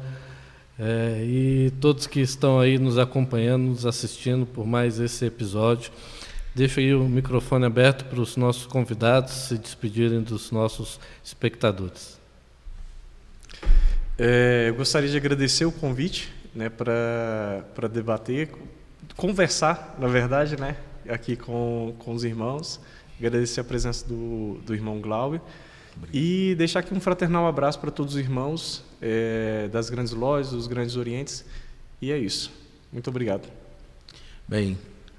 é, 0.79 1.23
e 1.25 1.73
todos 1.81 2.07
que 2.07 2.21
estão 2.21 2.59
aí 2.59 2.79
nos 2.79 2.99
acompanhando, 2.99 3.65
nos 3.65 3.87
assistindo 3.87 4.47
por 4.47 4.67
mais 4.67 4.99
esse 4.99 5.25
episódio. 5.25 5.93
Deixo 6.55 6.81
aí 6.81 6.95
o 6.95 7.05
microfone 7.05 7.65
aberto 7.65 8.05
para 8.07 8.21
os 8.21 8.37
nossos 8.37 8.67
convidados 8.67 9.33
se 9.33 9.57
despedirem 9.57 10.21
dos 10.21 10.51
nossos 10.51 10.99
espectadores. 11.25 12.19
É, 14.19 14.67
eu 14.69 14.75
gostaria 14.75 15.09
de 15.09 15.17
agradecer 15.17 15.65
o 15.65 15.73
convite 15.73 16.33
né, 16.55 16.69
para 16.69 17.89
debater, 17.91 18.51
conversar, 19.17 19.97
na 19.99 20.09
verdade, 20.09 20.61
né, 20.61 20.77
aqui 21.09 21.37
com, 21.37 21.95
com 21.99 22.13
os 22.13 22.25
irmãos. 22.25 22.81
Agradecer 23.19 23.61
a 23.61 23.65
presença 23.65 24.07
do, 24.07 24.61
do 24.65 24.75
irmão 24.75 25.01
Glauber. 25.01 25.41
E 26.13 26.55
deixar 26.57 26.81
aqui 26.81 26.95
um 26.95 27.01
fraternal 27.01 27.47
abraço 27.47 27.79
para 27.79 27.91
todos 27.91 28.15
os 28.15 28.21
irmãos 28.21 28.83
é, 29.01 29.69
das 29.69 29.91
grandes 29.91 30.13
lojas, 30.13 30.53
dos 30.53 30.67
grandes 30.67 30.97
orientes. 30.97 31.45
E 32.01 32.11
é 32.11 32.19
isso. 32.19 32.51
Muito 32.93 33.09
obrigado. 33.09 33.49
Bem, 34.49 34.77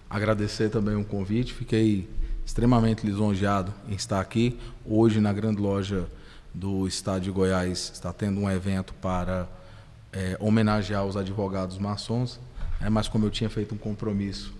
agradecer 0.10 0.70
também 0.70 0.96
o 0.96 1.06
convite. 1.06 1.54
Fiquei 1.54 2.10
extremamente 2.46 3.06
lisonjeado 3.06 3.74
em 3.88 3.94
estar 3.94 4.20
aqui. 4.20 4.60
Hoje, 4.86 5.22
na 5.22 5.32
grande 5.32 5.62
loja 5.62 6.08
do 6.54 6.88
Estado 6.88 7.22
de 7.22 7.32
Goiás, 7.32 7.92
está 7.94 8.12
tendo 8.12 8.42
um 8.42 8.50
evento 8.50 8.94
para 8.96 9.48
é, 10.12 10.36
homenagear 10.40 11.06
os 11.06 11.16
advogados 11.16 11.78
maçons. 11.78 12.40
É, 12.82 12.90
mas 12.90 13.08
como 13.08 13.26
eu 13.26 13.30
tinha 13.30 13.50
feito 13.50 13.74
um 13.76 13.78
compromisso 13.78 14.54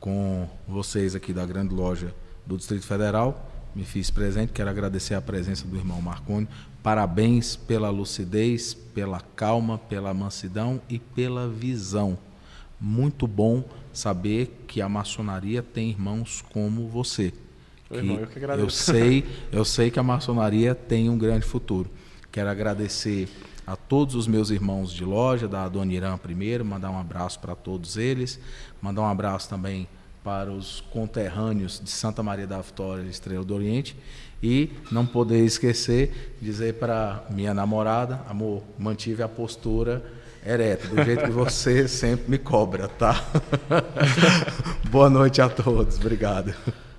com 0.00 0.48
vocês 0.66 1.14
aqui 1.14 1.32
da 1.32 1.44
grande 1.44 1.74
loja 1.74 2.14
do 2.46 2.56
Distrito 2.56 2.86
Federal, 2.86 3.50
me 3.74 3.84
fiz 3.84 4.10
presente. 4.10 4.52
Quero 4.52 4.70
agradecer 4.70 5.14
a 5.14 5.20
presença 5.20 5.66
do 5.66 5.76
irmão 5.76 6.00
Marconi. 6.00 6.48
Parabéns 6.82 7.56
pela 7.56 7.90
lucidez, 7.90 8.74
pela 8.74 9.20
calma, 9.20 9.78
pela 9.78 10.12
mansidão 10.14 10.80
e 10.88 10.98
pela 10.98 11.48
visão. 11.48 12.18
Muito 12.80 13.26
bom 13.26 13.64
saber 13.92 14.64
que 14.66 14.80
a 14.80 14.88
maçonaria 14.88 15.62
tem 15.62 15.90
irmãos 15.90 16.44
como 16.52 16.88
você. 16.88 17.32
Irmão, 17.90 18.18
eu, 18.18 18.26
que 18.26 18.38
eu 18.38 18.70
sei, 18.70 19.24
eu 19.50 19.64
sei 19.64 19.90
que 19.90 19.98
a 19.98 20.02
maçonaria 20.02 20.74
tem 20.74 21.08
um 21.08 21.18
grande 21.18 21.44
futuro. 21.44 21.90
Quero 22.30 22.50
agradecer 22.50 23.28
a 23.66 23.76
todos 23.76 24.14
os 24.14 24.26
meus 24.26 24.50
irmãos 24.50 24.92
de 24.92 25.04
loja, 25.04 25.46
da 25.46 25.68
Dona 25.68 25.92
Irã 25.92 26.16
primeiro, 26.16 26.64
mandar 26.64 26.90
um 26.90 26.98
abraço 26.98 27.38
para 27.38 27.54
todos 27.54 27.96
eles, 27.96 28.40
mandar 28.80 29.02
um 29.02 29.06
abraço 29.06 29.48
também 29.48 29.86
para 30.28 30.52
os 30.52 30.82
conterrâneos 30.92 31.80
de 31.82 31.88
Santa 31.88 32.22
Maria 32.22 32.46
da 32.46 32.60
Vitória 32.60 33.00
Estrela 33.08 33.42
do 33.42 33.54
Oriente. 33.54 33.96
E 34.42 34.70
não 34.92 35.06
poder 35.06 35.42
esquecer, 35.42 36.36
dizer 36.38 36.74
para 36.74 37.24
minha 37.30 37.54
namorada, 37.54 38.20
amor, 38.28 38.62
mantive 38.78 39.22
a 39.22 39.28
postura 39.28 40.04
ereta, 40.44 40.86
do 40.86 41.02
jeito 41.02 41.24
que 41.24 41.30
você 41.30 41.88
sempre 41.88 42.30
me 42.30 42.36
cobra, 42.36 42.88
tá? 42.88 43.24
Boa 44.92 45.08
noite 45.08 45.40
a 45.40 45.48
todos, 45.48 45.96
obrigado. 45.96 46.54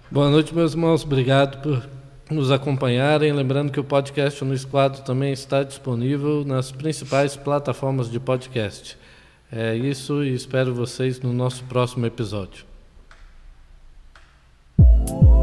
Boa 0.09 0.31
noite, 0.31 0.53
meus 0.55 0.71
irmãos, 0.73 1.03
obrigado 1.03 1.61
por 1.61 1.87
nos 2.31 2.51
acompanharem. 2.51 3.31
Lembrando 3.31 3.71
que 3.71 3.79
o 3.79 3.83
podcast 3.83 4.43
no 4.43 4.55
Esquadro 4.55 5.03
também 5.03 5.31
está 5.31 5.61
disponível 5.61 6.43
nas 6.43 6.71
principais 6.71 7.35
plataformas 7.35 8.09
de 8.09 8.19
podcast. 8.19 8.97
É 9.51 9.75
isso 9.75 10.23
e 10.23 10.33
espero 10.33 10.73
vocês 10.73 11.21
no 11.21 11.31
nosso 11.31 11.63
próximo 11.65 12.07
episódio. 12.07 12.68
you 15.07 15.38